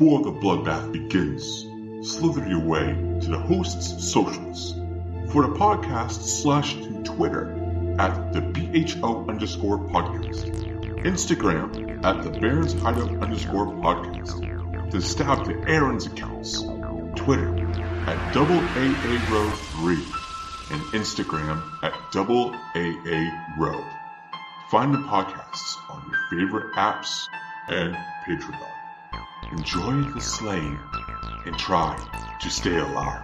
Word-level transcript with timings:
Before 0.00 0.22
the 0.22 0.32
bloodbath 0.32 0.92
begins, 0.92 1.66
slither 2.10 2.48
your 2.48 2.60
way 2.60 2.86
to 3.20 3.28
the 3.28 3.38
host's 3.38 4.10
socials. 4.10 4.72
For 5.30 5.42
the 5.42 5.52
podcast, 5.52 6.22
slash 6.22 6.72
to 6.72 7.02
Twitter 7.02 7.52
at 7.98 8.32
the 8.32 8.40
BHO 8.40 9.26
underscore 9.28 9.78
podcast. 9.90 10.48
Instagram 11.04 12.02
at 12.02 12.22
the 12.22 12.30
Barrens 12.30 12.72
Hideout 12.80 13.22
underscore 13.22 13.66
podcast. 13.66 14.90
To 14.90 15.02
stab 15.02 15.44
to 15.44 15.52
Aaron's 15.68 16.06
accounts. 16.06 16.62
Twitter 17.14 17.54
at 18.06 18.32
double 18.32 18.60
AA 18.70 19.20
row 19.28 19.52
3 19.52 19.96
and 20.70 20.80
Instagram 20.94 21.62
at 21.82 21.92
double 22.10 22.54
AA 22.74 23.54
row. 23.58 23.84
Find 24.70 24.94
the 24.94 24.98
podcasts 24.98 25.76
on 25.90 26.10
your 26.10 26.40
favorite 26.40 26.74
apps 26.74 27.26
and 27.68 27.94
Patreon. 28.26 28.79
Enjoy 29.52 30.02
the 30.12 30.20
slaying 30.20 30.78
and 31.46 31.58
try 31.58 31.96
to 32.40 32.50
stay 32.50 32.76
alive. 32.76 33.22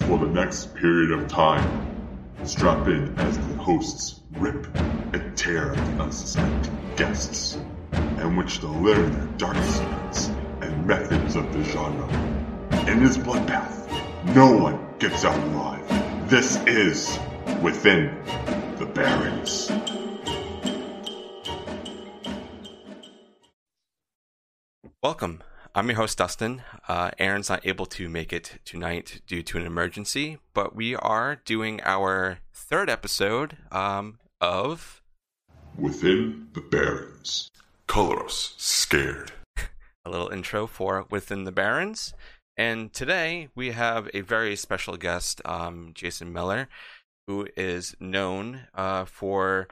For 0.00 0.18
the 0.18 0.26
next 0.26 0.74
period 0.74 1.12
of 1.12 1.28
time, 1.28 1.96
strap 2.44 2.86
in 2.88 3.18
as 3.18 3.36
the 3.38 3.54
hosts 3.54 4.20
rip 4.32 4.66
and 5.12 5.36
tear 5.36 5.72
at 5.72 5.96
the 5.96 6.02
unsuspecting 6.02 6.78
guests, 6.96 7.58
in 7.92 8.36
which 8.36 8.60
they'll 8.60 8.70
learn 8.80 9.12
their 9.12 9.26
dark 9.38 9.56
secrets 9.64 10.28
and 10.60 10.86
methods 10.86 11.36
of 11.36 11.52
the 11.52 11.64
genre. 11.64 12.08
In 12.88 13.02
this 13.02 13.16
bloodbath, 13.16 13.88
no 14.34 14.56
one 14.56 14.78
gets 14.98 15.24
out 15.24 15.38
alive. 15.48 16.30
This 16.30 16.56
is 16.66 17.18
Within 17.62 18.14
the 18.78 18.86
Barrens. 18.86 19.70
Welcome. 25.04 25.42
I'm 25.74 25.88
your 25.88 25.98
host, 25.98 26.16
Dustin. 26.16 26.62
Uh, 26.88 27.10
Aaron's 27.18 27.50
not 27.50 27.66
able 27.66 27.84
to 27.84 28.08
make 28.08 28.32
it 28.32 28.58
tonight 28.64 29.20
due 29.26 29.42
to 29.42 29.58
an 29.58 29.66
emergency, 29.66 30.38
but 30.54 30.74
we 30.74 30.96
are 30.96 31.36
doing 31.44 31.82
our 31.84 32.38
third 32.54 32.88
episode 32.88 33.58
um, 33.70 34.18
of 34.40 35.02
Within 35.78 36.48
the 36.54 36.62
Barrens. 36.62 37.50
Coloros 37.86 38.58
scared. 38.58 39.32
a 40.06 40.10
little 40.10 40.30
intro 40.30 40.66
for 40.66 41.04
Within 41.10 41.44
the 41.44 41.52
Barrens. 41.52 42.14
And 42.56 42.90
today 42.90 43.48
we 43.54 43.72
have 43.72 44.08
a 44.14 44.22
very 44.22 44.56
special 44.56 44.96
guest, 44.96 45.42
um, 45.44 45.90
Jason 45.92 46.32
Miller, 46.32 46.66
who 47.26 47.46
is 47.58 47.94
known 48.00 48.68
uh, 48.72 49.04
for 49.04 49.68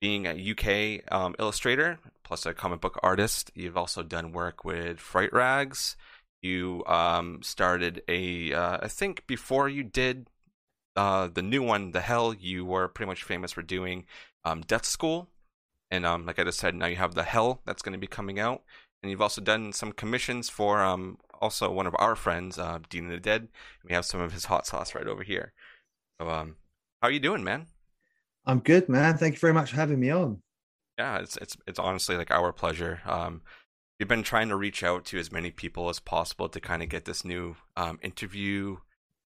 being 0.00 0.26
a 0.26 0.32
UK 0.32 1.12
um, 1.12 1.34
illustrator 1.38 1.98
plus 2.24 2.46
a 2.46 2.54
comic 2.54 2.80
book 2.80 2.98
artist. 3.02 3.50
You've 3.54 3.76
also 3.76 4.02
done 4.02 4.32
work 4.32 4.64
with 4.64 4.98
Fright 4.98 5.32
Rags. 5.32 5.96
You 6.42 6.84
um, 6.86 7.42
started 7.42 8.02
a, 8.08 8.52
uh, 8.52 8.78
I 8.82 8.88
think 8.88 9.26
before 9.26 9.68
you 9.68 9.82
did 9.82 10.28
uh, 10.96 11.28
the 11.28 11.42
new 11.42 11.62
one, 11.62 11.92
The 11.92 12.00
Hell, 12.00 12.34
you 12.34 12.64
were 12.64 12.88
pretty 12.88 13.08
much 13.08 13.24
famous 13.24 13.52
for 13.52 13.62
doing 13.62 14.06
um, 14.44 14.62
Death 14.62 14.86
School. 14.86 15.28
And 15.90 16.06
um, 16.06 16.24
like 16.24 16.38
I 16.38 16.44
just 16.44 16.58
said, 16.58 16.74
now 16.74 16.86
you 16.86 16.96
have 16.96 17.14
The 17.14 17.24
Hell 17.24 17.60
that's 17.66 17.82
going 17.82 17.92
to 17.92 17.98
be 17.98 18.06
coming 18.06 18.38
out. 18.38 18.62
And 19.02 19.10
you've 19.10 19.22
also 19.22 19.40
done 19.40 19.72
some 19.72 19.92
commissions 19.92 20.48
for 20.48 20.80
um, 20.82 21.18
also 21.40 21.70
one 21.70 21.86
of 21.86 21.96
our 21.98 22.14
friends, 22.14 22.58
uh, 22.58 22.78
Dean 22.88 23.06
of 23.06 23.12
the 23.12 23.18
Dead. 23.18 23.48
We 23.84 23.94
have 23.94 24.04
some 24.04 24.20
of 24.20 24.32
his 24.32 24.46
hot 24.46 24.66
sauce 24.66 24.94
right 24.94 25.06
over 25.06 25.22
here. 25.22 25.52
So, 26.20 26.28
um, 26.28 26.56
how 27.00 27.08
are 27.08 27.12
you 27.12 27.20
doing, 27.20 27.42
man? 27.42 27.66
I'm 28.46 28.60
good, 28.60 28.88
man. 28.88 29.16
Thank 29.16 29.34
you 29.34 29.40
very 29.40 29.52
much 29.52 29.70
for 29.70 29.76
having 29.76 30.00
me 30.00 30.10
on 30.10 30.42
yeah, 31.00 31.18
it's 31.18 31.36
it's 31.38 31.56
it's 31.66 31.78
honestly 31.78 32.16
like 32.18 32.30
our 32.30 32.52
pleasure. 32.52 33.00
Um, 33.06 33.40
we've 33.98 34.08
been 34.08 34.22
trying 34.22 34.50
to 34.50 34.56
reach 34.56 34.82
out 34.82 35.06
to 35.06 35.18
as 35.18 35.32
many 35.32 35.50
people 35.50 35.88
as 35.88 35.98
possible 35.98 36.48
to 36.50 36.60
kind 36.60 36.82
of 36.82 36.90
get 36.90 37.06
this 37.06 37.24
new 37.24 37.56
um, 37.76 37.98
interview 38.02 38.76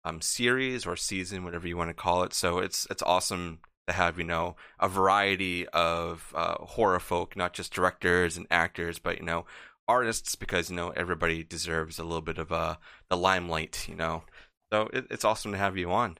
um, 0.04 0.20
series 0.20 0.84
or 0.86 0.96
season, 0.96 1.44
whatever 1.44 1.66
you 1.66 1.78
want 1.78 1.88
to 1.88 1.94
call 1.94 2.24
it. 2.24 2.34
So 2.34 2.58
it's 2.58 2.86
it's 2.90 3.02
awesome 3.02 3.60
to 3.86 3.94
have 3.94 4.18
you 4.18 4.24
know 4.24 4.56
a 4.78 4.88
variety 4.88 5.66
of 5.68 6.30
uh, 6.36 6.56
horror 6.62 7.00
folk, 7.00 7.36
not 7.36 7.54
just 7.54 7.72
directors 7.72 8.36
and 8.36 8.46
actors, 8.50 8.98
but 8.98 9.18
you 9.18 9.24
know 9.24 9.46
artists, 9.88 10.34
because 10.34 10.68
you 10.68 10.76
know 10.76 10.90
everybody 10.90 11.42
deserves 11.42 11.98
a 11.98 12.04
little 12.04 12.20
bit 12.20 12.36
of 12.36 12.52
uh, 12.52 12.76
the 13.08 13.16
limelight, 13.16 13.86
you 13.88 13.94
know. 13.94 14.24
So 14.70 14.90
it, 14.92 15.06
it's 15.10 15.24
awesome 15.24 15.52
to 15.52 15.58
have 15.58 15.78
you 15.78 15.90
on. 15.90 16.18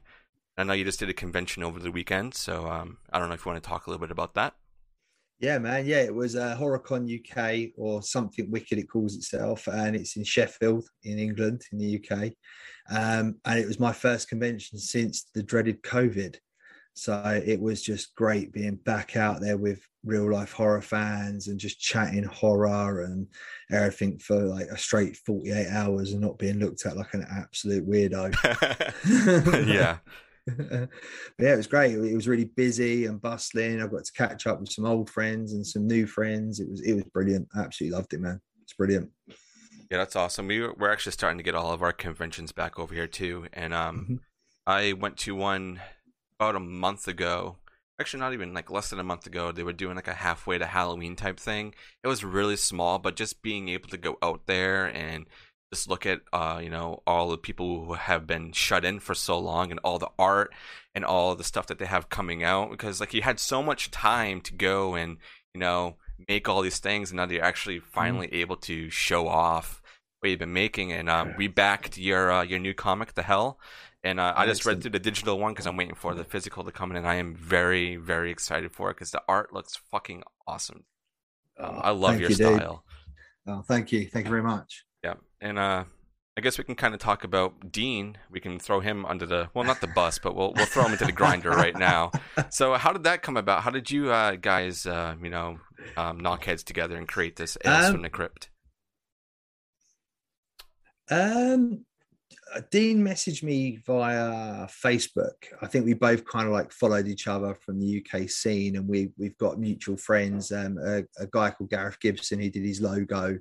I 0.56 0.64
know 0.64 0.74
you 0.74 0.84
just 0.84 0.98
did 0.98 1.08
a 1.08 1.14
convention 1.14 1.62
over 1.62 1.78
the 1.78 1.90
weekend, 1.90 2.34
so 2.34 2.68
um, 2.68 2.98
I 3.12 3.18
don't 3.18 3.28
know 3.28 3.34
if 3.34 3.44
you 3.44 3.50
want 3.52 3.62
to 3.62 3.68
talk 3.68 3.86
a 3.86 3.90
little 3.90 4.04
bit 4.04 4.10
about 4.10 4.34
that. 4.34 4.54
Yeah, 5.42 5.58
man. 5.58 5.86
Yeah, 5.86 6.02
it 6.02 6.14
was 6.14 6.36
uh, 6.36 6.56
HorrorCon 6.56 7.18
UK 7.18 7.72
or 7.76 8.00
something 8.02 8.48
wicked 8.50 8.78
it 8.78 8.88
calls 8.88 9.16
itself, 9.16 9.66
and 9.66 9.96
it's 9.96 10.16
in 10.16 10.24
Sheffield 10.24 10.88
in 11.02 11.18
England 11.18 11.62
in 11.72 11.78
the 11.78 11.98
UK. 11.98 12.32
Um, 12.90 13.36
and 13.44 13.58
it 13.58 13.66
was 13.66 13.80
my 13.80 13.92
first 13.92 14.28
convention 14.28 14.78
since 14.78 15.26
the 15.34 15.42
dreaded 15.42 15.82
COVID. 15.82 16.36
So 16.94 17.42
it 17.44 17.58
was 17.58 17.82
just 17.82 18.14
great 18.14 18.52
being 18.52 18.76
back 18.76 19.16
out 19.16 19.40
there 19.40 19.56
with 19.56 19.80
real 20.04 20.30
life 20.30 20.52
horror 20.52 20.82
fans 20.82 21.48
and 21.48 21.58
just 21.58 21.80
chatting 21.80 22.24
horror 22.24 23.02
and 23.04 23.26
everything 23.70 24.18
for 24.18 24.36
like 24.36 24.66
a 24.66 24.76
straight 24.76 25.16
48 25.16 25.68
hours 25.68 26.12
and 26.12 26.20
not 26.20 26.38
being 26.38 26.58
looked 26.58 26.84
at 26.84 26.96
like 26.96 27.14
an 27.14 27.26
absolute 27.30 27.88
weirdo. 27.88 28.34
yeah. 29.66 29.98
but 30.46 30.88
yeah, 31.38 31.54
it 31.54 31.56
was 31.56 31.66
great. 31.66 31.92
It 31.92 32.14
was 32.14 32.26
really 32.26 32.46
busy 32.46 33.06
and 33.06 33.20
bustling. 33.20 33.80
I 33.80 33.86
got 33.86 34.04
to 34.04 34.12
catch 34.12 34.46
up 34.46 34.60
with 34.60 34.70
some 34.70 34.84
old 34.84 35.08
friends 35.08 35.52
and 35.52 35.66
some 35.66 35.86
new 35.86 36.06
friends. 36.06 36.58
It 36.58 36.68
was 36.68 36.80
it 36.82 36.94
was 36.94 37.04
brilliant. 37.04 37.48
I 37.54 37.60
absolutely 37.60 37.96
loved 37.96 38.12
it, 38.12 38.20
man. 38.20 38.40
It's 38.62 38.72
brilliant. 38.72 39.10
Yeah, 39.90 39.98
that's 39.98 40.16
awesome. 40.16 40.48
We 40.48 40.66
we're 40.66 40.90
actually 40.90 41.12
starting 41.12 41.38
to 41.38 41.44
get 41.44 41.54
all 41.54 41.70
of 41.70 41.82
our 41.82 41.92
conventions 41.92 42.50
back 42.50 42.78
over 42.78 42.94
here 42.94 43.06
too. 43.06 43.46
And 43.52 43.72
um, 43.72 43.98
mm-hmm. 43.98 44.14
I 44.66 44.94
went 44.94 45.16
to 45.18 45.34
one 45.34 45.80
about 46.38 46.56
a 46.56 46.60
month 46.60 47.06
ago. 47.06 47.58
Actually, 48.00 48.20
not 48.20 48.32
even 48.32 48.52
like 48.52 48.70
less 48.70 48.90
than 48.90 48.98
a 48.98 49.04
month 49.04 49.26
ago. 49.26 49.52
They 49.52 49.62
were 49.62 49.72
doing 49.72 49.94
like 49.94 50.08
a 50.08 50.14
halfway 50.14 50.58
to 50.58 50.66
Halloween 50.66 51.14
type 51.14 51.38
thing. 51.38 51.74
It 52.02 52.08
was 52.08 52.24
really 52.24 52.56
small, 52.56 52.98
but 52.98 53.14
just 53.14 53.42
being 53.42 53.68
able 53.68 53.88
to 53.90 53.96
go 53.96 54.16
out 54.22 54.46
there 54.46 54.86
and 54.86 55.26
just 55.72 55.88
look 55.88 56.04
at 56.04 56.20
uh, 56.32 56.60
you 56.62 56.70
know 56.70 57.02
all 57.06 57.28
the 57.30 57.38
people 57.38 57.84
who 57.84 57.94
have 57.94 58.26
been 58.26 58.52
shut 58.52 58.84
in 58.84 59.00
for 59.00 59.14
so 59.14 59.38
long 59.38 59.70
and 59.70 59.80
all 59.82 59.98
the 59.98 60.10
art 60.18 60.52
and 60.94 61.04
all 61.04 61.34
the 61.34 61.44
stuff 61.44 61.66
that 61.66 61.78
they 61.78 61.86
have 61.86 62.08
coming 62.08 62.44
out 62.44 62.70
because 62.70 63.00
like 63.00 63.14
you 63.14 63.22
had 63.22 63.40
so 63.40 63.62
much 63.62 63.90
time 63.90 64.40
to 64.40 64.52
go 64.52 64.94
and 64.94 65.16
you 65.54 65.60
know 65.60 65.96
make 66.28 66.48
all 66.48 66.62
these 66.62 66.78
things 66.78 67.10
and 67.10 67.16
now 67.16 67.26
you're 67.26 67.42
actually 67.42 67.78
mm-hmm. 67.78 67.90
finally 67.90 68.28
mm. 68.28 68.34
able 68.34 68.56
to 68.56 68.90
show 68.90 69.26
off 69.26 69.80
what 70.20 70.28
you've 70.28 70.38
been 70.38 70.52
making 70.52 70.92
and 70.92 71.08
um, 71.08 71.34
we 71.36 71.48
backed 71.48 71.96
your 71.96 72.30
uh, 72.30 72.42
your 72.42 72.58
new 72.58 72.74
comic 72.74 73.14
the 73.14 73.22
hell 73.22 73.58
and 74.04 74.18
uh, 74.18 74.34
I 74.36 74.46
just 74.46 74.66
read 74.66 74.82
through 74.82 74.90
the 74.90 74.98
digital 74.98 75.38
one 75.38 75.52
because 75.52 75.66
I'm 75.66 75.76
waiting 75.76 75.94
for 75.94 76.12
the 76.14 76.24
physical 76.24 76.64
to 76.64 76.72
come 76.72 76.90
in, 76.90 76.96
and 76.96 77.06
I 77.06 77.16
am 77.16 77.36
very, 77.36 77.94
very 77.94 78.32
excited 78.32 78.72
for 78.72 78.90
it 78.90 78.94
because 78.94 79.12
the 79.12 79.22
art 79.28 79.52
looks 79.52 79.76
fucking 79.92 80.24
awesome. 80.44 80.82
Um, 81.56 81.78
I 81.80 81.90
love 81.90 82.18
your 82.18 82.30
you, 82.30 82.34
style. 82.34 82.84
Oh, 83.46 83.62
thank 83.62 83.92
you, 83.92 84.08
thank 84.08 84.26
you 84.26 84.30
very 84.30 84.42
much. 84.42 84.84
And 85.42 85.58
uh, 85.58 85.84
I 86.36 86.40
guess 86.40 86.56
we 86.56 86.62
can 86.62 86.76
kind 86.76 86.94
of 86.94 87.00
talk 87.00 87.24
about 87.24 87.72
Dean. 87.72 88.16
We 88.30 88.38
can 88.38 88.60
throw 88.60 88.78
him 88.78 89.04
under 89.04 89.26
the 89.26 89.50
well, 89.54 89.64
not 89.64 89.80
the 89.80 89.88
bus, 89.88 90.20
but 90.20 90.36
we'll 90.36 90.52
we'll 90.54 90.66
throw 90.66 90.84
him 90.84 90.92
into 90.92 91.04
the 91.04 91.12
grinder 91.12 91.50
right 91.50 91.76
now. 91.76 92.12
So, 92.50 92.74
how 92.74 92.92
did 92.92 93.04
that 93.04 93.22
come 93.22 93.36
about? 93.36 93.62
How 93.62 93.70
did 93.70 93.90
you 93.90 94.10
uh, 94.10 94.36
guys, 94.36 94.86
uh, 94.86 95.14
you 95.22 95.30
know, 95.30 95.58
um, 95.96 96.20
knock 96.20 96.44
heads 96.44 96.62
together 96.62 96.96
and 96.96 97.06
create 97.06 97.36
this 97.36 97.58
Ales 97.64 97.86
um, 97.86 97.92
from 97.92 98.02
the 98.02 98.10
Crypt? 98.10 98.50
Um, 101.10 101.84
Dean 102.70 103.04
messaged 103.04 103.42
me 103.42 103.78
via 103.86 104.66
Facebook. 104.66 105.34
I 105.60 105.66
think 105.66 105.84
we 105.84 105.94
both 105.94 106.24
kind 106.24 106.46
of 106.46 106.52
like 106.52 106.72
followed 106.72 107.06
each 107.06 107.26
other 107.26 107.54
from 107.54 107.80
the 107.80 108.04
UK 108.04 108.28
scene, 108.30 108.76
and 108.76 108.88
we 108.88 109.10
we've 109.18 109.36
got 109.38 109.58
mutual 109.58 109.96
friends. 109.96 110.52
Um, 110.52 110.78
a, 110.78 111.02
a 111.18 111.26
guy 111.30 111.50
called 111.50 111.70
Gareth 111.70 112.00
Gibson, 112.00 112.40
he 112.40 112.48
did 112.48 112.64
his 112.64 112.80
logo. 112.80 113.38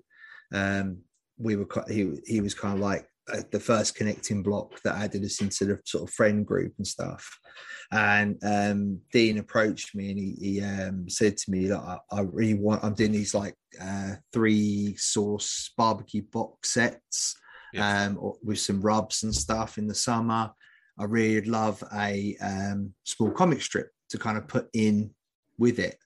Um, 0.54 1.04
we 1.42 1.56
were 1.56 1.68
he 1.90 2.20
he 2.26 2.42
was 2.42 2.54
kind 2.54 2.76
of 2.76 2.80
like 2.80 3.08
uh, 3.32 3.42
the 3.52 3.60
first 3.60 3.96
connecting 3.96 4.44
block 4.44 4.82
that 4.84 4.96
added 4.96 5.24
us 5.24 5.42
into 5.42 5.66
the 5.66 5.80
sort 5.86 6.08
of 6.08 6.14
friend 6.14 6.46
group 6.46 6.74
and 6.78 6.88
stuff. 6.88 7.28
And 7.92 8.38
um, 8.44 9.00
Dean 9.12 9.38
approached 9.38 9.94
me 9.96 10.12
and 10.12 10.20
he, 10.20 10.36
he 10.40 10.62
um, 10.62 11.08
said 11.10 11.38
to 11.38 11.52
me 11.52 11.68
that 11.68 11.80
I, 11.80 11.98
I, 12.12 12.22
really 12.22 12.56
want. 12.56 12.84
I'm 12.84 12.94
doing 12.94 13.12
these 13.12 13.34
like 13.34 13.56
uh, 13.82 14.14
three 14.34 14.96
sauce 14.98 15.72
barbecue 15.78 16.24
box 16.32 16.74
sets 16.74 17.36
yeah. 17.74 18.06
um, 18.06 18.34
with 18.44 18.60
some 18.60 18.82
rubs 18.82 19.24
and 19.24 19.36
stuff 19.36 19.78
in 19.78 19.88
the 19.88 19.96
summer. 19.96 20.52
I 20.98 21.04
really 21.04 21.36
would 21.36 21.48
love 21.48 21.84
a 21.94 22.36
um, 22.42 22.94
small 23.04 23.32
comic 23.32 23.62
strip 23.62 23.90
to 24.10 24.18
kind 24.18 24.38
of 24.38 24.48
put 24.48 24.68
in 24.74 25.12
with 25.58 25.80
it 25.80 25.98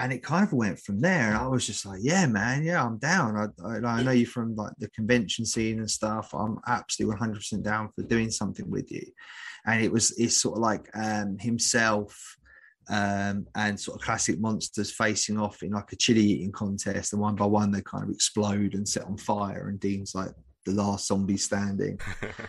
and 0.00 0.14
it 0.14 0.22
kind 0.22 0.44
of 0.44 0.52
went 0.54 0.78
from 0.80 0.98
there. 0.98 1.28
And 1.28 1.36
I 1.36 1.46
was 1.46 1.66
just 1.66 1.84
like, 1.84 2.00
yeah, 2.02 2.26
man, 2.26 2.64
yeah, 2.64 2.82
I'm 2.82 2.96
down. 2.96 3.36
I, 3.36 3.68
I, 3.68 3.98
I, 3.98 4.02
know 4.02 4.12
you 4.12 4.24
from 4.24 4.56
like 4.56 4.72
the 4.78 4.88
convention 4.90 5.44
scene 5.44 5.78
and 5.78 5.90
stuff. 5.90 6.32
I'm 6.32 6.58
absolutely 6.66 7.18
100% 7.18 7.62
down 7.62 7.90
for 7.94 8.02
doing 8.04 8.30
something 8.30 8.68
with 8.70 8.90
you. 8.90 9.04
And 9.66 9.84
it 9.84 9.92
was, 9.92 10.18
it's 10.18 10.38
sort 10.38 10.56
of 10.56 10.62
like 10.62 10.88
um, 10.94 11.36
himself, 11.38 12.38
um, 12.88 13.46
and 13.54 13.78
sort 13.78 14.00
of 14.00 14.04
classic 14.04 14.40
monsters 14.40 14.90
facing 14.90 15.38
off 15.38 15.62
in 15.62 15.72
like 15.72 15.92
a 15.92 15.96
chili 15.96 16.22
eating 16.22 16.50
contest, 16.50 17.12
and 17.12 17.20
one 17.20 17.36
by 17.36 17.44
one 17.44 17.70
they 17.70 17.82
kind 17.82 18.02
of 18.02 18.10
explode 18.10 18.74
and 18.74 18.88
set 18.88 19.04
on 19.04 19.18
fire, 19.18 19.68
and 19.68 19.78
Dean's 19.78 20.14
like 20.14 20.30
the 20.64 20.72
last 20.72 21.06
zombie 21.06 21.36
standing. 21.36 22.00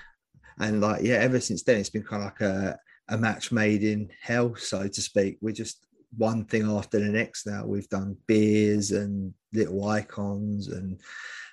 and 0.60 0.82
like 0.82 1.04
yeah, 1.04 1.16
ever 1.16 1.40
since 1.40 1.62
then 1.62 1.78
it's 1.78 1.92
been 1.92 2.02
kind 2.02 2.24
of 2.24 2.32
like 2.32 2.42
a 2.42 2.80
a 3.10 3.18
match 3.18 3.52
made 3.52 3.84
in 3.84 4.10
hell, 4.20 4.56
so 4.56 4.88
to 4.88 5.02
speak. 5.02 5.38
We're 5.42 5.52
just 5.52 5.86
one 6.18 6.46
thing 6.46 6.70
after 6.70 7.00
the 7.00 7.10
next 7.10 7.46
now. 7.46 7.66
We've 7.66 7.90
done 7.90 8.18
beers 8.28 8.92
and 8.92 9.34
little 9.54 9.88
icons 9.88 10.68
and 10.68 11.00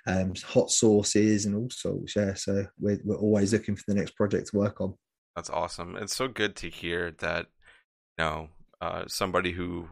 um, 0.07 0.35
hot 0.45 0.71
sauces 0.71 1.47
and 1.47 1.55
all 1.55 1.71
sorts. 1.71 2.17
Yeah, 2.17 2.35
so 2.35 2.67
we're 2.81 3.01
we're 3.05 3.17
always 3.17 3.53
looking 3.53 3.77
for 3.77 3.85
the 3.87 3.95
next 3.95 4.17
project 4.17 4.49
to 4.49 4.59
work 4.59 4.81
on. 4.81 4.95
That's 5.37 5.51
awesome. 5.51 5.97
It's 5.97 6.17
so 6.17 6.29
good 6.29 6.57
to 6.57 6.69
hear 6.69 7.13
that. 7.19 7.47
You 8.19 8.25
know, 8.25 8.49
uh, 8.81 9.05
somebody 9.07 9.53
who 9.53 9.89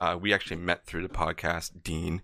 uh, 0.00 0.18
we 0.20 0.32
actually 0.32 0.56
met 0.56 0.86
through 0.86 1.02
the 1.02 1.08
podcast, 1.08 1.82
Dean, 1.84 2.22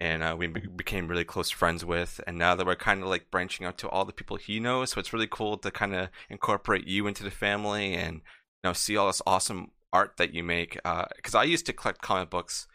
and 0.00 0.22
uh, 0.22 0.34
we 0.38 0.46
be- 0.46 0.60
became 0.60 1.08
really 1.08 1.24
close 1.24 1.50
friends 1.50 1.84
with. 1.84 2.20
And 2.26 2.38
now 2.38 2.54
that 2.54 2.66
we're 2.66 2.76
kind 2.76 3.02
of 3.02 3.08
like 3.08 3.30
branching 3.30 3.66
out 3.66 3.76
to 3.78 3.88
all 3.88 4.04
the 4.04 4.12
people 4.12 4.36
he 4.36 4.60
knows, 4.60 4.92
so 4.92 5.00
it's 5.00 5.12
really 5.12 5.28
cool 5.30 5.58
to 5.58 5.70
kind 5.70 5.94
of 5.94 6.08
incorporate 6.30 6.86
you 6.86 7.06
into 7.06 7.24
the 7.24 7.30
family 7.30 7.94
and 7.94 8.16
you 8.16 8.22
know 8.64 8.72
see 8.72 8.96
all 8.96 9.08
this 9.08 9.22
awesome 9.26 9.70
art 9.96 10.18
that 10.18 10.34
you 10.34 10.44
make. 10.44 10.74
Because 10.74 11.34
uh, 11.34 11.38
I 11.38 11.44
used 11.44 11.66
to 11.66 11.72
collect 11.72 12.02
comic 12.02 12.28
books 12.30 12.66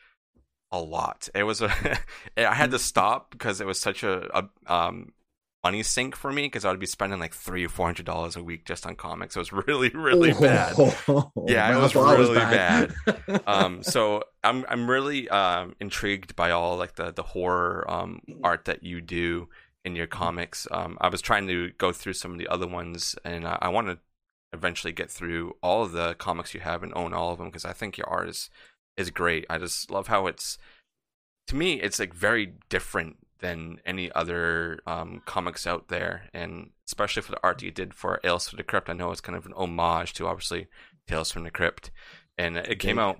a 0.71 0.79
lot. 0.79 1.29
It 1.35 1.43
was 1.43 1.61
a 1.61 1.69
I 2.37 2.53
had 2.53 2.71
to 2.71 2.79
stop 2.79 3.31
because 3.31 3.61
it 3.61 3.67
was 3.67 3.79
such 3.79 4.03
a, 4.03 4.15
a 4.37 4.73
um, 4.73 5.13
money 5.63 5.83
sink 5.83 6.15
for 6.15 6.31
me 6.31 6.43
because 6.43 6.65
I 6.65 6.71
would 6.71 6.79
be 6.79 6.85
spending 6.85 7.19
like 7.19 7.33
three 7.33 7.65
or 7.65 7.69
four 7.69 7.85
hundred 7.85 8.05
dollars 8.05 8.35
a 8.35 8.43
week 8.43 8.65
just 8.65 8.85
on 8.85 8.95
comics. 8.95 9.35
It 9.35 9.39
was 9.39 9.53
really, 9.67 9.89
really 9.89 10.33
bad. 10.33 10.73
Oh, 10.77 11.31
yeah, 11.47 11.77
it 11.77 11.81
was 11.81 11.95
really 11.95 12.35
bad. 12.35 12.93
bad. 13.05 13.43
um, 13.45 13.83
so 13.83 14.23
I'm 14.43 14.65
I'm 14.67 14.89
really 14.89 15.29
um, 15.29 15.75
intrigued 15.79 16.35
by 16.35 16.51
all 16.51 16.77
like 16.77 16.95
the 16.95 17.11
the 17.11 17.23
horror 17.23 17.85
um, 17.89 18.21
art 18.43 18.65
that 18.65 18.83
you 18.83 19.01
do 19.01 19.49
in 19.83 19.95
your 19.95 20.07
comics. 20.07 20.67
Um, 20.71 20.97
I 21.01 21.09
was 21.09 21.21
trying 21.21 21.47
to 21.47 21.71
go 21.77 21.91
through 21.91 22.13
some 22.13 22.31
of 22.31 22.37
the 22.39 22.47
other 22.47 22.67
ones, 22.67 23.15
and 23.25 23.47
I, 23.47 23.57
I 23.63 23.69
want 23.69 23.87
to 23.87 23.99
eventually 24.53 24.93
get 24.93 25.09
through 25.09 25.55
all 25.61 25.83
of 25.83 25.91
the 25.91 26.13
comics 26.15 26.53
you 26.53 26.59
have 26.59 26.83
and 26.83 26.93
own 26.95 27.13
all 27.13 27.31
of 27.31 27.37
them 27.37 27.47
because 27.47 27.65
I 27.65 27.73
think 27.73 27.97
your 27.97 28.09
art 28.09 28.29
is 28.29 28.49
is 28.97 29.09
great. 29.09 29.45
I 29.49 29.57
just 29.57 29.89
love 29.89 30.07
how 30.07 30.27
it's 30.27 30.57
to 31.47 31.55
me 31.55 31.73
it's 31.81 31.99
like 31.99 32.13
very 32.13 32.53
different 32.69 33.17
than 33.39 33.79
any 33.85 34.11
other 34.11 34.79
um, 34.85 35.21
comics 35.25 35.67
out 35.67 35.87
there, 35.89 36.29
and 36.33 36.69
especially 36.87 37.23
for 37.23 37.31
the 37.31 37.43
art 37.43 37.57
that 37.57 37.65
you 37.65 37.71
did 37.71 37.93
for 37.93 38.17
Tales 38.17 38.47
from 38.47 38.57
the 38.57 38.63
Crypt. 38.63 38.89
I 38.89 38.93
know 38.93 39.11
it's 39.11 39.21
kind 39.21 39.37
of 39.37 39.45
an 39.45 39.53
homage 39.53 40.13
to 40.13 40.27
obviously 40.27 40.67
Tales 41.07 41.31
from 41.31 41.43
the 41.43 41.51
Crypt, 41.51 41.91
and 42.37 42.55
it 42.55 42.79
came 42.79 42.99
out 42.99 43.19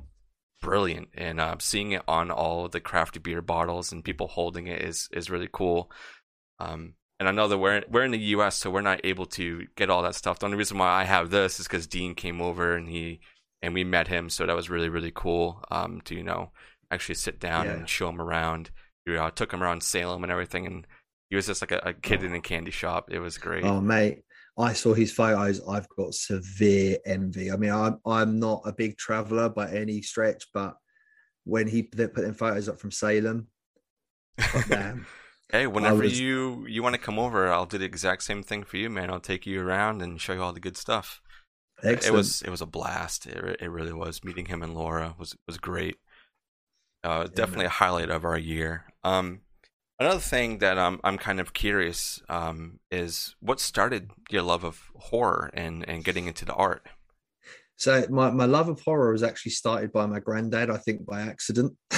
brilliant. 0.62 1.10
And 1.16 1.40
uh, 1.40 1.56
seeing 1.60 1.92
it 1.92 2.04
on 2.08 2.32
all 2.32 2.70
the 2.70 2.80
crafty 2.80 3.20
beer 3.20 3.42
bottles 3.42 3.92
and 3.92 4.06
people 4.06 4.28
holding 4.28 4.68
it 4.68 4.82
is 4.82 5.10
is 5.12 5.30
really 5.30 5.50
cool. 5.52 5.92
Um, 6.60 6.94
and 7.22 7.30
I 7.30 7.32
know 7.32 7.48
that 7.48 7.60
we're 7.60 7.84
we're 7.88 8.04
in 8.04 8.10
the 8.10 8.18
U.S., 8.18 8.58
so 8.58 8.72
we're 8.72 8.82
not 8.82 9.00
able 9.04 9.28
to 9.28 9.68
get 9.76 9.92
all 9.92 10.02
that 10.02 10.16
stuff. 10.16 10.40
The 10.40 10.48
only 10.48 10.58
reason 10.58 10.80
why 10.80 10.90
I 10.90 11.04
have 11.04 11.30
this 11.30 11.60
is 11.60 11.68
because 11.68 11.86
Dean 11.86 12.16
came 12.16 12.42
over 12.42 12.76
and 12.76 12.90
he 12.90 13.20
and 13.62 13.76
we 13.76 13.84
met 13.84 14.08
him, 14.08 14.28
so 14.28 14.48
that 14.48 14.56
was 14.56 14.72
really 14.72 14.90
really 14.90 15.12
cool 15.14 15.64
um, 15.70 16.02
to 16.06 16.16
you 16.16 16.24
know 16.24 16.50
actually 16.90 17.16
sit 17.16 17.40
down 17.40 17.66
yeah. 17.66 17.74
and 17.74 17.88
show 17.88 18.10
him 18.10 18.20
around 18.20 18.72
we 19.06 19.18
uh, 19.18 19.30
took 19.30 19.54
him 19.54 19.62
around 19.62 19.84
Salem 19.84 20.24
and 20.24 20.32
everything, 20.32 20.66
and 20.66 20.88
he 21.30 21.36
was 21.36 21.46
just 21.46 21.62
like 21.62 21.72
a, 21.72 21.82
a 21.84 21.94
kid 21.94 22.24
in 22.24 22.34
a 22.34 22.42
candy 22.42 22.72
shop. 22.72 23.10
It 23.12 23.20
was 23.20 23.38
great. 23.38 23.64
Oh, 23.64 23.82
mate. 23.82 24.24
I 24.58 24.74
saw 24.74 24.96
his 24.96 25.14
photos. 25.14 25.62
I've 25.68 25.88
got 25.90 26.16
severe 26.16 26.98
envy. 27.06 27.52
I 27.52 27.56
mean, 27.56 27.72
I'm 27.72 28.00
I'm 28.04 28.40
not 28.40 28.64
a 28.66 28.74
big 28.74 28.98
traveler 28.98 29.48
by 29.48 29.72
any 29.72 30.02
stretch, 30.02 30.48
but 30.56 30.76
when 31.46 31.68
he 31.68 31.84
put 31.84 32.16
them 32.16 32.34
photos 32.34 32.68
up 32.68 32.80
from 32.80 32.92
Salem, 32.92 33.48
damn. 34.68 35.06
Hey, 35.52 35.68
whenever 35.68 36.04
was... 36.04 36.20
you 36.20 36.66
you 36.68 36.84
want 36.84 36.96
to 36.96 37.02
come 37.02 37.20
over, 37.20 37.52
I'll 37.52 37.66
do 37.66 37.78
the 37.78 37.86
exact 37.86 38.24
same 38.24 38.44
thing 38.44 38.64
for 38.64 38.78
you, 38.78 38.90
man. 38.90 39.10
I'll 39.10 39.20
take 39.20 39.46
you 39.46 39.62
around 39.62 40.02
and 40.02 40.20
show 40.20 40.34
you 40.34 40.42
all 40.42 40.54
the 40.54 40.60
good 40.60 40.78
stuff. 40.78 41.22
Excellent. 41.84 42.06
It 42.06 42.12
was 42.18 42.42
it 42.44 42.50
was 42.50 42.62
a 42.62 42.66
blast. 42.66 43.26
It, 43.26 43.58
it 43.62 43.70
really 43.70 43.94
was. 43.94 44.24
Meeting 44.24 44.46
him 44.46 44.62
and 44.62 44.74
Laura 44.76 45.16
was 45.18 45.36
was 45.48 45.58
great. 45.58 45.98
Uh, 47.04 47.26
definitely 47.26 47.66
a 47.66 47.70
highlight 47.70 48.10
of 48.10 48.24
our 48.24 48.38
year. 48.38 48.86
Um, 49.04 49.42
another 50.00 50.20
thing 50.20 50.60
that 50.60 50.78
um, 50.78 51.00
I'm 51.04 51.18
kind 51.18 51.40
of 51.40 51.54
curious 51.54 52.22
um, 52.30 52.80
is 52.92 53.36
what 53.40 53.60
started 53.60 54.12
your 54.30 54.44
love 54.44 54.64
of 54.64 54.92
horror 54.96 55.50
and, 55.54 55.88
and 55.90 56.04
getting 56.04 56.28
into 56.28 56.46
the 56.46 56.54
art? 56.54 56.86
So 57.76 58.06
my, 58.10 58.30
my 58.30 58.46
love 58.46 58.70
of 58.70 58.82
horror 58.82 59.12
was 59.12 59.24
actually 59.24 59.54
started 59.54 59.92
by 59.92 60.06
my 60.06 60.20
granddad, 60.20 60.70
I 60.70 60.78
think 60.78 61.06
by 61.06 61.22
accident. 61.22 61.76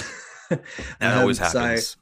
that 0.49 1.17
always 1.17 1.41
um, 1.41 1.47
happens. 1.47 1.87
So, 1.87 1.97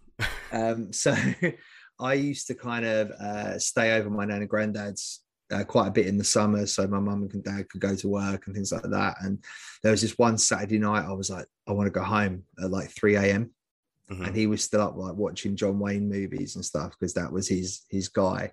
um, 0.52 0.92
so 0.94 1.16
I 2.00 2.14
used 2.14 2.48
to 2.48 2.56
kind 2.56 2.86
of 2.86 3.12
uh, 3.12 3.60
stay 3.60 3.94
over 3.94 4.10
my 4.10 4.26
nan 4.26 4.42
and 4.42 4.50
granddad's 4.50 5.22
uh, 5.52 5.64
quite 5.64 5.88
a 5.88 5.92
bit 5.92 6.08
in 6.08 6.18
the 6.18 6.24
summer, 6.24 6.66
so 6.66 6.88
my 6.88 7.00
mum 7.00 7.28
and 7.32 7.44
dad 7.44 7.70
could 7.70 7.82
go 7.82 7.96
to 7.96 8.08
work 8.08 8.48
and 8.48 8.56
things 8.56 8.72
like 8.72 8.84
that. 8.84 9.18
And 9.22 9.44
there 9.84 9.92
was 9.92 10.02
this 10.02 10.18
one 10.18 10.38
Saturday 10.38 10.80
night, 10.80 11.06
I 11.06 11.12
was 11.12 11.30
like, 11.30 11.46
I 11.68 11.74
want 11.74 11.88
to 11.88 11.92
go 11.92 12.04
home 12.04 12.44
at 12.62 12.72
like 12.72 12.90
3 12.90 13.16
a.m. 13.16 13.52
Mm-hmm. 14.10 14.26
And 14.26 14.36
he 14.36 14.48
was 14.48 14.64
still 14.64 14.82
up 14.82 14.96
like 14.98 15.16
watching 15.16 15.56
John 15.56 15.80
Wayne 15.80 16.10
movies 16.10 16.56
and 16.56 16.66
stuff 16.66 16.92
because 17.00 17.14
that 17.14 17.32
was 17.32 17.48
his 17.48 17.82
his 17.90 18.10
guy. 18.10 18.52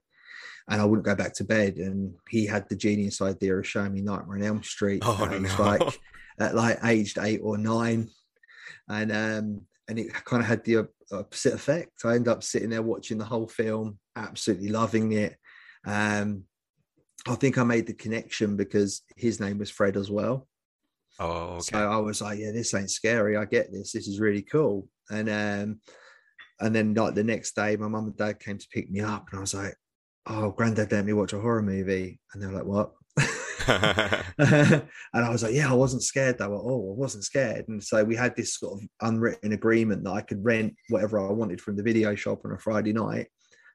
And 0.69 0.81
I 0.81 0.85
wouldn't 0.85 1.06
go 1.06 1.15
back 1.15 1.35
to 1.35 1.44
bed. 1.44 1.76
And 1.76 2.15
he 2.29 2.47
had 2.47 2.69
the 2.69 2.76
genius 2.76 3.20
idea 3.23 3.56
of 3.56 3.67
showing 3.67 3.94
me 3.94 4.03
Nightmare 4.03 4.37
on 4.37 4.43
Elm 4.43 4.62
Street. 4.62 5.03
Oh, 5.05 5.25
no. 5.25 5.62
like 5.62 6.00
at 6.38 6.55
like 6.55 6.79
aged 6.85 7.19
eight 7.19 7.41
or 7.43 7.59
nine. 7.59 8.11
And 8.88 9.11
um 9.11 9.62
and 9.88 9.99
it 9.99 10.12
kind 10.12 10.43
of 10.43 10.49
had 10.49 10.64
the 10.64 10.88
opposite 11.12 11.55
effect. 11.55 12.05
I 12.05 12.14
ended 12.14 12.29
up 12.29 12.43
sitting 12.43 12.70
there 12.70 12.82
watching 12.82 13.19
the 13.19 13.25
whole 13.25 13.49
film, 13.49 13.99
absolutely 14.17 14.69
loving 14.69 15.12
it. 15.12 15.37
Um, 15.87 16.44
I 17.26 17.35
think 17.35 17.58
I 17.58 17.64
made 17.64 17.87
the 17.87 17.94
connection 17.94 18.56
because 18.56 19.02
his 19.17 19.40
name 19.40 19.58
was 19.58 19.70
Fred 19.70 19.96
as 19.96 20.11
well. 20.11 20.46
Oh, 21.19 21.56
okay. 21.56 21.61
So 21.73 21.79
I 21.79 21.96
was 21.96 22.20
like, 22.20 22.38
yeah, 22.38 22.52
this 22.52 22.75
ain't 22.75 22.90
scary. 22.90 23.37
I 23.37 23.44
get 23.44 23.73
this. 23.73 23.93
This 23.93 24.06
is 24.06 24.20
really 24.20 24.43
cool. 24.43 24.88
And 25.11 25.29
um, 25.29 25.81
and 26.61 26.75
then 26.75 26.94
like 26.94 27.14
the 27.14 27.25
next 27.25 27.56
day, 27.56 27.76
my 27.76 27.88
mum 27.88 28.06
and 28.06 28.17
dad 28.17 28.41
came 28.41 28.58
to 28.58 28.69
pick 28.73 28.91
me 28.91 29.00
up, 29.00 29.26
and 29.31 29.38
I 29.38 29.41
was 29.41 29.55
like, 29.55 29.75
oh, 30.26 30.50
granddad 30.50 30.93
let 30.93 31.05
me 31.05 31.12
watch 31.12 31.32
a 31.32 31.41
horror 31.41 31.62
movie, 31.62 32.20
and 32.32 32.43
they're 32.43 32.52
like, 32.52 32.64
what? 32.64 32.93
and 34.38 34.85
I 35.12 35.31
was 35.31 35.43
like, 35.43 35.55
yeah, 35.55 35.70
I 35.70 35.75
wasn't 35.75 36.03
scared 36.03 36.38
though. 36.38 36.53
Oh, 36.55 36.93
I 36.93 36.99
wasn't 36.99 37.25
scared. 37.25 37.69
And 37.69 37.82
so 37.82 38.03
we 38.05 38.17
had 38.17 38.35
this 38.37 38.55
sort 38.55 38.81
of 38.81 38.88
unwritten 39.03 39.53
agreement 39.53 40.05
that 40.05 40.12
I 40.12 40.20
could 40.23 40.44
rent 40.44 40.75
whatever 40.88 41.20
I 41.20 41.32
wanted 41.32 41.60
from 41.60 41.77
the 41.77 41.82
video 41.82 42.15
shop 42.15 42.43
on 42.44 42.53
a 42.53 42.58
Friday 42.58 42.93
night 42.93 43.29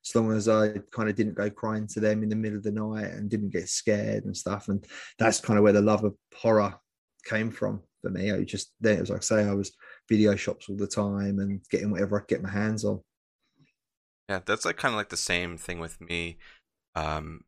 as 0.06 0.16
long 0.16 0.32
as 0.34 0.50
I 0.50 0.74
kind 0.92 1.10
of 1.10 1.16
didn't 1.16 1.36
go 1.36 1.50
crying 1.50 1.88
to 1.88 2.00
them 2.00 2.24
in 2.24 2.30
the 2.30 2.36
middle 2.36 2.58
of 2.58 2.64
the 2.64 2.72
night 2.72 3.12
and 3.12 3.30
didn't 3.30 3.54
get 3.54 3.70
scared 3.70 4.26
and 4.26 4.36
stuff. 4.36 4.68
And 4.68 4.86
that's 5.18 5.40
kind 5.40 5.58
of 5.58 5.64
where 5.64 5.74
the 5.74 5.82
love 5.82 6.04
of 6.04 6.16
horror 6.36 6.76
came 7.26 7.52
from 7.52 7.82
for 8.02 8.10
me. 8.10 8.32
I 8.32 8.44
just 8.44 8.74
there, 8.82 9.02
as 9.02 9.12
I 9.12 9.20
say, 9.20 9.46
I 9.46 9.54
was 9.54 9.72
video 10.10 10.36
shops 10.36 10.68
all 10.70 10.76
the 10.76 10.88
time 10.88 11.40
and 11.40 11.62
getting 11.70 11.90
whatever 11.90 12.18
I 12.18 12.20
could 12.20 12.28
get 12.28 12.44
my 12.44 12.52
hands 12.52 12.84
on. 12.84 13.00
Yeah, 14.30 14.40
that's 14.46 14.66
like 14.66 14.78
kind 14.78 14.94
of 14.94 14.98
like 14.98 15.10
the 15.10 15.18
same 15.18 15.58
thing 15.58 15.80
with 15.80 16.00
me. 16.02 16.38
Um, 16.96 17.42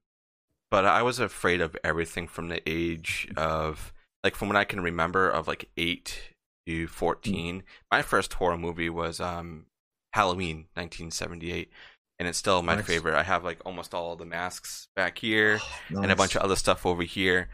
but 0.76 0.84
I 0.84 1.04
was 1.04 1.20
afraid 1.22 1.62
of 1.62 1.78
everything 1.86 2.28
from 2.28 2.50
the 2.50 2.62
age 2.70 3.32
of 3.38 3.94
like 4.26 4.36
from 4.36 4.50
when 4.50 4.58
I 4.58 4.66
can 4.66 4.82
remember 4.82 5.30
of 5.30 5.48
like 5.48 5.70
eight 5.78 6.34
to 6.68 6.88
fourteen. 6.88 7.64
My 7.90 8.02
first 8.02 8.34
horror 8.34 8.58
movie 8.58 8.90
was 8.90 9.22
um 9.22 9.68
Halloween, 10.12 10.66
nineteen 10.76 11.12
seventy 11.12 11.54
eight 11.54 11.72
and 12.20 12.28
it's 12.28 12.38
still 12.38 12.62
my 12.62 12.76
nice. 12.76 12.86
favorite. 12.86 13.16
I 13.16 13.24
have 13.24 13.46
like 13.46 13.62
almost 13.66 13.94
all 13.94 14.18
the 14.18 14.26
masks 14.26 14.90
back 14.98 15.18
here 15.18 15.62
nice. 15.90 16.04
and 16.04 16.12
a 16.12 16.16
bunch 16.18 16.36
of 16.36 16.42
other 16.42 16.58
stuff 16.58 16.86
over 16.86 17.04
here. 17.04 17.48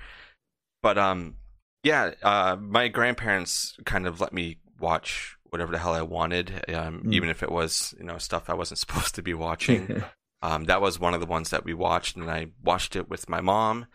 But 0.81 0.97
um 0.97 1.35
yeah, 1.83 2.15
uh 2.23 2.57
my 2.59 2.87
grandparents 2.87 3.77
kind 3.85 4.07
of 4.07 4.19
let 4.19 4.33
me 4.33 4.57
watch 4.79 5.37
whatever 5.51 5.71
the 5.71 5.77
hell 5.77 5.93
I 5.93 6.01
wanted, 6.01 6.49
um, 6.73 7.03
mm. 7.03 7.13
even 7.13 7.29
if 7.29 7.43
it 7.43 7.51
was, 7.51 7.93
you 7.99 8.05
know, 8.05 8.17
stuff 8.17 8.49
I 8.49 8.55
wasn't 8.55 8.79
supposed 8.85 9.13
to 9.13 9.21
be 9.21 9.35
watching. 9.35 10.03
um 10.41 10.65
that 10.65 10.81
was 10.81 10.99
one 10.99 11.13
of 11.13 11.19
the 11.19 11.25
ones 11.25 11.49
that 11.49 11.65
we 11.65 11.73
watched 11.73 12.15
and 12.17 12.29
I 12.29 12.47
watched 12.63 12.95
it 12.95 13.09
with 13.09 13.29
my 13.29 13.41
mom 13.41 13.87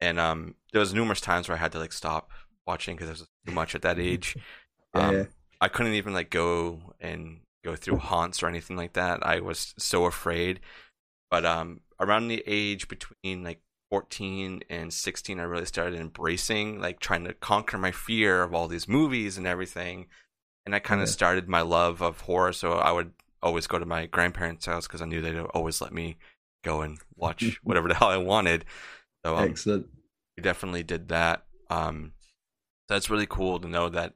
and 0.00 0.18
um 0.18 0.54
there 0.72 0.80
was 0.80 0.94
numerous 0.94 1.20
times 1.20 1.48
where 1.48 1.56
I 1.56 1.60
had 1.60 1.72
to 1.72 1.78
like 1.78 1.92
stop 1.92 2.30
watching 2.66 2.96
because 2.96 3.06
there 3.08 3.14
was 3.14 3.28
too 3.46 3.52
much 3.52 3.74
at 3.74 3.82
that 3.82 3.98
age. 3.98 4.36
Um 4.96 5.16
yeah. 5.16 5.24
I 5.60 5.66
couldn't 5.66 5.94
even 5.94 6.12
like 6.12 6.30
go 6.30 6.94
and 7.00 7.40
go 7.64 7.74
through 7.74 7.96
haunts 7.96 8.42
or 8.42 8.48
anything 8.48 8.76
like 8.76 8.92
that. 8.92 9.26
I 9.26 9.40
was 9.40 9.74
so 9.78 10.04
afraid. 10.04 10.60
But 11.30 11.46
um, 11.46 11.80
around 11.98 12.28
the 12.28 12.44
age 12.46 12.86
between 12.86 13.42
like 13.42 13.60
14 13.90 14.62
and 14.68 14.92
16, 14.92 15.40
I 15.40 15.42
really 15.42 15.64
started 15.64 15.98
embracing, 15.98 16.80
like 16.80 17.00
trying 17.00 17.24
to 17.24 17.32
conquer 17.32 17.78
my 17.78 17.90
fear 17.90 18.42
of 18.42 18.54
all 18.54 18.68
these 18.68 18.86
movies 18.86 19.38
and 19.38 19.46
everything. 19.46 20.06
And 20.66 20.74
I 20.74 20.78
kind 20.78 21.00
of 21.00 21.08
yeah. 21.08 21.12
started 21.12 21.48
my 21.48 21.62
love 21.62 22.02
of 22.02 22.20
horror. 22.20 22.52
So 22.52 22.74
I 22.74 22.92
would 22.92 23.12
always 23.44 23.66
go 23.66 23.78
to 23.78 23.86
my 23.86 24.06
grandparents' 24.06 24.66
house 24.66 24.86
because 24.86 25.02
I 25.02 25.04
knew 25.04 25.20
they'd 25.20 25.38
always 25.38 25.80
let 25.80 25.92
me 25.92 26.16
go 26.64 26.80
and 26.80 26.98
watch 27.14 27.60
whatever 27.62 27.88
the 27.88 27.94
hell 27.94 28.08
I 28.08 28.16
wanted. 28.16 28.64
So 29.24 29.36
um, 29.36 29.50
excellent. 29.50 29.86
We 30.36 30.42
definitely 30.42 30.82
did 30.82 31.08
that. 31.08 31.44
Um, 31.70 32.12
That's 32.88 33.10
really 33.10 33.26
cool 33.26 33.60
to 33.60 33.68
know 33.68 33.88
that 33.90 34.14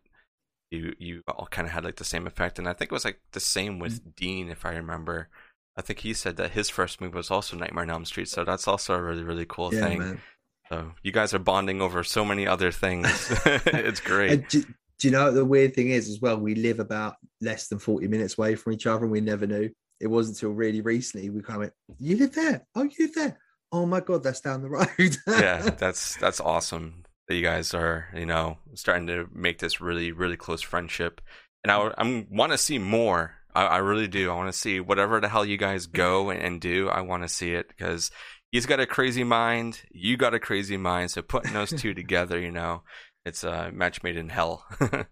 you 0.70 0.94
you 0.98 1.22
all 1.28 1.46
kind 1.50 1.66
of 1.66 1.72
had 1.72 1.84
like 1.84 1.96
the 1.96 2.04
same 2.04 2.26
effect, 2.26 2.58
and 2.58 2.68
I 2.68 2.72
think 2.72 2.90
it 2.90 2.94
was 2.94 3.04
like 3.04 3.20
the 3.32 3.40
same 3.40 3.78
with 3.78 4.00
mm-hmm. 4.00 4.10
Dean, 4.16 4.48
if 4.48 4.66
I 4.66 4.70
remember. 4.70 5.28
I 5.76 5.80
think 5.80 6.00
he 6.00 6.12
said 6.12 6.36
that 6.38 6.50
his 6.50 6.68
first 6.68 7.00
movie 7.00 7.16
was 7.16 7.30
also 7.30 7.56
Nightmare 7.56 7.84
on 7.84 7.90
Elm 7.90 8.04
Street, 8.04 8.28
so 8.28 8.44
that's 8.44 8.66
also 8.66 8.94
a 8.94 9.02
really 9.02 9.22
really 9.22 9.46
cool 9.46 9.72
yeah, 9.72 9.80
thing. 9.80 9.98
Man. 10.00 10.20
So 10.68 10.92
you 11.02 11.12
guys 11.12 11.32
are 11.32 11.38
bonding 11.38 11.80
over 11.80 12.02
so 12.04 12.24
many 12.24 12.46
other 12.46 12.72
things. 12.72 13.06
it's 13.46 14.00
great. 14.12 14.48
Do, 14.48 14.62
do, 14.98 15.08
you 15.08 15.12
know 15.12 15.30
the 15.30 15.44
weird 15.44 15.74
thing 15.74 15.88
is 15.88 16.10
as 16.10 16.20
well? 16.20 16.36
We 16.38 16.54
live 16.54 16.80
about 16.80 17.16
less 17.40 17.68
than 17.68 17.78
forty 17.78 18.08
minutes 18.08 18.38
away 18.38 18.54
from 18.54 18.72
each 18.72 18.86
other, 18.86 19.04
and 19.04 19.12
we 19.12 19.20
never 19.20 19.46
knew. 19.46 19.70
It 20.00 20.06
wasn't 20.06 20.36
until 20.36 20.52
really 20.52 20.80
recently 20.80 21.30
we 21.30 21.42
kind 21.42 21.56
of 21.56 21.60
went, 21.60 21.72
"You 21.98 22.16
live 22.16 22.34
there? 22.34 22.66
Oh, 22.74 22.84
you 22.84 22.90
live 23.00 23.14
there? 23.14 23.38
Oh 23.72 23.86
my 23.86 24.00
god, 24.00 24.22
that's 24.22 24.40
down 24.40 24.62
the 24.62 24.68
road." 24.68 24.88
yeah, 25.26 25.70
that's 25.70 26.16
that's 26.16 26.40
awesome 26.40 27.04
that 27.26 27.34
you 27.34 27.42
guys 27.42 27.74
are 27.74 28.08
you 28.14 28.26
know 28.26 28.58
starting 28.74 29.06
to 29.06 29.28
make 29.32 29.58
this 29.58 29.80
really 29.80 30.12
really 30.12 30.36
close 30.36 30.62
friendship, 30.62 31.20
and 31.62 31.70
I 31.70 31.92
I 31.96 32.26
want 32.30 32.52
to 32.52 32.58
see 32.58 32.78
more. 32.78 33.34
I, 33.54 33.64
I 33.64 33.76
really 33.78 34.08
do. 34.08 34.30
I 34.30 34.36
want 34.36 34.52
to 34.52 34.58
see 34.58 34.78
whatever 34.78 35.20
the 35.20 35.28
hell 35.28 35.44
you 35.44 35.56
guys 35.56 35.86
go 35.86 36.30
and, 36.30 36.40
and 36.40 36.60
do. 36.60 36.88
I 36.88 37.00
want 37.00 37.22
to 37.22 37.28
see 37.28 37.54
it 37.54 37.68
because 37.68 38.10
he's 38.52 38.66
got 38.66 38.80
a 38.80 38.86
crazy 38.86 39.24
mind. 39.24 39.80
You 39.90 40.16
got 40.16 40.34
a 40.34 40.40
crazy 40.40 40.76
mind. 40.76 41.10
So 41.10 41.22
putting 41.22 41.52
those 41.52 41.70
two 41.70 41.94
together, 41.94 42.38
you 42.38 42.50
know, 42.50 42.82
it's 43.24 43.44
a 43.44 43.70
match 43.72 44.02
made 44.02 44.16
in 44.16 44.28
hell. 44.28 44.64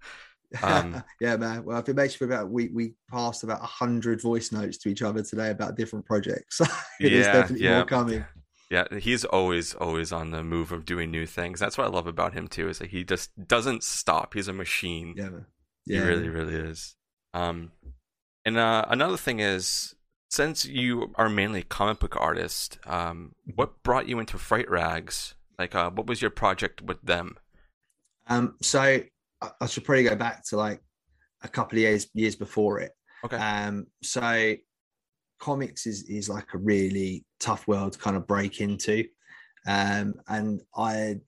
um, 0.62 1.02
yeah, 1.20 1.36
man. 1.36 1.64
Well, 1.64 1.78
if 1.78 1.88
it 1.88 1.96
makes 1.96 2.14
you 2.14 2.26
feel 2.26 2.34
about 2.34 2.50
we 2.50 2.68
we 2.68 2.94
passed 3.10 3.44
about 3.44 3.60
hundred 3.60 4.20
voice 4.20 4.52
notes 4.52 4.78
to 4.78 4.88
each 4.88 5.02
other 5.02 5.22
today 5.22 5.50
about 5.50 5.76
different 5.76 6.04
projects. 6.04 6.60
yeah, 7.00 7.32
definitely 7.32 7.64
yeah. 7.64 7.78
more 7.78 7.86
coming. 7.86 8.24
Yeah, 8.70 8.84
he's 8.98 9.24
always 9.24 9.74
always 9.74 10.12
on 10.12 10.30
the 10.30 10.42
move 10.42 10.72
of 10.72 10.84
doing 10.84 11.10
new 11.10 11.26
things. 11.26 11.60
That's 11.60 11.78
what 11.78 11.86
I 11.86 11.90
love 11.90 12.06
about 12.06 12.34
him 12.34 12.48
too. 12.48 12.68
Is 12.68 12.78
that 12.78 12.90
he 12.90 13.04
just 13.04 13.30
doesn't 13.46 13.84
stop. 13.84 14.34
He's 14.34 14.48
a 14.48 14.52
machine. 14.52 15.14
Yeah, 15.16 15.28
man. 15.30 15.46
Yeah, 15.84 16.00
he 16.00 16.06
really, 16.06 16.28
man. 16.28 16.32
really 16.32 16.54
is. 16.54 16.96
Um, 17.32 17.72
and 18.44 18.56
uh, 18.56 18.84
another 18.88 19.16
thing 19.16 19.40
is 19.40 19.94
since 20.28 20.64
you 20.64 21.12
are 21.16 21.28
mainly 21.28 21.60
a 21.60 21.64
comic 21.64 22.00
book 22.00 22.16
artist, 22.16 22.78
um, 22.86 23.34
mm-hmm. 23.42 23.52
what 23.56 23.82
brought 23.82 24.08
you 24.08 24.18
into 24.18 24.38
Fright 24.38 24.68
Rags? 24.70 25.34
Like, 25.58 25.74
uh, 25.74 25.90
what 25.90 26.06
was 26.06 26.20
your 26.20 26.30
project 26.30 26.82
with 26.82 27.00
them? 27.02 27.36
Um, 28.26 28.56
so 28.60 29.02
I 29.60 29.66
should 29.66 29.84
probably 29.84 30.04
go 30.04 30.16
back 30.16 30.44
to 30.46 30.56
like 30.56 30.80
a 31.42 31.48
couple 31.48 31.76
of 31.78 31.82
years 31.82 32.08
years 32.14 32.36
before 32.36 32.80
it. 32.80 32.92
Okay. 33.24 33.36
Um, 33.36 33.86
so 34.02 34.54
comics 35.38 35.86
is 35.86 36.04
is 36.04 36.28
like 36.28 36.54
a 36.54 36.58
really 36.58 37.24
tough 37.40 37.68
world 37.68 37.92
to 37.92 37.98
kind 37.98 38.16
of 38.16 38.26
break 38.26 38.60
into, 38.60 39.04
um, 39.66 40.14
and 40.28 40.62
I 40.76 40.94
had 40.94 41.20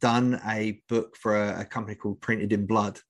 done 0.00 0.40
a 0.46 0.80
book 0.88 1.16
for 1.16 1.36
a, 1.36 1.60
a, 1.60 1.64
company 1.64 1.96
called 1.96 2.20
Printed 2.20 2.52
in 2.52 2.66
Blood. 2.66 3.00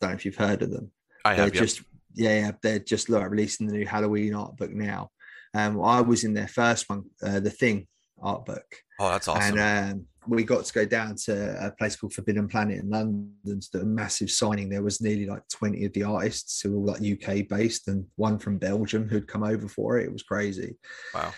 Don't 0.00 0.10
know 0.10 0.16
if 0.16 0.24
you've 0.24 0.36
heard 0.36 0.62
of 0.62 0.70
them. 0.70 0.90
I 1.24 1.34
have. 1.34 1.52
They're 1.52 1.60
just 1.60 1.82
yeah, 2.14 2.40
yeah, 2.40 2.52
they're 2.62 2.78
just 2.78 3.08
like 3.08 3.30
releasing 3.30 3.66
the 3.66 3.74
new 3.74 3.86
Halloween 3.86 4.34
art 4.34 4.56
book 4.56 4.72
now. 4.72 5.10
Um, 5.54 5.82
I 5.82 6.00
was 6.00 6.24
in 6.24 6.34
their 6.34 6.48
first 6.48 6.88
one, 6.88 7.04
uh, 7.22 7.40
the 7.40 7.50
Thing 7.50 7.86
art 8.20 8.44
book. 8.44 8.64
Oh, 8.98 9.10
that's 9.10 9.28
awesome! 9.28 9.58
And 9.58 9.92
um, 9.92 10.06
we 10.26 10.44
got 10.44 10.64
to 10.64 10.72
go 10.72 10.84
down 10.84 11.16
to 11.24 11.66
a 11.66 11.70
place 11.72 11.96
called 11.96 12.12
Forbidden 12.12 12.48
Planet 12.48 12.80
in 12.80 12.90
London 12.90 13.60
to 13.60 13.70
do 13.72 13.80
a 13.80 13.84
massive 13.84 14.30
signing. 14.30 14.68
There 14.68 14.82
was 14.82 15.00
nearly 15.00 15.26
like 15.26 15.42
twenty 15.48 15.84
of 15.84 15.92
the 15.92 16.04
artists 16.04 16.60
who 16.60 16.78
were 16.78 16.92
like 16.92 17.02
UK 17.02 17.48
based, 17.48 17.88
and 17.88 18.06
one 18.16 18.38
from 18.38 18.58
Belgium 18.58 19.08
who'd 19.08 19.28
come 19.28 19.42
over 19.42 19.68
for 19.68 19.98
it. 19.98 20.06
It 20.06 20.12
was 20.12 20.22
crazy. 20.22 20.76
Wow! 21.14 21.32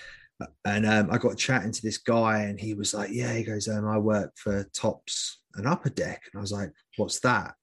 And 0.64 0.86
um, 0.86 1.08
I 1.10 1.18
got 1.18 1.38
chatting 1.38 1.72
to 1.72 1.82
this 1.82 1.98
guy, 1.98 2.42
and 2.42 2.60
he 2.60 2.74
was 2.74 2.94
like, 2.94 3.10
"Yeah," 3.12 3.32
he 3.32 3.44
goes, 3.44 3.68
um, 3.68 3.88
"I 3.88 3.98
work 3.98 4.32
for 4.36 4.64
Topps 4.74 5.40
and 5.54 5.66
Upper 5.66 5.90
Deck," 5.90 6.22
and 6.32 6.38
I 6.38 6.42
was 6.42 6.52
like, 6.52 6.72
"What's 6.96 7.20
that?" 7.20 7.54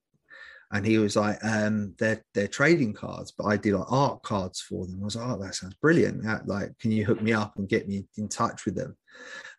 and 0.74 0.86
he 0.86 0.98
was 0.98 1.16
like, 1.16 1.38
um, 1.44 1.94
they're 2.00 2.24
they're 2.34 2.48
trading 2.48 2.94
cards, 2.94 3.34
but 3.38 3.46
I 3.46 3.58
do 3.58 3.78
like 3.78 3.92
art 3.92 4.24
cards 4.24 4.62
for 4.62 4.88
them. 4.88 5.00
I 5.02 5.06
was 5.06 5.16
like, 5.16 5.28
oh, 5.28 5.38
that 5.44 5.56
sounds 5.56 5.76
brilliant. 5.76 6.24
Like, 6.48 6.78
can 6.80 6.92
you 6.92 7.06
hook 7.06 7.22
me 7.22 7.34
up 7.34 7.58
and 7.58 7.68
get 7.68 7.88
me 7.88 8.06
in 8.18 8.30
touch 8.30 8.66
with 8.66 8.76
them? 8.76 8.96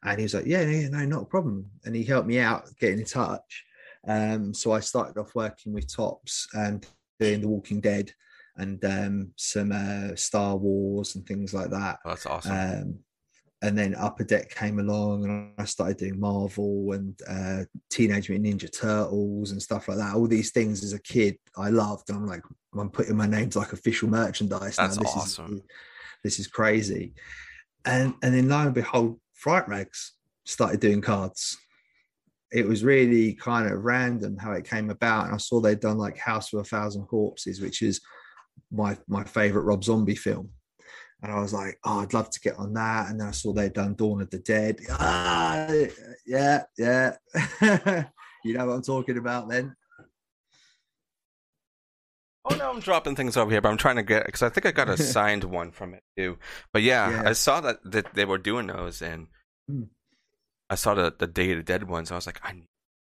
And 0.04 0.18
he 0.18 0.24
was 0.24 0.34
like, 0.34 0.46
yeah, 0.46 0.62
yeah, 0.62 0.88
no, 0.88 1.04
not 1.04 1.22
a 1.22 1.26
problem. 1.26 1.70
And 1.84 1.94
he 1.94 2.04
helped 2.04 2.26
me 2.26 2.38
out 2.38 2.68
getting 2.80 3.00
in 3.00 3.04
touch. 3.04 3.64
Um, 4.06 4.52
so 4.52 4.72
I 4.72 4.80
started 4.80 5.18
off 5.18 5.34
working 5.34 5.72
with 5.72 5.92
Topps 5.92 6.48
and 6.54 6.84
doing 7.20 7.40
The 7.40 7.48
Walking 7.48 7.80
Dead 7.80 8.12
and 8.56 8.84
um, 8.84 9.32
some 9.36 9.72
uh, 9.72 10.16
Star 10.16 10.56
Wars 10.56 11.14
and 11.14 11.26
things 11.26 11.54
like 11.54 11.70
that. 11.70 11.98
Oh, 12.04 12.08
that's 12.10 12.26
awesome. 12.26 12.52
Um, 12.52 12.98
and 13.62 13.78
then 13.78 13.94
Upper 13.94 14.24
Deck 14.24 14.50
came 14.50 14.80
along, 14.80 15.24
and 15.24 15.52
I 15.56 15.64
started 15.66 15.96
doing 15.96 16.18
Marvel 16.18 16.92
and 16.92 17.16
uh, 17.28 17.64
Teenage 17.90 18.28
Mutant 18.28 18.60
Ninja 18.60 18.80
Turtles 18.80 19.52
and 19.52 19.62
stuff 19.62 19.86
like 19.86 19.98
that. 19.98 20.16
All 20.16 20.26
these 20.26 20.50
things 20.50 20.82
as 20.82 20.94
a 20.94 21.00
kid, 21.00 21.36
I 21.56 21.68
loved, 21.68 22.10
and 22.10 22.18
I'm 22.18 22.26
like, 22.26 22.42
I'm 22.76 22.90
putting 22.90 23.16
my 23.16 23.28
name 23.28 23.50
to 23.50 23.60
like 23.60 23.72
official 23.72 24.08
merchandise 24.08 24.76
That's 24.76 24.96
now. 24.96 25.02
This 25.02 25.12
awesome. 25.14 25.54
Is, 25.54 25.62
this 26.24 26.38
is 26.40 26.48
crazy. 26.48 27.14
And 27.84 28.14
and 28.22 28.34
then 28.34 28.48
lo 28.48 28.58
and 28.58 28.74
behold, 28.74 29.20
Fright 29.42 29.68
Rags 29.68 30.14
started 30.44 30.80
doing 30.80 31.00
cards. 31.00 31.58
It 32.52 32.66
was 32.66 32.84
really 32.84 33.34
kind 33.34 33.70
of 33.70 33.82
random 33.82 34.36
how 34.36 34.52
it 34.52 34.68
came 34.68 34.90
about, 34.90 35.26
and 35.26 35.34
I 35.34 35.38
saw 35.38 35.60
they'd 35.60 35.80
done 35.80 35.98
like 35.98 36.16
House 36.16 36.52
of 36.52 36.60
a 36.60 36.64
Thousand 36.64 37.06
Corpses, 37.06 37.60
which 37.60 37.82
is 37.82 38.00
my 38.70 38.96
my 39.08 39.24
favorite 39.24 39.62
Rob 39.62 39.82
Zombie 39.82 40.14
film 40.14 40.50
and 41.22 41.32
I 41.32 41.40
was 41.40 41.52
like, 41.52 41.78
oh, 41.84 42.00
I'd 42.00 42.14
love 42.14 42.30
to 42.30 42.40
get 42.40 42.58
on 42.58 42.72
that. 42.74 43.08
And 43.08 43.20
then 43.20 43.28
I 43.28 43.30
saw 43.30 43.52
they'd 43.52 43.72
done 43.72 43.94
Dawn 43.94 44.22
of 44.22 44.30
the 44.30 44.40
Dead. 44.40 44.80
Ah, 44.90 45.68
yeah, 46.26 46.62
yeah. 46.76 47.14
you 48.44 48.54
know 48.54 48.66
what 48.66 48.74
I'm 48.74 48.82
talking 48.82 49.18
about 49.18 49.48
then. 49.48 49.74
No, 52.62 52.70
I'm 52.70 52.80
dropping 52.80 53.16
things 53.16 53.36
over 53.36 53.50
here, 53.50 53.60
but 53.60 53.70
I'm 53.70 53.76
trying 53.76 53.96
to 53.96 54.02
get 54.02 54.24
because 54.24 54.42
I 54.42 54.48
think 54.48 54.66
I 54.66 54.70
got 54.70 54.88
a 54.88 54.96
signed 55.16 55.44
one 55.44 55.72
from 55.72 55.94
it 55.94 56.02
too. 56.16 56.38
But 56.72 56.82
yeah, 56.82 57.10
yeah, 57.10 57.28
I 57.28 57.32
saw 57.32 57.60
that, 57.60 57.78
that 57.84 58.14
they 58.14 58.24
were 58.24 58.38
doing 58.38 58.68
those, 58.68 59.02
and 59.02 59.26
hmm. 59.68 59.84
I 60.70 60.76
saw 60.76 60.94
the 60.94 61.12
the 61.16 61.26
Day 61.26 61.50
of 61.50 61.58
the 61.58 61.64
Dead 61.64 61.88
ones. 61.88 62.12
I 62.12 62.14
was 62.14 62.26
like, 62.26 62.40
I 62.44 62.54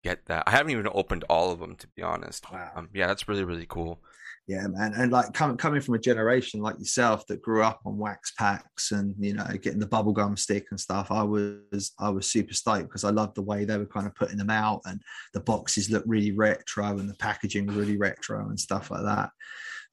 get 0.03 0.27
that. 0.27 0.43
I 0.47 0.51
haven't 0.51 0.73
even 0.73 0.89
opened 0.93 1.25
all 1.31 1.53
of 1.53 1.61
them 1.61 1.77
to 1.77 1.87
be 1.87 2.03
honest. 2.03 2.51
Wow. 2.51 2.73
Um, 2.75 2.89
yeah, 2.93 3.07
that's 3.07 3.29
really 3.29 3.45
really 3.45 3.67
cool 3.67 4.01
yeah 4.47 4.67
man. 4.67 4.93
And 4.95 5.11
like 5.11 5.33
coming 5.33 5.57
coming 5.57 5.81
from 5.81 5.95
a 5.95 5.99
generation 5.99 6.61
like 6.61 6.79
yourself 6.79 7.27
that 7.29 7.43
grew 7.43 7.63
up 7.63 7.81
on 7.85 7.97
wax 7.97 8.33
packs 8.33 8.93
and 8.93 9.15
you 9.19 9.35
know 9.35 9.47
getting 9.63 9.79
the 9.79 9.87
bubblegum 9.87 10.39
stick 10.39 10.67
and 10.71 10.79
stuff 10.79 11.11
i 11.11 11.23
was 11.23 11.93
i 11.99 12.09
was 12.11 12.31
super 12.31 12.53
stoked 12.53 12.89
because 12.89 13.05
i 13.05 13.11
loved 13.11 13.35
the 13.37 13.43
way 13.43 13.65
they 13.65 13.79
were 13.79 13.87
kind 13.87 14.07
of 14.07 14.15
putting 14.15 14.37
them 14.37 14.51
out 14.51 14.81
and 14.85 15.01
the 15.33 15.41
boxes 15.41 15.91
looked 15.91 16.09
really 16.09 16.33
retro 16.33 16.99
and 16.99 17.09
the 17.09 17.15
packaging 17.15 17.67
was 17.67 17.77
really 17.77 17.97
retro 17.97 18.49
and 18.49 18.61
stuff 18.61 18.91
like 18.91 19.03
that. 19.03 19.31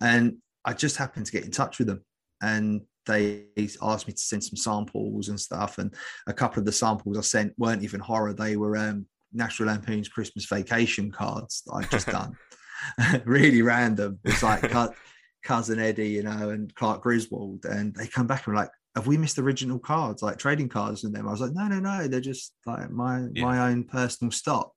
And 0.01 0.37
i 0.65 0.73
just 0.73 0.97
happened 0.97 1.25
to 1.27 1.31
get 1.31 1.45
in 1.45 1.51
touch 1.51 1.77
with 1.77 1.87
them 1.87 2.03
and 2.41 2.81
they 3.07 3.45
asked 3.81 4.07
me 4.07 4.13
to 4.13 4.21
send 4.21 4.43
some 4.43 4.55
samples 4.55 5.29
and 5.29 5.39
stuff. 5.39 5.79
And 5.79 5.91
a 6.27 6.33
couple 6.33 6.59
of 6.59 6.65
the 6.65 6.71
samples 6.71 7.17
i 7.17 7.21
sent 7.21 7.53
weren't 7.57 7.83
even 7.83 7.99
horror. 7.99 8.33
They 8.33 8.57
were 8.57 8.77
um 8.77 9.05
national 9.33 9.69
lampoon's 9.69 10.09
christmas 10.09 10.45
vacation 10.45 11.09
cards 11.09 11.63
that 11.65 11.73
i'd 11.75 11.89
just 11.89 12.07
done 12.19 12.35
really 13.25 13.61
random. 13.61 14.19
It's 14.23 14.43
like 14.43 14.71
cousin 15.43 15.79
Eddie, 15.79 16.09
you 16.09 16.23
know, 16.23 16.49
and 16.49 16.73
Clark 16.75 17.01
Griswold, 17.01 17.65
and 17.65 17.95
they 17.95 18.07
come 18.07 18.27
back 18.27 18.47
and 18.47 18.55
like, 18.55 18.69
have 18.95 19.07
we 19.07 19.17
missed 19.17 19.39
original 19.39 19.79
cards, 19.79 20.21
like 20.21 20.37
trading 20.37 20.69
cards 20.69 21.03
in 21.03 21.11
them? 21.11 21.27
I 21.27 21.31
was 21.31 21.41
like, 21.41 21.53
no, 21.53 21.67
no, 21.67 21.79
no, 21.79 22.07
they're 22.07 22.19
just 22.19 22.53
like 22.65 22.89
my 22.91 23.25
yeah. 23.33 23.43
my 23.43 23.69
own 23.69 23.85
personal 23.85 24.31
stock. 24.31 24.73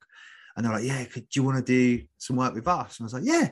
And 0.56 0.64
they're 0.64 0.72
like, 0.72 0.84
yeah, 0.84 1.04
could, 1.04 1.28
do 1.28 1.40
you 1.40 1.42
want 1.42 1.58
to 1.58 1.64
do 1.64 2.04
some 2.18 2.36
work 2.36 2.54
with 2.54 2.68
us? 2.68 2.98
And 2.98 3.04
I 3.04 3.06
was 3.06 3.14
like, 3.14 3.24
yeah. 3.24 3.48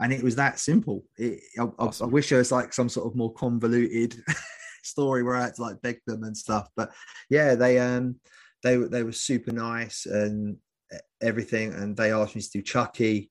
And 0.00 0.12
it 0.12 0.22
was 0.22 0.34
that 0.36 0.58
simple. 0.58 1.04
It, 1.16 1.40
I, 1.58 1.62
awesome. 1.78 2.06
I, 2.06 2.08
I 2.08 2.12
wish 2.12 2.28
there 2.28 2.38
was 2.38 2.50
like 2.50 2.72
some 2.72 2.88
sort 2.88 3.06
of 3.06 3.14
more 3.14 3.32
convoluted 3.34 4.16
story 4.82 5.22
where 5.22 5.36
I 5.36 5.44
had 5.44 5.54
to 5.54 5.62
like 5.62 5.80
beg 5.80 6.00
them 6.06 6.24
and 6.24 6.36
stuff. 6.36 6.68
But 6.74 6.90
yeah, 7.30 7.54
they 7.54 7.78
um 7.78 8.16
they 8.64 8.76
they 8.76 9.04
were 9.04 9.12
super 9.12 9.52
nice 9.52 10.06
and 10.06 10.56
everything. 11.22 11.72
And 11.72 11.96
they 11.96 12.12
asked 12.12 12.34
me 12.34 12.42
to 12.42 12.50
do 12.50 12.62
Chucky 12.62 13.30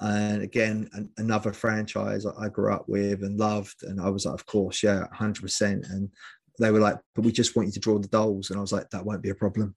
and 0.00 0.42
again 0.42 0.88
an, 0.92 1.10
another 1.18 1.52
franchise 1.52 2.26
I 2.26 2.48
grew 2.48 2.72
up 2.72 2.88
with 2.88 3.22
and 3.22 3.38
loved 3.38 3.82
and 3.82 4.00
I 4.00 4.08
was 4.10 4.26
like 4.26 4.34
of 4.34 4.46
course 4.46 4.82
yeah 4.82 5.04
100% 5.14 5.90
and 5.90 6.10
they 6.58 6.70
were 6.70 6.80
like 6.80 6.96
but 7.14 7.24
we 7.24 7.32
just 7.32 7.56
want 7.56 7.66
you 7.68 7.72
to 7.72 7.80
draw 7.80 7.98
the 7.98 8.08
dolls 8.08 8.50
and 8.50 8.58
I 8.58 8.60
was 8.60 8.72
like 8.72 8.90
that 8.90 9.04
won't 9.04 9.22
be 9.22 9.30
a 9.30 9.34
problem 9.34 9.74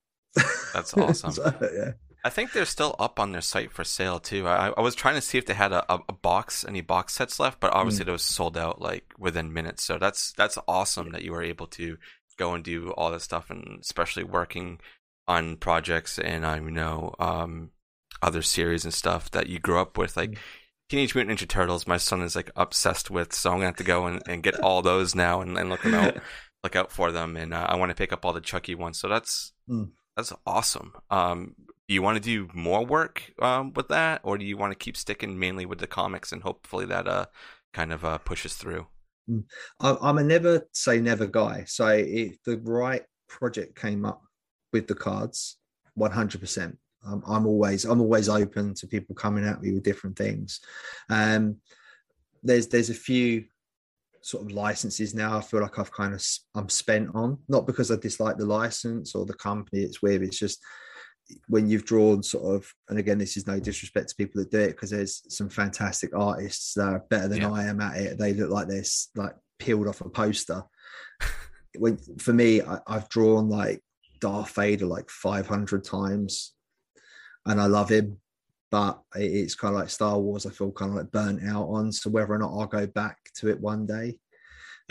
that's 0.73 0.93
awesome 0.97 1.31
so, 1.31 1.53
yeah 1.73 1.91
I 2.23 2.29
think 2.29 2.51
they're 2.51 2.65
still 2.65 2.95
up 2.99 3.19
on 3.19 3.31
their 3.31 3.41
site 3.41 3.71
for 3.71 3.83
sale 3.83 4.19
too. 4.19 4.47
I, 4.47 4.69
I 4.77 4.81
was 4.81 4.93
trying 4.93 5.15
to 5.15 5.21
see 5.21 5.39
if 5.39 5.47
they 5.47 5.55
had 5.55 5.71
a, 5.71 5.83
a 5.91 6.13
box, 6.13 6.63
any 6.67 6.81
box 6.81 7.15
sets 7.15 7.39
left, 7.39 7.59
but 7.59 7.73
obviously 7.73 8.05
mm. 8.05 8.09
it 8.09 8.11
was 8.11 8.21
sold 8.21 8.57
out 8.57 8.79
like 8.79 9.11
within 9.17 9.51
minutes. 9.51 9.83
So 9.83 9.97
that's 9.97 10.31
that's 10.33 10.57
awesome 10.67 11.13
that 11.13 11.23
you 11.23 11.31
were 11.31 11.41
able 11.41 11.65
to 11.67 11.97
go 12.37 12.53
and 12.53 12.63
do 12.63 12.91
all 12.91 13.09
this 13.09 13.23
stuff, 13.23 13.49
and 13.49 13.79
especially 13.81 14.23
working 14.23 14.79
on 15.27 15.55
projects 15.55 16.19
and 16.19 16.45
I 16.45 16.59
know 16.59 17.15
um, 17.17 17.71
other 18.22 18.41
series 18.41 18.84
and 18.84 18.94
stuff 18.94 19.32
that 19.32 19.48
you 19.48 19.60
grew 19.60 19.80
up 19.80 19.98
with, 19.98 20.18
like 20.18 20.32
mm. 20.32 20.38
Teenage 20.89 21.15
Mutant 21.15 21.39
Ninja 21.39 21.48
Turtles. 21.48 21.88
My 21.88 21.98
son 21.98 22.22
is 22.22 22.36
like 22.36 22.51
obsessed 22.56 23.10
with, 23.10 23.34
so 23.34 23.50
I'm 23.50 23.58
gonna 23.58 23.68
have 23.68 23.75
to 23.77 23.84
go 23.84 24.08
and, 24.08 24.22
and 24.27 24.44
get 24.44 24.60
all 24.60 24.82
those 24.82 25.15
now 25.15 25.41
and, 25.41 25.58
and 25.58 25.70
look 25.70 25.84
them 25.84 25.94
out, 25.94 26.18
look 26.63 26.75
out 26.75 26.91
for 26.91 27.12
them. 27.12 27.38
And 27.38 27.53
uh, 27.53 27.65
I 27.70 27.75
want 27.75 27.89
to 27.89 27.96
pick 27.96 28.12
up 28.12 28.25
all 28.25 28.34
the 28.34 28.41
Chucky 28.41 28.75
ones. 28.75 29.00
So 29.00 29.08
that's 29.08 29.53
mm. 29.70 29.89
that's 30.15 30.34
awesome. 30.46 30.94
Um, 31.10 31.56
do 31.88 31.94
you 31.94 32.01
want 32.01 32.18
to 32.18 32.22
do 32.22 32.50
more 32.53 32.86
work 32.86 33.34
um, 33.41 33.74
with 33.74 33.88
that, 33.88 34.22
or 34.24 34.38
do 34.38 34.46
you 34.46 34.58
want 34.58 34.72
to 34.72 34.77
keep 34.77 34.98
sticking 34.98 35.39
mainly 35.39 35.65
with 35.65 35.80
the 35.80 35.88
comics 35.88 36.32
and 36.32 36.44
hopefully 36.44 36.86
that 36.86 37.08
uh 37.08 37.25
kind 37.74 37.94
of 37.94 38.03
uh, 38.03 38.18
pushes 38.18 38.56
through? 38.56 38.88
Mm. 39.30 39.44
I'm 39.80 40.18
a 40.18 40.24
never 40.24 40.68
say 40.74 41.00
never 41.00 41.27
guy. 41.27 41.63
So 41.68 41.88
if 41.88 42.41
the 42.44 42.58
right 42.58 43.03
project 43.30 43.80
came 43.80 44.06
up 44.06 44.22
with 44.74 44.88
the 44.88 44.96
cards, 44.96 45.58
100%. 45.98 46.77
Um, 47.05 47.24
I'm 47.27 47.48
always 47.48 47.86
I'm 47.86 48.01
always 48.01 48.29
open 48.29 48.74
to 48.75 48.88
people 48.88 49.15
coming 49.15 49.46
at 49.46 49.62
me 49.62 49.72
with 49.72 49.84
different 49.84 50.17
things. 50.17 50.60
Um, 51.10 51.58
there's 52.43 52.67
there's 52.67 52.89
a 52.89 52.96
few 52.96 53.46
sort 54.22 54.43
of 54.43 54.51
licenses 54.51 55.13
now. 55.15 55.38
I 55.38 55.41
feel 55.41 55.62
like 55.62 55.79
I've 55.79 55.91
kind 55.91 56.13
of 56.13 56.25
I'm 56.55 56.70
spent 56.70 57.10
on 57.15 57.39
not 57.48 57.65
because 57.65 57.91
I 57.91 57.96
dislike 57.96 58.38
the 58.38 58.46
license 58.46 59.15
or 59.15 59.25
the 59.25 59.34
company 59.34 59.81
it's 59.81 60.01
with. 60.01 60.22
It's 60.22 60.39
just 60.39 60.63
when 61.48 61.67
you've 61.67 61.86
drawn 61.86 62.22
sort 62.22 62.55
of 62.55 62.74
and 62.89 63.00
again 63.00 63.17
this 63.17 63.38
is 63.38 63.48
no 63.48 63.60
disrespect 63.60 64.10
to 64.10 64.15
people 64.15 64.41
that 64.41 64.51
do 64.51 64.60
it 64.60 64.72
because 64.72 64.89
there's 64.89 65.24
some 65.34 65.50
fantastic 65.50 66.13
artists 66.15 66.74
that 66.74 66.88
are 66.88 67.05
better 67.10 67.29
than 67.29 67.41
yeah. 67.41 67.51
I 67.51 67.65
am 67.65 67.79
at 67.81 67.98
it. 67.98 68.17
They 68.17 68.34
look 68.34 68.50
like 68.50 68.67
they're 68.67 68.84
like 69.15 69.34
peeled 69.60 69.88
off 69.88 70.01
a 70.01 70.10
poster. 70.10 70.63
when 71.77 71.98
for 72.20 72.34
me, 72.34 72.62
I, 72.62 72.79
I've 72.86 73.10
drawn 73.10 73.50
like 73.50 73.81
Darth 74.20 74.53
Vader 74.55 74.86
like 74.86 75.10
500 75.10 75.84
times 75.84 76.53
and 77.45 77.62
I 77.62 77.65
love 77.65 77.89
him. 77.89 78.17
But 78.69 79.01
it's 79.15 79.55
kind 79.55 79.74
of 79.74 79.81
like 79.81 79.89
Star 79.89 80.17
Wars. 80.17 80.45
I 80.45 80.50
feel 80.50 80.71
kind 80.71 80.91
of 80.91 80.98
like 80.98 81.12
burnt 81.12 81.43
out 81.45 81.67
on. 81.67 81.91
So 81.91 82.10
whether 82.10 82.33
or 82.33 82.38
not 82.38 82.53
I'll 82.53 82.67
go 82.67 82.88
back 82.88 83.17
to 83.36 83.50
it 83.50 83.60
one 83.60 83.86
day, 83.86 84.17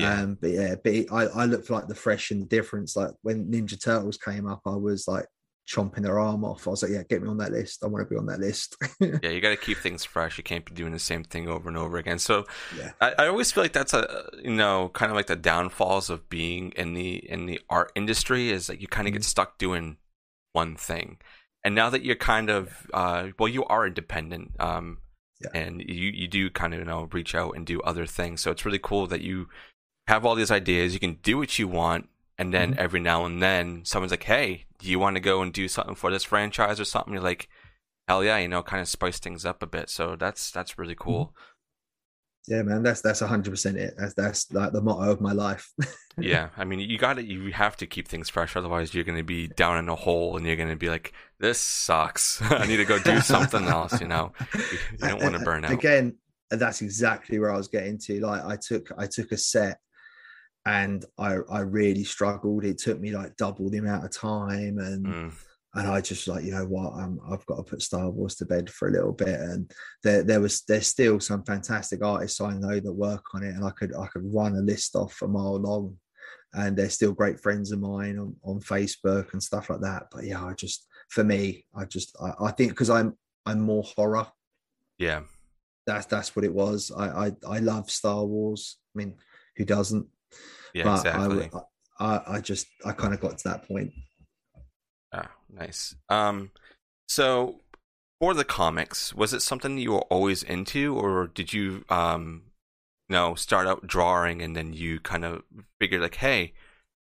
yeah. 0.01 0.23
Um, 0.23 0.39
but 0.41 0.51
yeah, 0.51 0.75
but 0.83 0.93
I, 1.13 1.43
I 1.43 1.45
look 1.45 1.65
for 1.65 1.75
like 1.75 1.89
the 1.89 1.95
fresh 1.95 2.31
and 2.31 2.43
the 2.43 2.47
difference. 2.47 2.97
Like 2.97 3.11
when 3.23 3.51
Ninja 3.51 3.83
Turtles 3.83 4.17
came 4.17 4.47
up, 4.47 4.63
I 4.67 4.77
was 4.77 5.07
like 5.07 5.27
chomping 5.69 6.03
their 6.03 6.19
arm 6.19 6.45
off. 6.45 6.67
I 6.67 6.71
was 6.71 6.83
like, 6.83 6.93
yeah, 6.93 7.03
get 7.09 7.23
me 7.23 7.29
on 7.29 7.39
that 7.39 7.53
list. 7.53 7.85
I 7.85 7.87
want 7.87 8.07
to 8.07 8.11
be 8.13 8.19
on 8.19 8.27
that 8.27 8.41
list. 8.41 8.77
yeah, 9.01 9.31
you 9.31 9.41
got 9.41 9.51
to 9.51 9.57
keep 9.57 9.79
things 9.79 10.05
fresh. 10.05 10.39
You 10.39 10.45
can't 10.45 10.65
be 10.65 10.75
doing 10.75 10.93
the 10.93 10.99
same 10.99 11.23
thing 11.23 11.49
over 11.49 11.69
and 11.69 11.77
over 11.77 11.99
again. 11.99 12.19
So 12.19 12.47
yeah. 12.77 12.93
I, 13.01 13.15
I, 13.19 13.27
always 13.29 13.53
feel 13.53 13.63
like 13.63 13.73
that's 13.73 13.95
a 13.95 14.25
you 14.43 14.51
know 14.51 14.91
kind 14.95 15.11
of 15.11 15.17
like 15.17 15.27
the 15.27 15.37
downfalls 15.37 16.11
of 16.11 16.29
being 16.29 16.73
in 16.73 16.95
the 16.95 17.17
in 17.31 17.47
the 17.47 17.61
art 17.69 17.93
industry 17.95 18.51
is 18.51 18.67
that 18.69 18.81
you 18.81 18.89
kind 18.89 19.07
of 19.07 19.13
mm-hmm. 19.13 19.19
get 19.19 19.25
stuck 19.25 19.59
doing 19.59 19.99
one 20.53 20.77
thing 20.77 21.19
and 21.65 21.75
now 21.75 21.91
that 21.91 22.05
you're 22.05 22.17
kind 22.17 22.51
of 22.51 22.87
uh, 22.95 23.29
well 23.39 23.49
you 23.49 23.65
are 23.65 23.87
independent 23.87 24.53
um, 24.61 24.99
yeah. 25.41 25.51
and 25.55 25.81
you, 25.81 26.11
you 26.11 26.29
do 26.29 26.51
kind 26.51 26.73
of 26.75 26.81
you 26.81 26.87
know 26.87 27.09
reach 27.13 27.35
out 27.35 27.57
and 27.57 27.67
do 27.67 27.81
other 27.83 28.07
things. 28.07 28.41
So 28.41 28.51
it's 28.51 28.65
really 28.65 28.79
cool 28.79 29.07
that 29.09 29.21
you 29.21 29.49
have 30.07 30.25
all 30.25 30.35
these 30.35 30.51
ideas 30.51 30.93
you 30.93 31.01
can 31.01 31.15
do 31.23 31.39
what 31.39 31.59
you 31.59 31.69
want 31.69 32.09
and 32.37 32.53
then 32.53 32.73
mm-hmm. 32.73 32.81
every 32.81 33.01
now 33.01 33.25
and 33.25 33.41
then 33.41 33.85
someone's 33.85 34.11
like 34.11 34.25
hey 34.25 34.65
do 34.79 34.89
you 34.89 34.99
want 34.99 35.15
to 35.15 35.21
go 35.21 35.43
and 35.43 35.53
do 35.53 35.69
something 35.69 35.95
for 35.95 36.11
this 36.11 36.25
franchise 36.25 36.81
or 36.81 36.85
something? 36.85 37.13
You're 37.13 37.23
like 37.23 37.49
hell 38.09 38.25
yeah 38.25 38.39
you 38.39 38.49
know 38.49 38.63
kind 38.63 38.81
of 38.81 38.89
spice 38.89 39.19
things 39.19 39.45
up 39.45 39.63
a 39.63 39.67
bit. 39.67 39.91
So 39.91 40.17
that's 40.17 40.51
that's 40.51 40.79
really 40.79 40.97
cool. 40.99 41.27
Mm-hmm 41.27 41.45
yeah 42.49 42.63
man 42.63 42.83
that's 42.83 43.01
that's 43.01 43.21
100% 43.21 43.77
it. 43.77 43.95
That's 43.97 44.15
that's 44.15 44.53
like 44.53 44.73
the 44.73 44.81
motto 44.81 45.11
of 45.11 45.21
my 45.21 45.33
life. 45.33 45.73
Yeah 46.19 46.49
i 46.57 46.65
mean 46.65 46.81
you 46.81 46.99
got 46.99 47.15
to 47.15 47.25
you 47.25 47.53
have 47.53 47.77
to 47.79 47.87
keep 47.87 48.09
things 48.09 48.29
fresh 48.29 48.57
otherwise 48.57 48.93
you're 48.93 49.05
going 49.05 49.19
to 49.19 49.25
be 49.25 49.49
down 49.49 49.79
in 49.79 49.89
a 49.89 49.95
hole 49.95 50.37
and 50.37 50.45
you're 50.45 50.57
going 50.57 50.69
to 50.69 50.77
be 50.77 50.91
like 50.91 51.13
this 51.41 51.61
sucks. 51.61 52.41
I 52.51 52.67
need 52.67 52.77
to 52.77 52.85
go 52.85 52.99
do 52.99 53.21
something 53.21 53.65
else 53.65 54.01
you 54.01 54.07
know? 54.07 54.33
You 54.55 54.99
don't 54.99 55.23
want 55.23 55.35
to 55.37 55.45
burn 55.45 55.65
out. 55.65 55.73
Again 55.73 56.17
that's 56.53 56.83
exactly 56.83 57.39
where 57.39 57.53
i 57.53 57.57
was 57.57 57.69
getting 57.69 57.97
to. 57.97 58.21
Like 58.21 58.45
i 58.45 58.57
took 58.57 58.91
i 58.99 59.07
took 59.07 59.33
a 59.33 59.37
set 59.37 59.79
and 60.67 61.05
i 61.19 61.37
i 61.51 61.61
really 61.61 62.05
struggled. 62.05 62.65
It 62.65 62.79
took 62.79 63.01
me 63.01 63.13
like 63.13 63.37
double 63.37 63.71
the 63.71 63.79
amount 63.79 64.05
of 64.05 64.13
time 64.13 64.79
and 64.79 65.07
mm 65.07 65.33
and 65.75 65.87
I 65.87 66.01
just 66.01 66.27
like 66.27 66.45
you 66.45 66.51
know 66.51 66.65
what? 66.65 66.95
Um, 66.95 67.21
I've 67.31 67.47
got 67.47 67.57
to 67.57 67.63
put 67.63 67.83
Star 67.83 68.11
Wars 68.11 68.35
to 68.37 68.45
bed 68.45 68.69
for 68.69 68.89
a 68.89 68.93
little 68.93 69.13
bit. 69.13 69.41
And 69.41 69.71
there 70.03 70.23
there 70.23 70.41
was 70.41 70.63
there's 70.63 70.89
still 70.89 71.21
some 71.21 71.45
fantastic 71.45 72.05
artists 72.05 72.41
I 72.41 72.55
know 72.55 72.81
that 72.81 72.93
work 72.93 73.25
on 73.35 73.45
it 73.45 73.55
and 73.55 73.65
I 73.65 73.71
could 73.71 73.95
I 73.95 74.07
could 74.09 74.23
run 74.25 74.57
a 74.57 74.61
list 74.61 74.97
off 74.97 75.23
a 75.23 75.29
mile 75.29 75.61
long. 75.61 75.97
And 76.53 76.77
they're 76.77 76.91
still 76.91 77.13
great 77.13 77.39
friends 77.39 77.71
of 77.71 77.79
mine 77.79 78.19
on, 78.19 78.35
on 78.43 78.59
Facebook 78.59 79.33
and 79.33 79.41
stuff 79.41 79.71
like 79.71 79.81
that. 79.83 80.07
But 80.11 80.25
yeah 80.25 80.45
I 80.45 80.55
just 80.55 80.87
for 81.11 81.23
me 81.23 81.67
I 81.75 81.85
just 81.85 82.17
I, 82.21 82.47
I 82.47 82.51
think 82.53 82.71
because 82.71 82.91
I'm 82.91 83.17
I'm 83.47 83.61
more 83.61 83.83
horror. 83.83 84.27
Yeah. 84.99 85.21
That's 85.87 86.07
that's 86.07 86.35
what 86.35 86.45
it 86.45 86.55
was. 86.55 86.91
I 86.97 87.27
I, 87.27 87.33
I 87.47 87.59
love 87.59 87.91
Star 87.91 88.25
Wars. 88.25 88.79
I 88.95 88.99
mean 88.99 89.15
who 89.57 89.65
doesn't? 89.65 90.07
Yeah 90.73 90.85
but 90.85 90.97
exactly. 90.97 91.51
I, 92.01 92.05
I 92.05 92.37
I 92.37 92.41
just 92.41 92.67
I 92.85 92.93
kind 92.93 93.13
of 93.13 93.21
got 93.21 93.39
to 93.39 93.49
that 93.49 93.69
point. 93.69 93.93
Ah, 95.13 95.31
nice. 95.53 95.95
Um, 96.09 96.53
so 97.09 97.61
for 98.21 98.35
the 98.35 98.45
comics, 98.45 99.15
was 99.15 99.33
it 99.33 99.43
something 99.43 99.79
you 99.79 99.93
were 99.93 100.03
always 100.03 100.43
into, 100.43 100.97
or 100.97 101.27
did 101.27 101.53
you, 101.53 101.85
um, 101.89 102.43
you 103.09 103.15
know, 103.15 103.35
start 103.35 103.67
out 103.67 103.87
drawing 103.87 104.43
and 104.43 104.55
then 104.55 104.73
you 104.73 105.01
kind 105.01 105.25
of 105.25 105.43
figured 105.81 106.03
like, 106.03 106.17
hey, 106.17 106.53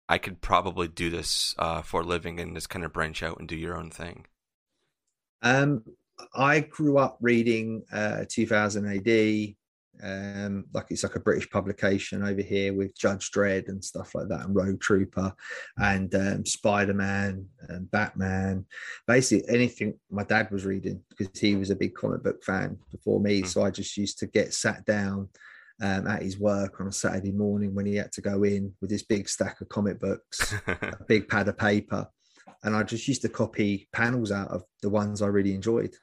I 0.09 0.19
could 0.19 0.41
probably 0.41 0.89
do 0.89 1.11
this 1.11 1.55
uh, 1.59 1.83
for 1.83 2.01
a 2.01 2.05
living 2.05 2.41
and 2.41 2.55
just 2.55 2.71
kind 2.71 2.85
of 2.85 2.93
branch 2.93 3.23
out 3.23 3.39
and 3.39 3.49
do 3.49 3.57
your 3.57 3.77
own 3.77 3.91
thing? 3.91 4.27
Um, 5.43 5.85
I 6.35 6.61
grew 6.61 6.99
up 6.99 7.19
reading 7.21 7.85
uh, 7.93 8.25
2000 8.29 8.87
AD, 8.87 9.55
um, 10.03 10.65
like 10.73 10.87
it's 10.91 11.03
like 11.03 11.17
a 11.17 11.21
British 11.21 11.51
publication 11.51 12.23
over 12.23 12.41
here 12.41 12.73
with 12.73 12.97
Judge 12.97 13.31
Dredd 13.31 13.69
and 13.69 13.85
stuff 13.85 14.15
like 14.15 14.29
that, 14.29 14.47
and 14.47 14.55
Rogue 14.55 14.81
Trooper, 14.81 15.35
and 15.77 16.13
um, 16.15 16.47
Spider 16.47 16.95
Man 16.95 17.47
and 17.69 17.91
Batman. 17.91 18.65
Basically, 19.07 19.49
anything 19.53 19.95
my 20.11 20.25
dad 20.25 20.51
was 20.51 20.65
reading 20.65 21.03
because 21.11 21.39
he 21.39 21.57
was 21.57 21.71
a 21.71 21.77
big 21.77 21.95
comic 21.95 22.23
book 22.23 22.43
fan 22.43 22.79
before 22.91 23.21
me. 23.21 23.43
Mm. 23.43 23.47
So 23.47 23.63
I 23.63 23.71
just 23.71 23.97
used 23.97 24.19
to 24.21 24.27
get 24.27 24.55
sat 24.55 24.85
down 24.85 25.29
um, 25.81 26.07
at 26.07 26.23
his 26.23 26.39
work 26.39 26.81
on 26.81 26.89
a 26.89 26.93
Saturday 26.93 27.33
morning 27.33 27.75
when 27.75 27.87
he 27.87 27.97
had 27.97 28.13
to 28.13 28.21
go 28.21 28.43
in 28.43 28.75
with 28.81 28.91
this 28.91 29.03
big 29.03 29.29
stack 29.29 29.61
of 29.61 29.69
comic 29.69 30.01
books, 30.01 30.55
a 30.67 30.97
big 31.07 31.29
pad 31.29 31.49
of 31.49 31.57
paper, 31.57 32.09
and 32.63 32.75
I 32.75 32.83
just 32.83 33.07
used 33.07 33.23
to 33.23 33.29
copy 33.29 33.89
panels 33.93 34.33
out 34.33 34.49
of 34.49 34.65
the 34.83 34.91
ones 34.91 35.23
I 35.23 35.29
really 35.29 35.55
enjoyed. 35.55 35.95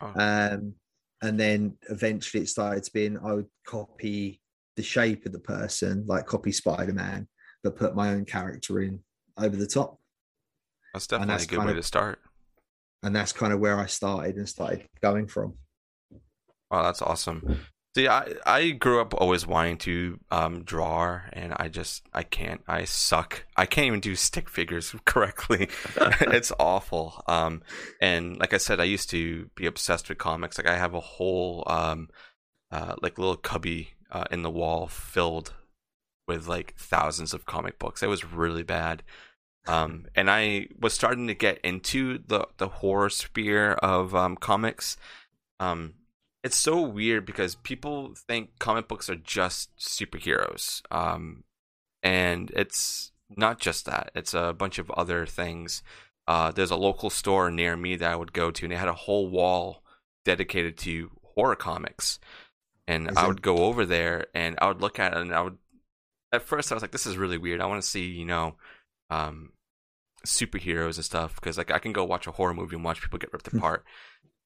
Oh. 0.00 0.12
Um, 0.16 0.74
and 1.22 1.38
then 1.38 1.76
eventually 1.88 2.42
it 2.42 2.48
started 2.48 2.82
to 2.84 2.92
being 2.92 3.18
I 3.18 3.32
would 3.32 3.46
copy 3.66 4.40
the 4.76 4.82
shape 4.82 5.26
of 5.26 5.32
the 5.32 5.38
person, 5.38 6.04
like 6.06 6.26
copy 6.26 6.52
Spider 6.52 6.92
Man, 6.92 7.28
but 7.62 7.76
put 7.76 7.94
my 7.94 8.10
own 8.10 8.24
character 8.24 8.80
in 8.80 9.00
over 9.38 9.54
the 9.54 9.66
top. 9.66 9.98
That's 10.92 11.06
definitely 11.06 11.34
that's 11.34 11.44
a 11.44 11.48
good 11.48 11.64
way 11.64 11.70
of, 11.70 11.76
to 11.76 11.82
start. 11.82 12.18
And 13.02 13.14
that's 13.14 13.32
kind 13.32 13.52
of 13.52 13.60
where 13.60 13.78
I 13.78 13.86
started 13.86 14.36
and 14.36 14.48
started 14.48 14.86
going 15.00 15.26
from. 15.26 15.54
Wow, 16.70 16.82
that's 16.82 17.02
awesome. 17.02 17.60
See, 17.94 18.08
I 18.08 18.34
I 18.46 18.70
grew 18.70 19.02
up 19.02 19.12
always 19.12 19.46
wanting 19.46 19.76
to 19.78 20.18
um, 20.30 20.62
draw, 20.64 21.20
and 21.32 21.52
I 21.56 21.68
just 21.68 22.02
I 22.14 22.22
can't. 22.22 22.62
I 22.66 22.84
suck. 22.84 23.44
I 23.54 23.66
can't 23.66 23.86
even 23.86 24.00
do 24.00 24.16
stick 24.16 24.48
figures 24.48 24.94
correctly. 25.04 25.68
it's 26.20 26.52
awful. 26.58 27.22
Um, 27.26 27.62
and 28.00 28.38
like 28.38 28.54
I 28.54 28.58
said, 28.58 28.80
I 28.80 28.84
used 28.84 29.10
to 29.10 29.50
be 29.56 29.66
obsessed 29.66 30.08
with 30.08 30.18
comics. 30.18 30.56
Like 30.56 30.68
I 30.68 30.78
have 30.78 30.94
a 30.94 31.00
whole 31.00 31.64
um, 31.66 32.08
uh, 32.70 32.94
like 33.02 33.18
little 33.18 33.36
cubby 33.36 33.90
uh, 34.10 34.24
in 34.30 34.42
the 34.42 34.50
wall 34.50 34.86
filled 34.86 35.52
with 36.26 36.46
like 36.48 36.74
thousands 36.78 37.34
of 37.34 37.44
comic 37.44 37.78
books. 37.78 38.02
It 38.02 38.08
was 38.08 38.24
really 38.24 38.62
bad. 38.62 39.02
Um, 39.66 40.06
and 40.14 40.30
I 40.30 40.68
was 40.80 40.94
starting 40.94 41.26
to 41.26 41.34
get 41.34 41.58
into 41.58 42.18
the 42.26 42.46
the 42.56 42.68
horror 42.68 43.10
sphere 43.10 43.72
of 43.72 44.14
um, 44.14 44.36
comics. 44.36 44.96
Um, 45.60 45.94
it's 46.44 46.56
so 46.56 46.80
weird 46.80 47.24
because 47.24 47.54
people 47.54 48.14
think 48.26 48.58
comic 48.58 48.88
books 48.88 49.08
are 49.08 49.16
just 49.16 49.76
superheroes. 49.76 50.82
Um, 50.90 51.44
and 52.02 52.50
it's 52.54 53.12
not 53.36 53.60
just 53.60 53.86
that. 53.86 54.10
It's 54.14 54.34
a 54.34 54.52
bunch 54.52 54.78
of 54.78 54.90
other 54.90 55.24
things. 55.24 55.82
Uh, 56.26 56.50
there's 56.50 56.70
a 56.70 56.76
local 56.76 57.10
store 57.10 57.50
near 57.50 57.76
me 57.76 57.96
that 57.96 58.10
I 58.10 58.16
would 58.16 58.32
go 58.32 58.50
to, 58.50 58.64
and 58.64 58.72
they 58.72 58.76
had 58.76 58.88
a 58.88 58.92
whole 58.94 59.28
wall 59.28 59.82
dedicated 60.24 60.76
to 60.78 61.10
horror 61.34 61.56
comics. 61.56 62.18
And 62.88 63.10
Is 63.10 63.16
I 63.16 63.26
would 63.28 63.42
go 63.42 63.58
over 63.58 63.86
there, 63.86 64.26
and 64.34 64.58
I 64.60 64.66
would 64.66 64.80
look 64.80 64.98
at 64.98 65.12
it, 65.12 65.18
and 65.18 65.32
I 65.32 65.42
would. 65.42 65.58
At 66.32 66.42
first, 66.42 66.72
I 66.72 66.74
was 66.74 66.82
like, 66.82 66.90
"This 66.90 67.06
is 67.06 67.16
really 67.16 67.38
weird. 67.38 67.60
I 67.60 67.66
want 67.66 67.82
to 67.82 67.88
see, 67.88 68.06
you 68.06 68.24
know, 68.24 68.56
um, 69.10 69.52
superheroes 70.26 70.96
and 70.96 71.04
stuff 71.04 71.36
because 71.36 71.58
like 71.58 71.70
I 71.70 71.78
can 71.78 71.92
go 71.92 72.04
watch 72.04 72.26
a 72.26 72.32
horror 72.32 72.54
movie 72.54 72.76
and 72.76 72.84
watch 72.84 73.00
people 73.00 73.18
get 73.18 73.32
ripped 73.32 73.48
apart." 73.48 73.84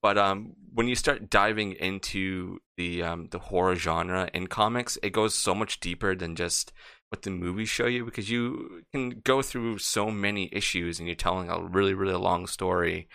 But 0.06 0.18
um, 0.18 0.52
when 0.72 0.86
you 0.86 0.94
start 0.94 1.30
diving 1.30 1.72
into 1.72 2.60
the 2.76 3.02
um, 3.02 3.26
the 3.32 3.40
horror 3.40 3.74
genre 3.74 4.30
in 4.32 4.46
comics, 4.46 4.96
it 5.02 5.10
goes 5.10 5.34
so 5.34 5.52
much 5.52 5.80
deeper 5.80 6.14
than 6.14 6.36
just 6.36 6.72
what 7.08 7.22
the 7.22 7.30
movies 7.30 7.68
show 7.68 7.86
you 7.88 8.04
because 8.04 8.30
you 8.30 8.84
can 8.92 9.20
go 9.24 9.42
through 9.42 9.78
so 9.78 10.12
many 10.12 10.48
issues 10.52 11.00
and 11.00 11.08
you're 11.08 11.16
telling 11.16 11.50
a 11.50 11.60
really 11.60 11.92
really 11.92 12.14
long 12.14 12.46
story, 12.46 13.08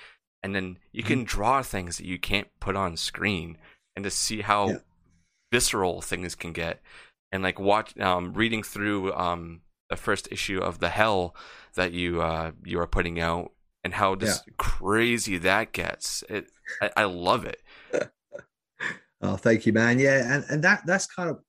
and 0.43 0.53
then 0.53 0.79
you 0.91 1.01
can 1.01 1.19
mm-hmm. 1.19 1.37
draw 1.37 1.61
things 1.61 1.95
that 1.95 2.05
you 2.05 2.19
can't 2.19 2.49
put 2.59 2.75
on 2.75 2.97
screen, 2.97 3.57
and 3.95 4.03
to 4.03 4.11
see 4.11 4.41
how 4.41 4.67
yeah. 4.67 4.77
visceral 5.49 6.01
things 6.01 6.35
can 6.35 6.51
get, 6.51 6.81
and 7.31 7.41
like 7.41 7.57
watch 7.57 7.97
um, 7.99 8.33
reading 8.33 8.63
through 8.63 9.13
um, 9.13 9.61
the 9.89 9.95
first 9.95 10.27
issue 10.29 10.59
of 10.59 10.79
the 10.79 10.89
Hell 10.89 11.33
that 11.75 11.93
you 11.93 12.21
uh, 12.21 12.51
you 12.65 12.81
are 12.81 12.85
putting 12.85 13.17
out 13.21 13.53
and 13.83 13.93
how 13.93 14.15
just 14.15 14.43
yeah. 14.47 14.53
crazy 14.57 15.37
that 15.39 15.71
gets. 15.71 16.23
It, 16.29 16.47
I, 16.81 16.89
I 16.97 17.03
love 17.05 17.45
it. 17.45 17.61
oh, 19.21 19.37
thank 19.37 19.65
you, 19.65 19.73
man. 19.73 19.99
Yeah, 19.99 20.35
and 20.35 20.45
and 20.49 20.63
that 20.63 20.81
that's 20.85 21.07
kind 21.07 21.29
of 21.29 21.39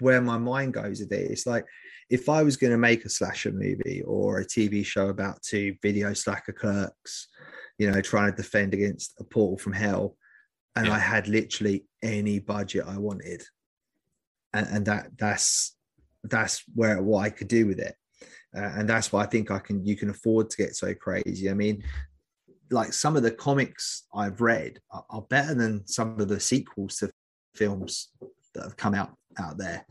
where 0.00 0.20
my 0.20 0.38
mind 0.38 0.74
goes 0.74 1.00
a 1.00 1.06
bit. 1.06 1.30
It's 1.30 1.46
like 1.46 1.64
if 2.10 2.28
I 2.28 2.42
was 2.42 2.56
going 2.56 2.72
to 2.72 2.78
make 2.78 3.04
a 3.04 3.08
slasher 3.08 3.52
movie 3.52 4.02
or 4.06 4.38
a 4.38 4.46
TV 4.46 4.84
show 4.84 5.08
about 5.08 5.42
two 5.42 5.74
video 5.80 6.12
slacker 6.12 6.52
clerks, 6.52 7.28
you 7.78 7.90
know, 7.90 8.00
trying 8.00 8.30
to 8.30 8.36
defend 8.36 8.74
against 8.74 9.14
a 9.18 9.24
portal 9.24 9.56
from 9.56 9.72
hell, 9.72 10.16
and 10.76 10.86
yeah. 10.86 10.94
I 10.94 10.98
had 10.98 11.28
literally 11.28 11.86
any 12.02 12.38
budget 12.38 12.84
I 12.86 12.98
wanted, 12.98 13.42
and, 14.52 14.66
and 14.68 14.86
that 14.86 15.16
that's 15.16 15.76
that's 16.24 16.62
where 16.74 17.02
what 17.02 17.20
I 17.20 17.30
could 17.30 17.48
do 17.48 17.66
with 17.66 17.78
it, 17.78 17.94
uh, 18.56 18.72
and 18.76 18.88
that's 18.88 19.12
why 19.12 19.22
I 19.22 19.26
think 19.26 19.50
I 19.50 19.58
can. 19.58 19.84
You 19.84 19.96
can 19.96 20.10
afford 20.10 20.50
to 20.50 20.56
get 20.56 20.76
so 20.76 20.94
crazy. 20.94 21.48
I 21.50 21.54
mean, 21.54 21.82
like 22.70 22.92
some 22.92 23.16
of 23.16 23.22
the 23.22 23.30
comics 23.30 24.04
I've 24.14 24.40
read 24.40 24.78
are, 24.90 25.04
are 25.10 25.22
better 25.22 25.54
than 25.54 25.86
some 25.86 26.20
of 26.20 26.28
the 26.28 26.40
sequels 26.40 26.96
to 26.96 27.10
films 27.54 28.08
that 28.54 28.64
have 28.64 28.76
come 28.76 28.94
out 28.94 29.14
out 29.38 29.58
there. 29.58 29.86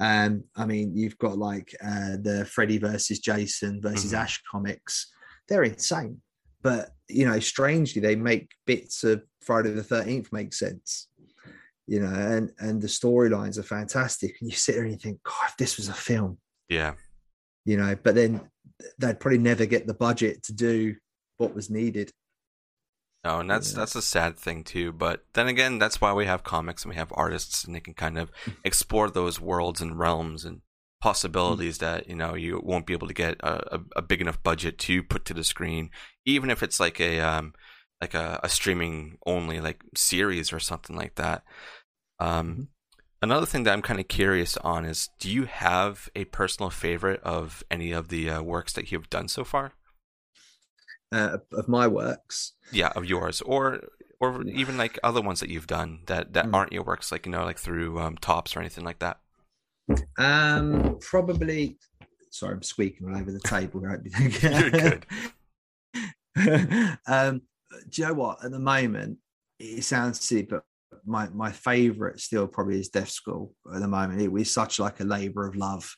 Um, 0.00 0.44
I 0.56 0.64
mean, 0.64 0.96
you've 0.96 1.18
got 1.18 1.38
like 1.38 1.74
uh, 1.84 2.16
the 2.22 2.48
Freddy 2.50 2.78
versus 2.78 3.18
Jason 3.18 3.80
versus 3.82 4.12
mm-hmm. 4.12 4.22
Ash 4.22 4.42
comics. 4.50 5.12
They're 5.48 5.64
insane, 5.64 6.20
but 6.62 6.90
you 7.08 7.26
know, 7.26 7.38
strangely, 7.38 8.00
they 8.00 8.16
make 8.16 8.50
bits 8.66 9.04
of 9.04 9.22
Friday 9.42 9.70
the 9.70 9.82
Thirteenth 9.82 10.32
make 10.32 10.54
sense. 10.54 11.08
You 11.86 12.00
know, 12.00 12.12
and 12.14 12.50
and 12.58 12.80
the 12.80 12.88
storylines 12.88 13.58
are 13.58 13.64
fantastic. 13.64 14.36
And 14.40 14.50
you 14.50 14.56
sit 14.56 14.74
there 14.74 14.84
and 14.84 14.92
you 14.92 14.98
think, 14.98 15.22
God, 15.22 15.48
if 15.48 15.56
this 15.56 15.76
was 15.76 15.88
a 15.88 15.94
film, 15.94 16.38
yeah, 16.68 16.94
you 17.64 17.76
know. 17.76 17.96
But 18.02 18.14
then 18.14 18.40
they'd 18.98 19.20
probably 19.20 19.38
never 19.38 19.66
get 19.66 19.86
the 19.86 19.94
budget 19.94 20.42
to 20.44 20.52
do 20.52 20.96
what 21.38 21.54
was 21.54 21.70
needed. 21.70 22.12
No, 23.24 23.40
and 23.40 23.50
that's 23.50 23.72
yeah. 23.72 23.80
that's 23.80 23.94
a 23.94 24.02
sad 24.02 24.38
thing 24.38 24.64
too. 24.64 24.92
But 24.92 25.24
then 25.34 25.46
again, 25.46 25.78
that's 25.78 26.00
why 26.00 26.12
we 26.12 26.26
have 26.26 26.42
comics 26.42 26.84
and 26.84 26.90
we 26.90 26.96
have 26.96 27.12
artists, 27.14 27.64
and 27.64 27.74
they 27.74 27.80
can 27.80 27.94
kind 27.94 28.18
of 28.18 28.30
explore 28.64 29.10
those 29.10 29.40
worlds 29.40 29.80
and 29.80 29.98
realms 29.98 30.44
and 30.44 30.62
possibilities 31.00 31.78
mm-hmm. 31.78 31.96
that 31.96 32.08
you 32.08 32.14
know 32.14 32.34
you 32.34 32.60
won't 32.62 32.86
be 32.86 32.92
able 32.92 33.08
to 33.08 33.14
get 33.14 33.36
a, 33.40 33.76
a, 33.76 33.80
a, 33.96 34.02
big 34.02 34.20
enough 34.20 34.42
budget 34.42 34.78
to 34.78 35.02
put 35.02 35.24
to 35.26 35.34
the 35.34 35.44
screen, 35.44 35.90
even 36.24 36.50
if 36.50 36.62
it's 36.62 36.80
like 36.80 37.00
a 37.00 37.20
um 37.20 37.52
like 38.00 38.14
a, 38.14 38.40
a 38.42 38.48
streaming 38.48 39.18
only 39.26 39.60
like 39.60 39.82
series 39.94 40.52
or 40.52 40.60
something 40.60 40.96
like 40.96 41.16
that. 41.16 41.42
Um, 42.18 42.50
mm-hmm. 42.50 42.62
Another 43.22 43.46
thing 43.46 43.64
that 43.64 43.72
I'm 43.72 43.82
kind 43.82 44.00
of 44.00 44.08
curious 44.08 44.56
on 44.58 44.84
is, 44.84 45.10
do 45.18 45.30
you 45.30 45.44
have 45.44 46.08
a 46.16 46.24
personal 46.26 46.70
favorite 46.70 47.22
of 47.22 47.62
any 47.70 47.92
of 47.92 48.08
the 48.08 48.30
uh, 48.30 48.42
works 48.42 48.72
that 48.72 48.90
you've 48.90 49.10
done 49.10 49.28
so 49.28 49.44
far? 49.44 49.72
uh, 51.12 51.38
of 51.52 51.68
my 51.68 51.86
works. 51.86 52.52
Yeah, 52.72 52.92
of 52.94 53.04
yours, 53.04 53.40
or 53.42 53.80
or 54.20 54.42
even 54.44 54.76
like 54.76 54.98
other 55.02 55.20
ones 55.20 55.40
that 55.40 55.48
you've 55.48 55.66
done 55.66 56.00
that 56.06 56.34
that 56.34 56.46
mm. 56.46 56.54
aren't 56.54 56.72
your 56.72 56.84
works, 56.84 57.10
like 57.10 57.26
you 57.26 57.32
know, 57.32 57.44
like 57.44 57.58
through 57.58 57.98
um, 57.98 58.16
Topps 58.16 58.56
or 58.56 58.60
anything 58.60 58.84
like 58.84 59.00
that. 59.00 59.18
Um, 60.18 60.98
probably. 61.00 61.78
Sorry, 62.32 62.54
I'm 62.54 62.62
squeaking 62.62 63.08
all 63.08 63.18
over 63.18 63.32
the 63.32 63.40
table. 63.40 63.80
Right? 63.80 63.98
You're 64.42 64.70
good. 64.70 65.06
um, 67.06 67.42
do 67.88 68.02
you 68.02 68.08
know 68.08 68.14
what? 68.14 68.44
At 68.44 68.52
the 68.52 68.60
moment, 68.60 69.18
it 69.58 69.82
sounds 69.82 70.20
silly, 70.20 70.42
but 70.42 70.64
my 71.10 71.28
my 71.30 71.52
favorite 71.52 72.20
still 72.20 72.46
probably 72.46 72.78
is 72.78 72.88
Death 72.88 73.10
School 73.10 73.52
at 73.74 73.80
the 73.80 73.88
moment. 73.88 74.22
It 74.22 74.32
was 74.32 74.52
such 74.52 74.78
like 74.78 75.00
a 75.00 75.04
labor 75.04 75.46
of 75.46 75.56
love, 75.56 75.94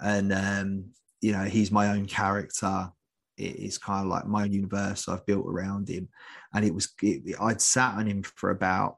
and 0.00 0.32
um, 0.32 0.84
you 1.20 1.32
know, 1.32 1.44
he's 1.44 1.70
my 1.70 1.88
own 1.88 2.06
character 2.06 2.90
it 3.36 3.56
is 3.56 3.78
kind 3.78 4.04
of 4.04 4.10
like 4.10 4.26
my 4.26 4.44
universe 4.44 5.08
I've 5.08 5.26
built 5.26 5.46
around 5.46 5.88
him. 5.88 6.08
And 6.54 6.64
it 6.64 6.74
was, 6.74 6.88
it, 7.02 7.36
I'd 7.40 7.60
sat 7.60 7.94
on 7.94 8.06
him 8.06 8.22
for 8.22 8.50
about 8.50 8.96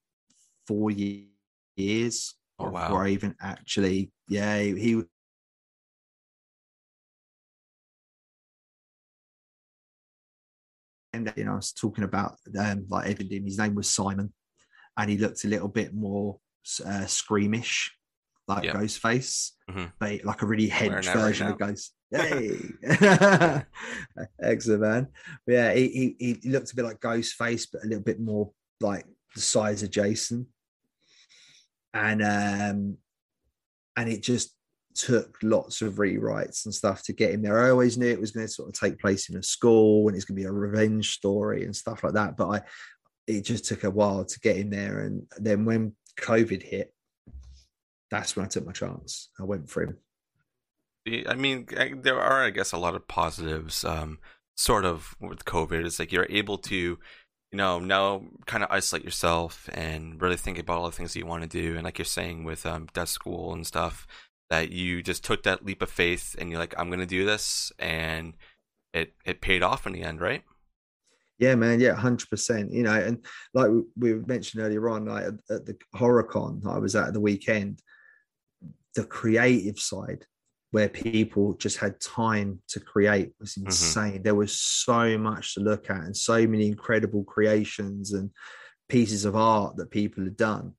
four 0.67 0.91
years 0.91 2.35
oh, 2.59 2.71
wow. 2.71 2.87
before 2.87 3.05
I 3.05 3.09
even 3.11 3.35
actually, 3.41 4.13
yeah, 4.29 4.59
he, 4.59 5.03
and 11.13 11.33
you 11.37 11.45
know, 11.45 11.53
I 11.53 11.57
was 11.57 11.73
talking 11.73 12.05
about 12.05 12.37
um, 12.59 12.87
like 12.89 13.09
Evan. 13.09 13.45
His 13.45 13.59
name 13.59 13.75
was 13.75 13.91
Simon, 13.91 14.33
and 14.99 15.09
he 15.09 15.17
looked 15.17 15.45
a 15.45 15.49
little 15.49 15.69
bit 15.69 15.95
more 15.95 16.39
uh, 16.85 17.07
screamish, 17.07 17.91
like 18.49 18.65
yep. 18.65 18.75
Ghostface, 18.75 19.53
mm-hmm. 19.71 19.85
but 19.99 20.25
like 20.25 20.43
a 20.43 20.47
really 20.47 20.69
hench 20.69 21.11
version 21.13 21.47
right 21.47 21.53
of 21.53 21.59
Ghost. 21.59 21.95
Hey, 22.11 22.57
excellent 24.43 24.81
man. 24.81 25.09
But 25.47 25.53
yeah, 25.53 25.75
he, 25.75 26.17
he 26.19 26.41
he 26.43 26.49
looked 26.49 26.73
a 26.73 26.75
bit 26.75 26.87
like 26.87 27.01
Ghostface, 27.01 27.69
but 27.71 27.85
a 27.85 27.87
little 27.87 28.03
bit 28.03 28.19
more 28.19 28.51
like 28.81 29.05
the 29.35 29.43
size 29.43 29.83
of 29.83 29.91
Jason, 29.91 30.47
and 31.93 32.23
um, 32.23 32.97
and 33.95 34.09
it 34.09 34.23
just 34.23 34.55
took 34.95 35.37
lots 35.43 35.83
of 35.83 35.95
rewrites 35.95 36.65
and 36.65 36.75
stuff 36.75 37.03
to 37.03 37.13
get 37.13 37.33
him 37.33 37.43
there. 37.43 37.63
I 37.63 37.71
always 37.71 37.99
knew 37.99 38.09
it 38.09 38.21
was 38.21 38.33
going 38.33 38.47
to 38.47 38.53
sort 38.53 38.69
of 38.69 38.75
take 38.75 38.99
place 38.99 39.29
in 39.29 39.37
a 39.37 39.43
school 39.43 40.09
and 40.09 40.17
it's 40.17 40.25
going 40.25 40.37
to 40.37 40.43
be 40.43 40.49
a 40.49 40.53
revenge 40.53 41.13
story 41.13 41.65
and 41.65 41.77
stuff 41.77 42.03
like 42.03 42.15
that. 42.15 42.37
But 42.37 42.49
I, 42.49 42.61
it 43.29 43.43
just 43.43 43.67
took 43.67 43.85
a 43.85 43.91
while 43.91 44.25
to 44.25 44.41
get 44.41 44.57
in 44.57 44.71
there. 44.71 45.01
And 45.01 45.27
then 45.37 45.65
when 45.65 45.93
COVID 46.19 46.63
hit, 46.63 46.93
that's 48.11 48.35
when 48.35 48.47
I 48.47 48.49
took 48.49 48.67
my 48.67 48.73
chance. 48.73 49.29
I 49.39 49.45
went 49.45 49.69
for 49.69 49.83
him. 49.83 49.99
I 51.29 51.35
mean, 51.35 51.67
there 52.03 52.21
are, 52.21 52.45
I 52.45 52.51
guess, 52.51 52.73
a 52.73 52.79
lot 52.79 52.95
of 52.95 53.07
positives. 53.07 53.85
Um, 53.85 54.19
sort 54.57 54.85
of 54.85 55.15
with 55.21 55.45
COVID, 55.45 55.85
it's 55.85 55.99
like 55.99 56.11
you're 56.11 56.27
able 56.29 56.59
to, 56.59 56.75
you 56.75 56.99
know, 57.53 57.79
now 57.79 58.25
kind 58.47 58.65
of 58.65 58.71
isolate 58.71 59.05
yourself 59.05 59.69
and 59.73 60.21
really 60.21 60.37
think 60.37 60.59
about 60.59 60.79
all 60.79 60.87
the 60.87 60.97
things 60.97 61.13
that 61.13 61.21
you 61.21 61.27
want 61.27 61.43
to 61.43 61.49
do. 61.49 61.77
And 61.77 61.85
like 61.85 61.99
you're 61.99 62.05
saying 62.05 62.45
with 62.45 62.67
um, 62.67 62.89
death 62.93 63.09
school 63.09 63.53
and 63.53 63.67
stuff, 63.67 64.07
that 64.51 64.71
you 64.71 65.03
just 65.03 65.23
took 65.23 65.43
that 65.43 65.65
leap 65.65 65.83
of 65.83 65.91
faith 65.91 66.35
and 66.39 66.51
you're 66.51 66.59
like, 66.59 66.75
I'm 66.79 66.89
going 66.89 67.01
to 67.01 67.07
do 67.07 67.27
this, 67.27 67.71
and 67.79 68.35
it 68.95 69.13
it 69.25 69.43
paid 69.43 69.63
off 69.63 69.87
in 69.87 69.93
the 69.93 70.03
end, 70.03 70.21
right? 70.21 70.43
Yeah, 71.39 71.55
man. 71.55 71.81
Yeah, 71.81 71.95
hundred 71.95 72.29
percent. 72.31 72.73
You 72.73 72.83
know, 72.83 72.95
and 72.95 73.25
like 73.55 73.71
we 73.97 74.15
mentioned 74.15 74.63
earlier 74.63 74.89
on, 74.89 75.07
like 75.07 75.25
at 75.25 75.67
the 75.67 75.77
HorrorCon 75.95 76.67
I 76.67 76.79
was 76.79 76.97
at 76.97 77.13
the 77.13 77.21
weekend, 77.21 77.81
the 78.95 79.05
creative 79.05 79.79
side 79.79 80.27
where 80.71 80.89
people 80.89 81.55
just 81.55 81.79
had 81.79 81.99
time 82.01 82.61
to 82.69 82.81
create 82.81 83.33
was 83.41 83.55
mm-hmm. 83.55 83.67
insane. 83.67 84.13
Mm-hmm. 84.15 84.23
There 84.23 84.35
was 84.35 84.59
so 84.59 85.17
much 85.17 85.55
to 85.55 85.61
look 85.61 85.89
at 85.91 86.05
and 86.05 86.17
so 86.17 86.47
many 86.47 86.67
incredible 86.67 87.25
creations 87.25 88.13
and 88.13 88.31
pieces 88.89 89.25
of 89.25 89.37
art 89.37 89.77
that 89.77 89.91
people 89.91 90.25
had 90.25 90.37
done. 90.37 90.73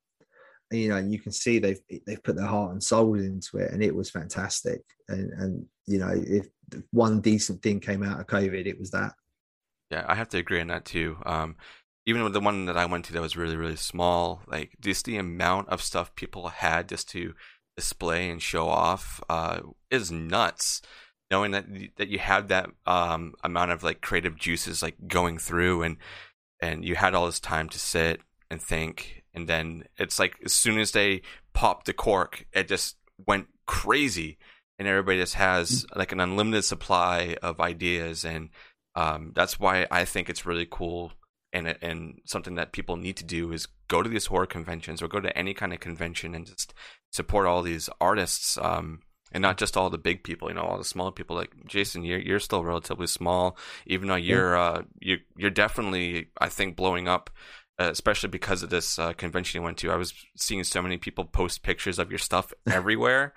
And, 0.72 0.80
you 0.80 0.90
know, 0.90 0.98
you 0.98 1.20
can 1.20 1.32
see 1.32 1.58
they've 1.58 1.82
they've 2.06 2.24
put 2.24 2.36
their 2.36 2.46
heart 2.46 2.74
and 2.74 2.84
soul 2.84 3.16
into 3.16 3.58
it, 3.58 3.72
and 3.72 3.82
it 3.82 3.96
was 3.96 4.12
fantastic. 4.12 4.82
And 5.08 5.32
and 5.32 5.66
you 5.88 5.98
know, 5.98 6.14
if 6.14 6.48
one 6.92 7.22
decent 7.22 7.64
thing 7.64 7.80
came 7.80 8.04
out 8.04 8.20
of 8.20 8.28
COVID, 8.28 8.68
it 8.68 8.80
was 8.80 8.92
that. 8.92 9.14
Yeah, 9.92 10.06
I 10.08 10.16
have 10.16 10.30
to 10.30 10.38
agree 10.38 10.62
on 10.62 10.68
that 10.68 10.86
too. 10.86 11.18
Um, 11.26 11.56
even 12.06 12.24
with 12.24 12.34
the 12.34 12.40
one 12.40 12.66
that 12.66 12.78
I 12.78 12.86
went 12.86 13.06
to 13.06 13.14
that 13.14 13.22
was 13.22 13.38
really 13.38 13.56
really 13.56 13.76
small, 13.76 14.42
like 14.48 14.76
just 14.80 15.06
the 15.06 15.18
amount 15.18 15.70
of 15.70 15.82
stuff 15.82 16.16
people 16.16 16.48
had 16.50 16.90
just 16.90 17.10
to 17.10 17.34
display 17.76 18.30
and 18.30 18.42
show 18.42 18.68
off 18.68 19.22
uh, 19.30 19.62
is 19.90 20.12
nuts. 20.12 20.82
Knowing 21.32 21.52
that 21.52 21.66
that 21.98 22.10
you 22.10 22.18
have 22.20 22.48
that 22.48 22.70
um, 22.88 23.34
amount 23.44 23.72
of 23.72 23.84
like 23.84 24.02
creative 24.02 24.36
juices 24.36 24.82
like 24.82 24.96
going 25.08 25.38
through 25.38 25.84
and 25.84 25.98
and 26.60 26.84
you 26.84 26.96
had 26.96 27.14
all 27.14 27.28
this 27.28 27.40
time 27.40 27.70
to 27.70 27.80
sit 27.80 28.22
and 28.50 28.62
think, 28.62 29.24
and 29.34 29.48
then 29.48 29.84
it's 29.98 30.20
like 30.20 30.36
as 30.44 30.54
soon 30.54 30.80
as 30.80 30.92
they 30.92 31.22
popped 31.54 31.86
the 31.86 31.94
cork, 31.94 32.46
it 32.52 32.68
just 32.68 32.96
went 33.28 33.48
crazy, 33.68 34.38
and 34.78 34.88
everybody 34.88 35.20
just 35.20 35.36
has 35.36 35.86
mm-hmm. 35.86 36.00
like 36.00 36.12
an 36.12 36.20
unlimited 36.20 36.66
supply 36.66 37.36
of 37.44 37.60
ideas, 37.60 38.26
and 38.26 38.50
um, 38.96 39.32
that's 39.36 39.60
why 39.60 39.88
I 39.92 40.06
think 40.06 40.30
it's 40.30 40.46
really 40.46 40.68
cool 40.70 41.14
and 41.54 41.76
and 41.82 42.22
something 42.26 42.56
that 42.56 42.72
people 42.72 42.96
need 42.96 43.18
to 43.18 43.24
do 43.24 43.52
is 43.52 43.68
go 43.88 44.04
to 44.04 44.10
these 44.10 44.28
horror 44.28 44.46
conventions 44.46 45.02
or 45.02 45.08
go 45.08 45.20
to 45.20 45.36
any 45.38 45.54
kind 45.54 45.74
of 45.74 45.80
convention 45.80 46.36
and 46.36 46.46
just 46.46 46.74
support 47.12 47.48
all 47.48 47.62
these 47.62 47.90
artists 48.00 48.58
um, 48.60 49.00
and 49.32 49.42
not 49.42 49.58
just 49.58 49.76
all 49.76 49.90
the 49.90 49.98
big 49.98 50.24
people 50.24 50.48
you 50.50 50.56
know 50.56 50.62
all 50.62 50.78
the 50.78 50.84
small 50.84 51.12
people 51.12 51.36
like 51.36 51.52
jason 51.66 52.04
you're, 52.04 52.20
you're 52.20 52.40
still 52.40 52.64
relatively 52.64 53.08
small 53.08 53.58
even 53.88 54.08
though 54.08 54.16
you're 54.16 54.56
uh, 54.56 54.84
you, 55.00 55.18
you're 55.38 55.50
definitely 55.50 56.28
i 56.40 56.48
think 56.48 56.76
blowing 56.76 57.08
up 57.08 57.30
uh, 57.80 57.90
especially 57.92 58.30
because 58.30 58.62
of 58.62 58.70
this 58.70 59.00
uh, 59.00 59.14
convention 59.14 59.58
you 59.58 59.64
went 59.64 59.78
to. 59.78 59.90
I 59.90 59.96
was 59.96 60.14
seeing 60.36 60.66
so 60.66 60.82
many 60.82 60.98
people 60.98 61.24
post 61.24 61.64
pictures 61.64 61.98
of 61.98 62.12
your 62.12 62.18
stuff 62.20 62.54
everywhere 62.68 63.34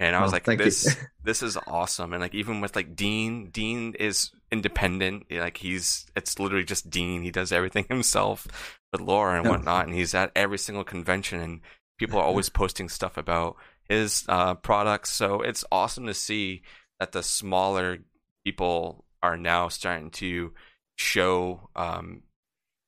and 0.00 0.16
I 0.16 0.22
was 0.22 0.32
like, 0.32 0.44
"This, 0.44 0.96
this 1.22 1.42
is 1.42 1.56
awesome." 1.66 2.12
And 2.12 2.22
like, 2.22 2.34
even 2.34 2.60
with 2.60 2.74
like 2.74 2.96
Dean, 2.96 3.50
Dean 3.50 3.94
is 3.94 4.30
independent. 4.50 5.26
Like, 5.30 5.58
he's 5.58 6.06
it's 6.16 6.38
literally 6.38 6.64
just 6.64 6.90
Dean. 6.90 7.22
He 7.22 7.30
does 7.30 7.52
everything 7.52 7.86
himself 7.88 8.46
with 8.92 9.00
Laura 9.00 9.38
and 9.38 9.48
whatnot, 9.48 9.86
and 9.86 9.94
he's 9.94 10.14
at 10.14 10.32
every 10.34 10.58
single 10.58 10.84
convention, 10.84 11.40
and 11.40 11.60
people 11.98 12.18
are 12.18 12.24
always 12.24 12.48
posting 12.48 12.88
stuff 12.88 13.16
about 13.16 13.56
his 13.88 14.24
uh, 14.28 14.54
products. 14.54 15.10
So 15.10 15.40
it's 15.40 15.64
awesome 15.70 16.06
to 16.06 16.14
see 16.14 16.62
that 16.98 17.12
the 17.12 17.22
smaller 17.22 17.98
people 18.44 19.04
are 19.22 19.36
now 19.36 19.68
starting 19.68 20.10
to 20.10 20.52
show 20.96 21.70
um, 21.74 22.22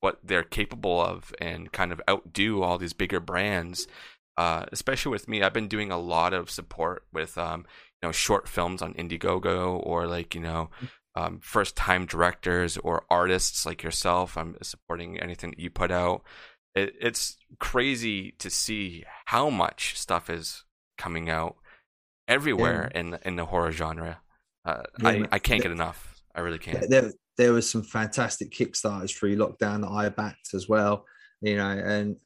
what 0.01 0.19
they're 0.23 0.43
capable 0.43 1.01
of 1.01 1.35
and 1.41 1.73
kind 1.73 1.93
of 1.93 2.01
outdo 2.09 2.63
all 2.63 2.79
these 2.79 2.93
bigger 2.93 3.21
brands. 3.21 3.87
Uh, 4.37 4.67
especially 4.71 5.11
with 5.11 5.29
me, 5.29 5.43
I've 5.43 5.55
been 5.55 5.69
doing 5.69 5.91
a 5.91 5.99
lot 5.99 6.35
of 6.35 6.51
support 6.51 7.05
with 7.13 7.39
um, 7.39 7.65
you 8.03 8.09
know 8.09 8.13
short 8.13 8.49
films 8.49 8.83
on 8.83 8.95
Indiegogo 8.95 9.81
or 9.85 10.07
like 10.07 10.35
you 10.35 10.41
know 10.41 10.71
um, 11.15 11.41
first 11.41 11.77
time 11.77 12.05
directors 12.05 12.77
or 12.77 13.05
artists 13.09 13.65
like 13.65 13.83
yourself. 13.83 14.37
I'm 14.37 14.57
supporting 14.63 15.19
anything 15.19 15.51
that 15.51 15.59
you 15.59 15.71
put 15.71 15.91
out. 15.91 16.23
It, 16.75 16.95
it's 17.01 17.39
crazy 17.59 18.33
to 18.39 18.51
see 18.51 19.05
how 19.25 19.49
much 19.49 19.99
stuff 19.99 20.29
is 20.29 20.65
coming 20.99 21.31
out 21.31 21.57
everywhere 22.29 22.91
yeah. 22.95 23.01
in 23.01 23.19
in 23.25 23.37
the 23.37 23.47
horror 23.47 23.73
genre. 23.73 24.21
Uh, 24.65 24.83
yeah, 25.01 25.09
I 25.09 25.29
I 25.33 25.39
can't 25.39 25.63
get 25.63 25.73
enough. 25.73 26.21
I 26.35 26.41
really 26.41 26.59
can't. 26.59 26.91
There 26.91 27.13
there 27.39 27.53
was 27.53 27.69
some 27.69 27.83
fantastic 27.83 28.51
kickstarters 28.51 29.17
through 29.17 29.37
lockdown 29.37 29.81
that 29.83 29.91
I 29.91 30.11
backed 30.11 30.53
as 30.55 30.69
well. 30.69 31.07
You 31.41 31.57
know, 31.57 31.69
and 31.69 32.17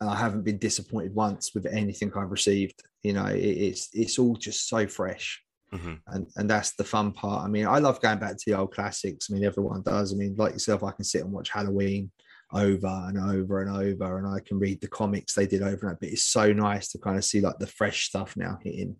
I 0.00 0.16
haven't 0.16 0.44
been 0.44 0.58
disappointed 0.58 1.14
once 1.14 1.54
with 1.54 1.66
anything 1.66 2.12
I've 2.16 2.30
received. 2.30 2.82
You 3.02 3.12
know, 3.12 3.26
it, 3.26 3.38
it's 3.38 3.88
it's 3.92 4.18
all 4.18 4.34
just 4.34 4.68
so 4.68 4.86
fresh. 4.86 5.42
Mm-hmm. 5.72 5.94
And 6.08 6.26
and 6.36 6.50
that's 6.50 6.72
the 6.72 6.84
fun 6.84 7.12
part. 7.12 7.44
I 7.44 7.48
mean, 7.48 7.66
I 7.66 7.78
love 7.78 8.00
going 8.00 8.18
back 8.18 8.36
to 8.36 8.44
the 8.46 8.58
old 8.58 8.74
classics. 8.74 9.28
I 9.30 9.34
mean, 9.34 9.44
everyone 9.44 9.82
does. 9.82 10.12
I 10.12 10.16
mean, 10.16 10.34
like 10.36 10.54
yourself, 10.54 10.82
I 10.82 10.92
can 10.92 11.04
sit 11.04 11.22
and 11.22 11.32
watch 11.32 11.50
Halloween 11.50 12.10
over 12.52 13.04
and 13.06 13.18
over 13.18 13.62
and 13.62 13.76
over, 13.76 14.18
and 14.18 14.26
I 14.26 14.40
can 14.40 14.58
read 14.58 14.80
the 14.80 14.88
comics 14.88 15.34
they 15.34 15.46
did 15.46 15.62
over 15.62 15.86
and 15.86 15.92
over. 15.92 15.98
But 16.00 16.08
it's 16.08 16.24
so 16.24 16.52
nice 16.52 16.88
to 16.88 16.98
kind 16.98 17.16
of 17.16 17.24
see 17.24 17.40
like 17.40 17.58
the 17.58 17.66
fresh 17.66 18.06
stuff 18.06 18.36
now 18.36 18.58
hitting, 18.62 18.96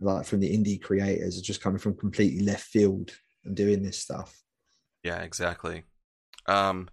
like 0.00 0.26
from 0.26 0.40
the 0.40 0.54
indie 0.54 0.82
creators, 0.82 1.40
just 1.40 1.62
coming 1.62 1.78
from 1.78 1.96
completely 1.96 2.44
left 2.44 2.64
field 2.64 3.12
and 3.44 3.56
doing 3.56 3.82
this 3.82 3.98
stuff. 3.98 4.36
Yeah, 5.02 5.22
exactly. 5.22 5.84
Um, 6.46 6.88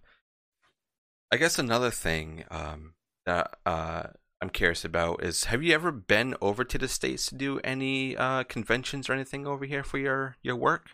I 1.32 1.38
guess 1.38 1.60
another 1.60 1.92
thing 1.92 2.46
um, 2.50 2.94
that 3.28 3.58
uh, 3.66 4.04
I'm 4.42 4.50
curious 4.50 4.84
about 4.84 5.24
is 5.24 5.46
have 5.46 5.62
you 5.62 5.74
ever 5.74 5.92
been 5.92 6.36
over 6.42 6.64
to 6.64 6.78
the 6.78 6.88
states 6.88 7.28
to 7.28 7.36
do 7.36 7.60
any 7.64 8.18
uh, 8.18 8.44
conventions 8.44 9.10
or 9.10 9.14
anything 9.14 9.46
over 9.46 9.66
here 9.66 9.84
for 9.84 10.00
your 10.00 10.38
your 10.42 10.56
work? 10.56 10.90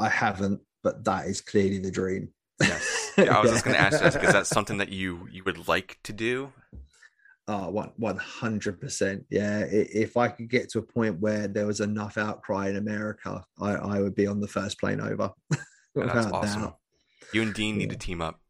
I 0.00 0.08
haven't, 0.08 0.60
but 0.82 1.04
that 1.04 1.26
is 1.26 1.40
clearly 1.40 1.78
the 1.78 1.90
dream. 1.90 2.30
Yes, 2.60 3.12
yeah, 3.18 3.36
I 3.36 3.40
was 3.40 3.50
yeah. 3.50 3.54
just 3.54 3.64
going 3.64 3.76
to 3.76 3.82
ask 3.82 4.02
you 4.02 4.10
because 4.10 4.32
that's 4.32 4.50
something 4.50 4.78
that 4.78 4.88
you 4.88 5.28
you 5.30 5.44
would 5.44 5.68
like 5.68 5.98
to 6.04 6.12
do. 6.12 6.52
Oh, 7.48 7.70
one 7.96 8.16
hundred 8.16 8.80
percent. 8.80 9.24
Yeah, 9.30 9.64
if 9.70 10.16
I 10.16 10.28
could 10.28 10.48
get 10.48 10.70
to 10.70 10.80
a 10.80 10.82
point 10.82 11.20
where 11.20 11.46
there 11.46 11.66
was 11.66 11.80
enough 11.80 12.18
outcry 12.18 12.68
in 12.68 12.76
America, 12.76 13.44
I, 13.60 13.72
I 13.74 14.00
would 14.00 14.14
be 14.14 14.26
on 14.26 14.40
the 14.40 14.48
first 14.48 14.80
plane 14.80 15.00
over. 15.00 15.32
yeah, 15.50 15.58
that's 15.94 16.26
awesome. 16.26 16.62
Doubt. 16.62 16.78
You 17.32 17.42
and 17.42 17.54
Dean 17.54 17.76
need 17.76 17.90
to 17.90 17.96
team 17.96 18.20
up. 18.20 18.40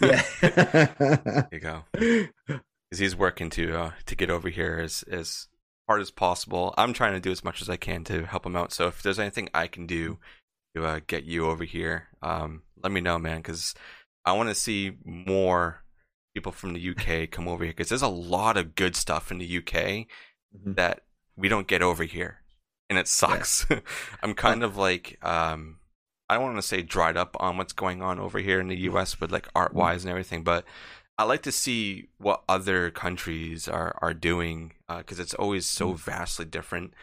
Yeah, 0.00 0.22
there 0.40 1.48
you 1.52 1.60
go 1.60 1.84
because 2.92 3.00
he's 3.00 3.16
working 3.16 3.48
to 3.48 3.74
uh, 3.74 3.90
to 4.04 4.14
get 4.14 4.28
over 4.28 4.50
here 4.50 4.78
as 4.78 5.02
as 5.04 5.48
hard 5.88 6.02
as 6.02 6.10
possible. 6.10 6.74
I'm 6.76 6.92
trying 6.92 7.14
to 7.14 7.20
do 7.20 7.30
as 7.30 7.42
much 7.42 7.62
as 7.62 7.70
I 7.70 7.76
can 7.76 8.04
to 8.04 8.26
help 8.26 8.44
him 8.44 8.54
out. 8.54 8.70
So 8.70 8.86
if 8.86 9.02
there's 9.02 9.18
anything 9.18 9.48
I 9.54 9.66
can 9.66 9.86
do 9.86 10.18
to 10.76 10.84
uh, 10.84 11.00
get 11.06 11.24
you 11.24 11.46
over 11.46 11.64
here, 11.64 12.08
um, 12.20 12.64
let 12.82 12.92
me 12.92 13.00
know, 13.00 13.18
man, 13.18 13.38
because 13.38 13.74
I 14.26 14.32
want 14.32 14.50
to 14.50 14.54
see 14.54 14.98
more 15.06 15.82
people 16.34 16.52
from 16.52 16.74
the 16.74 16.90
UK 16.90 17.30
come 17.30 17.48
over 17.48 17.64
here 17.64 17.72
because 17.72 17.88
there's 17.88 18.02
a 18.02 18.08
lot 18.08 18.58
of 18.58 18.74
good 18.74 18.94
stuff 18.94 19.30
in 19.30 19.38
the 19.38 19.56
UK 19.58 19.72
mm-hmm. 19.74 20.74
that 20.74 21.00
we 21.34 21.48
don't 21.48 21.66
get 21.66 21.80
over 21.80 22.04
here, 22.04 22.42
and 22.90 22.98
it 22.98 23.08
sucks. 23.08 23.64
Yeah. 23.70 23.80
I'm 24.22 24.34
kind 24.34 24.62
of 24.62 24.76
like. 24.76 25.18
Um, 25.22 25.78
I 26.32 26.36
don't 26.36 26.44
want 26.44 26.56
to 26.56 26.62
say 26.62 26.82
dried 26.82 27.18
up 27.18 27.36
on 27.40 27.58
what's 27.58 27.74
going 27.74 28.00
on 28.00 28.18
over 28.18 28.38
here 28.38 28.58
in 28.58 28.68
the 28.68 28.80
US 28.88 29.20
with 29.20 29.30
like 29.30 29.48
art 29.54 29.74
wise 29.74 30.00
mm-hmm. 30.00 30.08
and 30.08 30.10
everything, 30.10 30.42
but 30.42 30.64
I 31.18 31.24
like 31.24 31.42
to 31.42 31.52
see 31.52 32.08
what 32.18 32.42
other 32.48 32.90
countries 32.90 33.68
are 33.68 33.96
are 34.00 34.14
doing 34.14 34.72
because 34.88 35.20
uh, 35.20 35.22
it's 35.22 35.34
always 35.34 35.66
so 35.66 35.92
mm. 35.92 35.98
vastly 35.98 36.46
different 36.46 36.94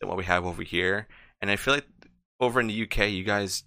than 0.00 0.08
what 0.08 0.18
we 0.18 0.24
have 0.24 0.44
over 0.44 0.62
here. 0.62 1.06
And 1.40 1.50
I 1.50 1.56
feel 1.56 1.74
like 1.74 1.86
over 2.40 2.60
in 2.60 2.66
the 2.66 2.82
UK, 2.82 3.10
you 3.10 3.24
guys 3.24 3.62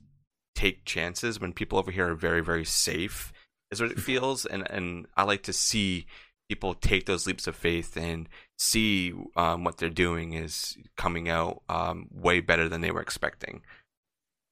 take 0.53 0.85
chances 0.85 1.39
when 1.39 1.53
people 1.53 1.79
over 1.79 1.91
here 1.91 2.11
are 2.11 2.15
very 2.15 2.43
very 2.43 2.65
safe. 2.65 3.31
Is 3.71 3.81
what 3.81 3.91
it 3.91 3.99
feels, 4.11 4.45
and 4.45 4.69
and 4.69 5.07
I 5.15 5.23
like 5.23 5.43
to 5.43 5.53
see 5.53 6.07
people 6.49 6.73
take 6.73 7.05
those 7.05 7.25
leaps 7.25 7.47
of 7.47 7.55
faith 7.55 7.97
and 7.97 8.27
see 8.57 9.13
um, 9.35 9.63
what 9.63 9.77
they're 9.77 9.89
doing 9.89 10.33
is 10.33 10.77
coming 10.97 11.29
out 11.29 11.63
um, 11.69 12.07
way 12.11 12.41
better 12.41 12.69
than 12.69 12.81
they 12.81 12.91
were 12.91 13.01
expecting. 13.01 13.61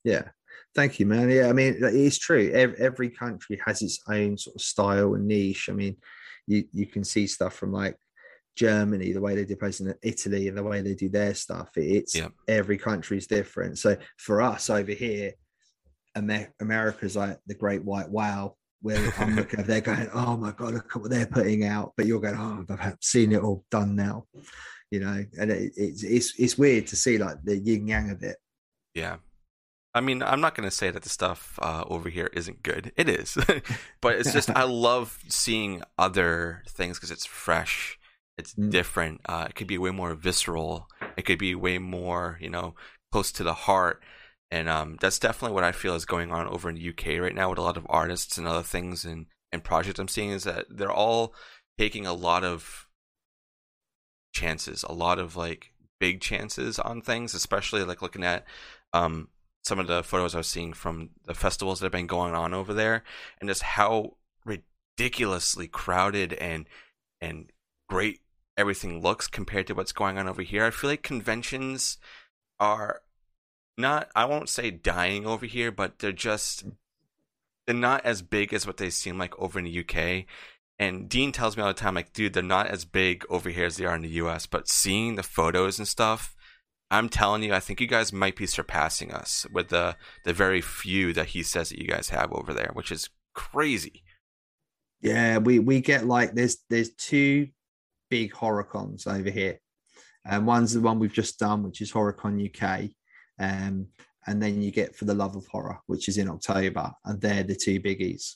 Yeah, 0.04 0.30
Thank 0.75 0.99
you, 0.99 1.05
man. 1.05 1.29
Yeah, 1.29 1.49
I 1.49 1.53
mean, 1.53 1.77
it's 1.79 2.17
true. 2.17 2.51
Every, 2.51 2.77
every 2.77 3.09
country 3.09 3.62
has 3.65 3.81
its 3.81 3.99
own 4.09 4.38
sort 4.38 4.55
of 4.55 4.62
style 4.62 5.13
and 5.13 5.27
niche. 5.27 5.69
I 5.69 5.73
mean, 5.73 5.97
you 6.47 6.65
you 6.71 6.88
can 6.88 7.03
see 7.03 7.27
stuff 7.27 7.53
from 7.53 7.71
like 7.71 7.95
Germany, 8.55 9.12
the 9.12 9.21
way 9.21 9.36
they 9.36 9.45
do 9.45 9.55
places 9.55 9.88
in 9.88 9.95
Italy, 10.01 10.47
and 10.47 10.57
the 10.57 10.63
way 10.63 10.81
they 10.81 10.95
do 10.95 11.09
their 11.09 11.36
stuff. 11.36 11.69
It's 11.75 12.15
yeah. 12.15 12.29
every 12.47 12.77
country 12.77 13.17
is 13.17 13.27
different. 13.27 13.77
So 13.77 13.97
for 14.17 14.41
us 14.41 14.69
over 14.69 14.91
here, 14.91 15.33
Amer- 16.17 16.53
America's 16.59 17.15
like 17.15 17.39
the 17.47 17.55
great 17.55 17.83
white 17.83 18.09
wow. 18.09 18.55
Where 18.81 19.13
I'm 19.17 19.36
looking 19.36 19.62
at, 19.62 19.67
they're 19.67 19.79
going, 19.79 20.09
oh 20.13 20.36
my 20.36 20.51
god, 20.51 20.73
look 20.73 20.93
at 20.93 21.01
what 21.01 21.09
they're 21.09 21.25
putting 21.25 21.65
out. 21.65 21.93
But 21.95 22.05
you're 22.05 22.19
going, 22.19 22.36
oh, 22.36 22.65
I've 22.77 22.97
seen 22.99 23.31
it 23.31 23.41
all 23.41 23.63
done 23.71 23.95
now, 23.95 24.25
you 24.91 24.99
know. 24.99 25.23
And 25.39 25.51
it, 25.51 25.71
it's 25.77 26.03
it's 26.03 26.33
it's 26.38 26.57
weird 26.57 26.88
to 26.88 26.95
see 26.95 27.17
like 27.17 27.38
the 27.43 27.57
yin 27.57 27.88
yang 27.88 28.09
of 28.09 28.23
it. 28.23 28.38
Yeah, 28.93 29.17
I 29.95 30.01
mean, 30.01 30.23
I'm 30.23 30.41
not 30.41 30.56
going 30.56 30.67
to 30.67 30.75
say 30.75 30.89
that 30.89 31.03
the 31.03 31.10
stuff 31.10 31.60
uh, 31.62 31.84
over 31.88 32.10
here 32.10 32.29
isn't 32.34 32.63
good. 32.63 32.91
It 32.97 33.08
is, 33.08 33.38
but 34.01 34.15
it's 34.15 34.34
just 34.34 34.49
I 34.56 34.63
love 34.63 35.19
seeing 35.27 35.84
other 35.97 36.63
things 36.67 36.97
because 36.97 37.12
it's 37.12 37.25
fresh, 37.25 37.99
it's 38.38 38.56
mm. 38.56 38.71
different. 38.71 39.21
Uh, 39.25 39.47
it 39.49 39.56
could 39.56 39.67
be 39.67 39.77
way 39.77 39.91
more 39.91 40.15
visceral. 40.15 40.88
It 41.15 41.23
could 41.23 41.38
be 41.38 41.53
way 41.53 41.77
more, 41.77 42.38
you 42.41 42.49
know, 42.49 42.75
close 43.12 43.32
to 43.34 43.43
the 43.43 43.53
heart. 43.53 44.03
And 44.49 44.69
um, 44.69 44.97
that's 44.99 45.19
definitely 45.19 45.56
what 45.56 45.63
I 45.63 45.71
feel 45.71 45.95
is 45.95 46.06
going 46.06 46.32
on 46.32 46.47
over 46.47 46.69
in 46.69 46.75
the 46.75 46.89
UK 46.89 47.19
right 47.21 47.34
now 47.34 47.49
with 47.49 47.60
a 47.60 47.63
lot 47.63 47.77
of 47.77 47.88
artists 47.89 48.38
and 48.38 48.47
other 48.47 48.63
things 48.63 49.06
and, 49.06 49.27
and 49.51 49.63
projects 49.63 49.99
I'm 49.99 50.08
seeing 50.08 50.29
is 50.29 50.43
that 50.43 50.65
they're 50.69 50.91
all 50.91 51.34
taking 51.77 52.06
a 52.06 52.13
lot 52.13 52.43
of 52.43 52.88
chances, 54.32 54.84
a 54.84 54.93
lot 54.93 55.19
of 55.19 55.36
like 55.36 55.71
big 55.99 56.21
chances 56.21 56.79
on 56.79 57.01
things, 57.01 57.34
especially 57.34 57.84
like 57.84 58.01
looking 58.01 58.23
at 58.23 58.45
um, 58.93 59.29
some 59.63 59.80
of 59.80 59.88
the 59.88 60.04
photos 60.04 60.36
I 60.36 60.39
was 60.39 60.47
seeing 60.47 60.73
from 60.73 61.12
the 61.26 61.34
festivals 61.34 61.80
that 61.80 61.86
have 61.86 61.91
been 61.91 62.08
going 62.08 62.34
on 62.34 62.54
over 62.54 62.73
there, 62.73 63.04
and 63.39 63.49
just 63.49 63.63
how 63.63 64.15
ridiculously 64.45 65.67
crowded 65.67 66.34
and 66.34 66.67
and 67.21 67.52
great 67.89 68.19
everything 68.58 69.02
looks 69.02 69.28
compared 69.28 69.67
to 69.67 69.73
what's 69.73 69.93
going 69.93 70.17
on 70.17 70.28
over 70.28 70.41
here. 70.41 70.65
I 70.65 70.69
feel 70.71 70.89
like 70.89 71.04
conventions 71.04 71.97
are 72.60 73.02
not 73.78 74.10
I 74.15 74.26
won't 74.26 74.49
say 74.49 74.69
dying 74.69 75.26
over 75.26 75.45
here, 75.45 75.71
but 75.71 75.99
they're 75.99 76.12
just 76.12 76.65
they're 77.65 77.76
not 77.76 78.06
as 78.06 78.21
big 78.21 78.54
as 78.54 78.67
what 78.67 78.78
they 78.78 78.89
seem 78.89 79.17
like 79.17 79.38
over 79.39 79.60
in 79.60 79.65
the 79.65 79.80
UK. 79.80 80.26
And 80.80 81.08
Dean 81.08 81.32
tells 81.32 81.56
me 81.56 81.63
all 81.63 81.69
the 81.69 81.73
time, 81.73 81.95
like, 81.95 82.13
dude, 82.13 82.34
they're 82.34 82.43
not 82.43 82.67
as 82.67 82.84
big 82.84 83.26
over 83.30 83.49
here 83.49 83.65
as 83.65 83.78
they 83.78 83.86
are 83.86 83.95
in 83.95 84.02
the 84.02 84.10
US. 84.10 84.45
But 84.45 84.67
seeing 84.67 85.15
the 85.15 85.23
photos 85.23 85.80
and 85.80 85.88
stuff, 85.88 86.36
I'm 86.93 87.10
telling 87.10 87.41
you, 87.41 87.53
I 87.53 87.60
think 87.60 87.82
you 87.82 87.88
guys 87.88 88.13
might 88.13 88.36
be 88.36 88.45
surpassing 88.45 89.12
us 89.12 89.47
with 89.51 89.69
the 89.69 89.95
the 90.25 90.34
very 90.34 90.62
few 90.62 91.12
that 91.13 91.29
he 91.29 91.41
says 91.41 91.69
that 91.69 91.79
you 91.79 91.88
guys 91.88 92.10
have 92.10 92.32
over 92.32 92.53
there, 92.53 92.69
which 92.73 92.91
is 92.91 93.10
crazy. 93.34 94.03
Yeah, 95.01 95.39
we 95.39 95.58
we 95.58 95.82
get 95.82 96.06
like 96.06 96.34
there's 96.34 96.58
there's 96.69 96.93
two 96.93 97.47
big 98.10 98.32
horror 98.32 98.63
cons 98.63 99.08
over 99.08 99.32
here, 99.32 99.60
and 100.23 100.45
one's 100.45 100.73
the 100.73 100.82
one 100.82 100.99
we've 100.99 101.12
just 101.12 101.39
done, 101.39 101.63
which 101.63 101.82
is 101.82 101.91
HorrorCon 101.91 102.47
UK, 102.47 102.91
um, 103.39 103.88
and 104.27 104.41
then 104.41 104.62
you 104.62 104.69
get 104.69 104.95
for 104.95 105.06
the 105.06 105.15
love 105.15 105.36
of 105.36 105.47
horror, 105.47 105.79
which 105.88 106.08
is 106.08 106.19
in 106.19 106.29
October, 106.29 106.91
and 107.06 107.19
they're 107.19 107.43
the 107.43 107.56
two 107.56 107.79
biggies, 107.82 108.36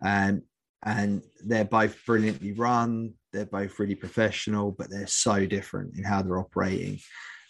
and 0.00 0.42
and 0.84 1.22
they're 1.44 1.64
both 1.64 1.98
brilliantly 2.06 2.52
run. 2.52 3.14
They're 3.32 3.46
both 3.46 3.80
really 3.80 3.96
professional, 3.96 4.70
but 4.70 4.90
they're 4.90 5.08
so 5.08 5.44
different 5.44 5.96
in 5.98 6.04
how 6.04 6.22
they're 6.22 6.38
operating. 6.38 7.00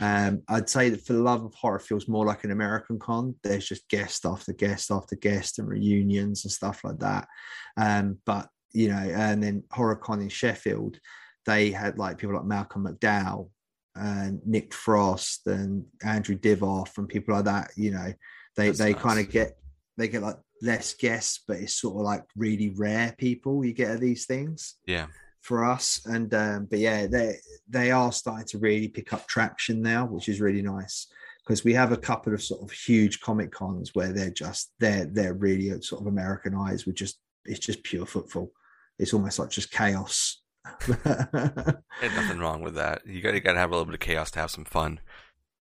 Um, 0.01 0.43
I'd 0.49 0.69
say 0.69 0.91
that 0.91 1.07
for 1.07 1.15
the 1.15 1.23
love 1.23 1.45
of 1.45 1.55
horror 1.55 1.79
feels 1.79 2.09
more 2.09 2.27
like 2.27 2.45
an 2.45 2.51
American 2.51 2.99
con. 2.99 3.35
There's 3.43 3.67
just 3.67 3.89
guest 3.89 4.27
after 4.27 4.53
guest 4.53 4.91
after 4.91 5.17
guest 5.17 5.59
and 5.59 5.69
reunions 5.69 6.45
and 6.45 6.53
stuff 6.53 6.83
like 6.85 6.99
that. 6.99 7.29
Um, 7.77 8.19
but 8.27 8.49
you 8.73 8.89
know, 8.89 8.97
and 8.97 9.43
then 9.43 9.65
HorrorCon 9.73 10.21
in 10.21 10.29
Sheffield, 10.29 10.99
they 11.47 11.71
had 11.71 11.99
like 11.99 12.19
people 12.19 12.37
like 12.37 12.45
Malcolm 12.45 12.85
McDowell 12.87 13.49
and 13.95 14.41
Nick 14.45 14.75
Frost 14.75 15.47
and 15.47 15.87
Andrew 16.05 16.37
Divoff 16.37 16.99
and 16.99 17.09
people 17.09 17.35
like 17.35 17.47
that. 17.47 17.71
You 17.77 17.93
know, 17.93 18.13
they 18.57 18.67
That's 18.67 18.79
they 18.79 18.93
nice. 18.93 19.03
kind 19.03 19.21
of 19.21 19.31
get 19.31 19.57
they 19.97 20.09
get 20.09 20.23
like 20.23 20.37
less 20.61 20.93
guests, 20.95 21.43
but 21.49 21.57
it's 21.57 21.81
sort 21.81 21.97
of 21.97 22.03
like 22.03 22.25
really 22.37 22.75
rare 22.77 23.15
people 23.17 23.65
you 23.65 23.73
get 23.73 23.93
at 23.93 24.01
these 24.01 24.27
things. 24.27 24.75
Yeah 24.87 25.07
for 25.47 25.65
us. 25.65 26.01
And 26.07 26.33
um, 26.35 26.67
but 26.69 26.81
yeah, 26.81 27.07
they 27.07 27.37
they 27.69 27.91
are 27.91 28.13
starting 28.13 28.47
to 28.49 28.59
really 28.59 28.89
pick 28.89 29.13
up 29.13 29.27
traction 29.29 29.81
now, 29.81 30.07
which 30.07 30.29
is 30.29 30.41
really 30.41 30.63
nice 30.63 31.07
because 31.47 31.65
we 31.65 31.73
have 31.75 31.93
a 31.93 31.97
couple 31.97 32.35
of 32.35 32.43
sort 32.43 32.63
of 32.63 32.71
huge 32.73 33.21
comic 33.21 33.53
cons 33.53 33.95
where 33.95 34.13
they're 34.13 34.31
just 34.31 34.73
they're 34.81 35.07
they're 35.07 35.35
really 35.35 35.81
sort 35.81 36.01
of 36.03 36.09
Americanized 36.09 36.87
with 36.87 36.97
just 36.97 37.19
it's 37.45 37.61
just 37.61 37.85
pure 37.85 38.07
football. 38.07 38.51
It's 38.99 39.15
almost 39.15 39.39
like 39.39 39.51
just 39.51 39.71
chaos. 39.71 40.43
Nothing 40.89 42.39
wrong 42.39 42.63
with 42.63 42.75
that. 42.75 43.07
You 43.07 43.23
got 43.23 43.33
to 43.33 43.41
got 43.41 43.53
to 43.53 43.59
have 43.59 43.71
a 43.71 43.73
little 43.73 43.87
bit 43.87 43.95
of 43.95 44.01
chaos 44.01 44.33
to 44.33 44.41
have 44.41 44.51
some 44.51 44.65
fun. 44.65 45.01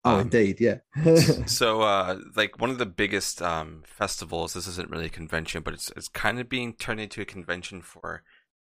Oh, 0.04 0.16
um, 0.16 0.22
indeed, 0.22 0.60
yeah. 0.60 0.78
so, 1.46 1.82
uh, 1.82 2.20
like 2.36 2.60
one 2.60 2.72
of 2.72 2.80
the 2.80 2.86
biggest 2.88 3.42
um, 3.42 3.84
festivals. 3.86 4.54
This 4.54 4.68
isn't 4.68 4.90
really 4.90 5.06
a 5.08 5.10
convention, 5.10 5.64
but 5.64 5.74
it's 5.74 5.92
it's 5.96 6.08
kind 6.08 6.40
of 6.40 6.50
being 6.50 6.74
turned 6.74 7.00
into 7.00 7.22
a 7.22 7.26
convention 7.26 7.82
for 7.82 8.24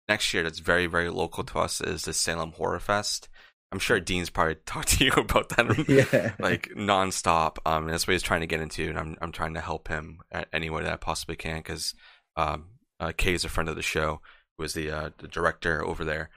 next 0.09 0.33
year. 0.35 0.43
That's 0.43 0.59
very 0.59 0.87
very 0.87 1.11
local 1.11 1.45
to 1.45 1.59
us. 1.59 1.81
Is 1.81 2.03
the 2.03 2.13
Salem 2.13 2.53
Horror 2.53 2.81
Fest. 2.81 3.29
I'm 3.73 3.81
sure 3.81 3.99
Dean's 3.99 4.31
probably 4.31 4.55
talked 4.67 4.99
to 4.99 5.05
you 5.05 5.13
about 5.13 5.49
that, 5.51 5.89
yeah. 6.13 6.35
like 6.39 6.69
nonstop. 6.77 7.59
Um, 7.67 7.89
that's 7.89 8.07
what 8.07 8.13
he's 8.13 8.23
trying 8.23 8.43
to 8.43 8.47
get 8.47 8.61
into, 8.61 8.89
and 8.89 8.99
I'm 8.99 9.17
I'm 9.21 9.33
trying 9.33 9.55
to 9.55 9.61
help 9.61 9.89
him 9.89 10.21
any 10.53 10.71
way 10.71 10.83
that 10.83 10.93
I 10.93 10.97
possibly 10.97 11.37
can 11.37 11.59
because 11.59 11.95
um, 12.37 12.67
uh, 13.01 13.13
Kay 13.17 13.35
is 13.35 13.45
a 13.45 13.49
friend 13.49 13.69
of 13.69 13.77
the 13.77 13.83
show, 13.83 14.21
who 14.57 14.65
is 14.65 14.75
the 14.75 14.91
uh, 14.91 15.11
the 15.19 15.29
director 15.29 15.85
over 15.85 16.05
there, 16.05 16.31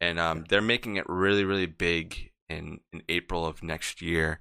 and 0.00 0.18
um, 0.18 0.44
they're 0.48 0.60
making 0.60 0.96
it 0.96 1.04
really 1.08 1.44
really 1.44 1.66
big 1.66 2.30
in 2.48 2.80
in 2.92 3.02
April 3.08 3.46
of 3.46 3.62
next 3.62 4.02
year, 4.02 4.40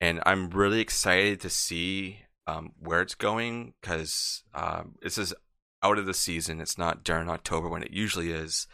and 0.00 0.20
I'm 0.24 0.50
really 0.50 0.80
excited 0.80 1.40
to 1.42 1.50
see 1.50 2.20
um, 2.46 2.72
where 2.80 3.02
it's 3.02 3.14
going 3.14 3.74
because 3.80 4.42
um, 4.54 4.94
this 5.02 5.18
is 5.18 5.34
out 5.82 5.98
of 5.98 6.06
the 6.06 6.14
season. 6.14 6.60
It's 6.60 6.78
not 6.78 7.04
during 7.04 7.28
October 7.28 7.68
when 7.68 7.82
it 7.82 7.92
usually 7.92 8.30
is. 8.30 8.66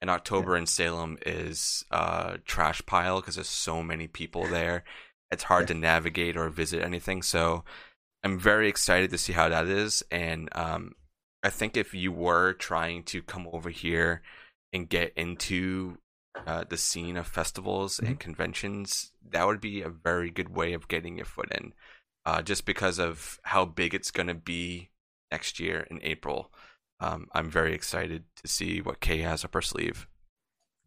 And 0.00 0.08
October 0.08 0.52
yeah. 0.52 0.60
in 0.60 0.66
Salem 0.66 1.18
is 1.26 1.84
a 1.90 2.38
trash 2.44 2.82
pile 2.86 3.20
because 3.20 3.34
there's 3.34 3.48
so 3.48 3.82
many 3.82 4.06
people 4.06 4.46
there. 4.48 4.84
It's 5.30 5.44
hard 5.44 5.64
yeah. 5.64 5.74
to 5.74 5.80
navigate 5.80 6.36
or 6.36 6.48
visit 6.48 6.82
anything. 6.82 7.22
So 7.22 7.64
I'm 8.22 8.38
very 8.38 8.68
excited 8.68 9.10
to 9.10 9.18
see 9.18 9.32
how 9.32 9.48
that 9.48 9.66
is. 9.66 10.02
And 10.10 10.48
um, 10.52 10.94
I 11.42 11.50
think 11.50 11.76
if 11.76 11.94
you 11.94 12.12
were 12.12 12.52
trying 12.54 13.04
to 13.04 13.22
come 13.22 13.48
over 13.52 13.70
here 13.70 14.22
and 14.72 14.88
get 14.88 15.12
into 15.16 15.98
uh, 16.46 16.64
the 16.68 16.76
scene 16.76 17.16
of 17.16 17.26
festivals 17.26 17.96
mm-hmm. 17.96 18.06
and 18.06 18.20
conventions, 18.20 19.12
that 19.30 19.46
would 19.46 19.60
be 19.60 19.82
a 19.82 19.88
very 19.88 20.30
good 20.30 20.54
way 20.54 20.72
of 20.72 20.88
getting 20.88 21.16
your 21.16 21.26
foot 21.26 21.50
in. 21.52 21.72
Uh, 22.26 22.42
just 22.42 22.66
because 22.66 22.98
of 22.98 23.40
how 23.42 23.64
big 23.64 23.94
it's 23.94 24.10
going 24.10 24.26
to 24.26 24.34
be 24.34 24.90
next 25.30 25.60
year 25.60 25.86
in 25.90 26.00
April. 26.02 26.52
Um, 27.00 27.28
I'm 27.32 27.50
very 27.50 27.74
excited 27.74 28.24
to 28.42 28.48
see 28.48 28.80
what 28.80 29.00
Kay 29.00 29.18
has 29.18 29.44
up 29.44 29.54
her 29.54 29.62
sleeve. 29.62 30.06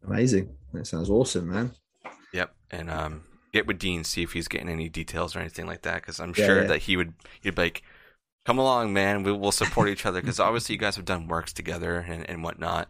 Amazing. 0.06 0.56
That 0.72 0.86
sounds 0.86 1.10
awesome, 1.10 1.50
man. 1.50 1.72
Yep. 2.32 2.54
And 2.70 2.90
um, 2.90 3.24
get 3.52 3.66
with 3.66 3.78
Dean, 3.78 4.04
see 4.04 4.22
if 4.22 4.32
he's 4.32 4.48
getting 4.48 4.68
any 4.68 4.88
details 4.88 5.34
or 5.34 5.40
anything 5.40 5.66
like 5.66 5.82
that, 5.82 5.96
because 5.96 6.20
I'm 6.20 6.34
yeah, 6.36 6.46
sure 6.46 6.62
yeah. 6.62 6.68
that 6.68 6.82
he 6.82 6.96
would 6.96 7.14
he'd 7.40 7.54
be 7.54 7.62
like, 7.62 7.82
"Come 8.44 8.58
along, 8.58 8.92
man. 8.92 9.22
We 9.22 9.32
will 9.32 9.52
support 9.52 9.88
each 9.88 10.04
other." 10.04 10.20
Because 10.20 10.40
obviously, 10.40 10.74
you 10.74 10.78
guys 10.78 10.96
have 10.96 11.04
done 11.04 11.28
works 11.28 11.52
together 11.52 11.98
and, 11.98 12.28
and 12.28 12.42
whatnot. 12.42 12.88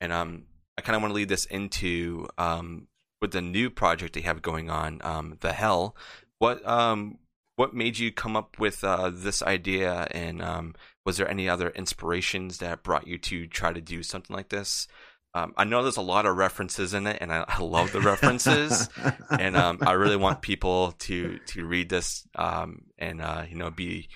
And 0.00 0.12
um, 0.12 0.44
I 0.76 0.82
kind 0.82 0.96
of 0.96 1.02
want 1.02 1.12
to 1.12 1.16
lead 1.16 1.28
this 1.28 1.44
into 1.44 2.28
um, 2.38 2.88
with 3.20 3.32
the 3.32 3.42
new 3.42 3.70
project 3.70 4.14
they 4.14 4.22
have 4.22 4.42
going 4.42 4.70
on, 4.70 5.00
um, 5.02 5.36
the 5.40 5.52
Hell. 5.52 5.96
What 6.38 6.66
um, 6.66 7.18
what 7.58 7.74
made 7.74 7.98
you 7.98 8.12
come 8.12 8.36
up 8.36 8.56
with 8.60 8.84
uh, 8.84 9.10
this 9.12 9.42
idea, 9.42 10.06
and 10.12 10.40
um, 10.40 10.76
was 11.04 11.16
there 11.16 11.28
any 11.28 11.48
other 11.48 11.70
inspirations 11.70 12.58
that 12.58 12.84
brought 12.84 13.08
you 13.08 13.18
to 13.18 13.48
try 13.48 13.72
to 13.72 13.80
do 13.80 14.04
something 14.04 14.34
like 14.34 14.48
this? 14.48 14.86
Um, 15.34 15.54
I 15.56 15.64
know 15.64 15.82
there's 15.82 15.96
a 15.96 16.00
lot 16.00 16.24
of 16.24 16.36
references 16.36 16.94
in 16.94 17.08
it, 17.08 17.18
and 17.20 17.32
I, 17.32 17.44
I 17.48 17.60
love 17.60 17.90
the 17.90 18.00
references, 18.00 18.88
and 19.36 19.56
um, 19.56 19.78
I 19.82 19.92
really 19.92 20.16
want 20.16 20.40
people 20.40 20.92
to 21.00 21.40
to 21.46 21.66
read 21.66 21.88
this 21.88 22.28
um, 22.36 22.82
and 22.96 23.20
uh, 23.20 23.42
you 23.50 23.56
know 23.56 23.72
be 23.72 24.08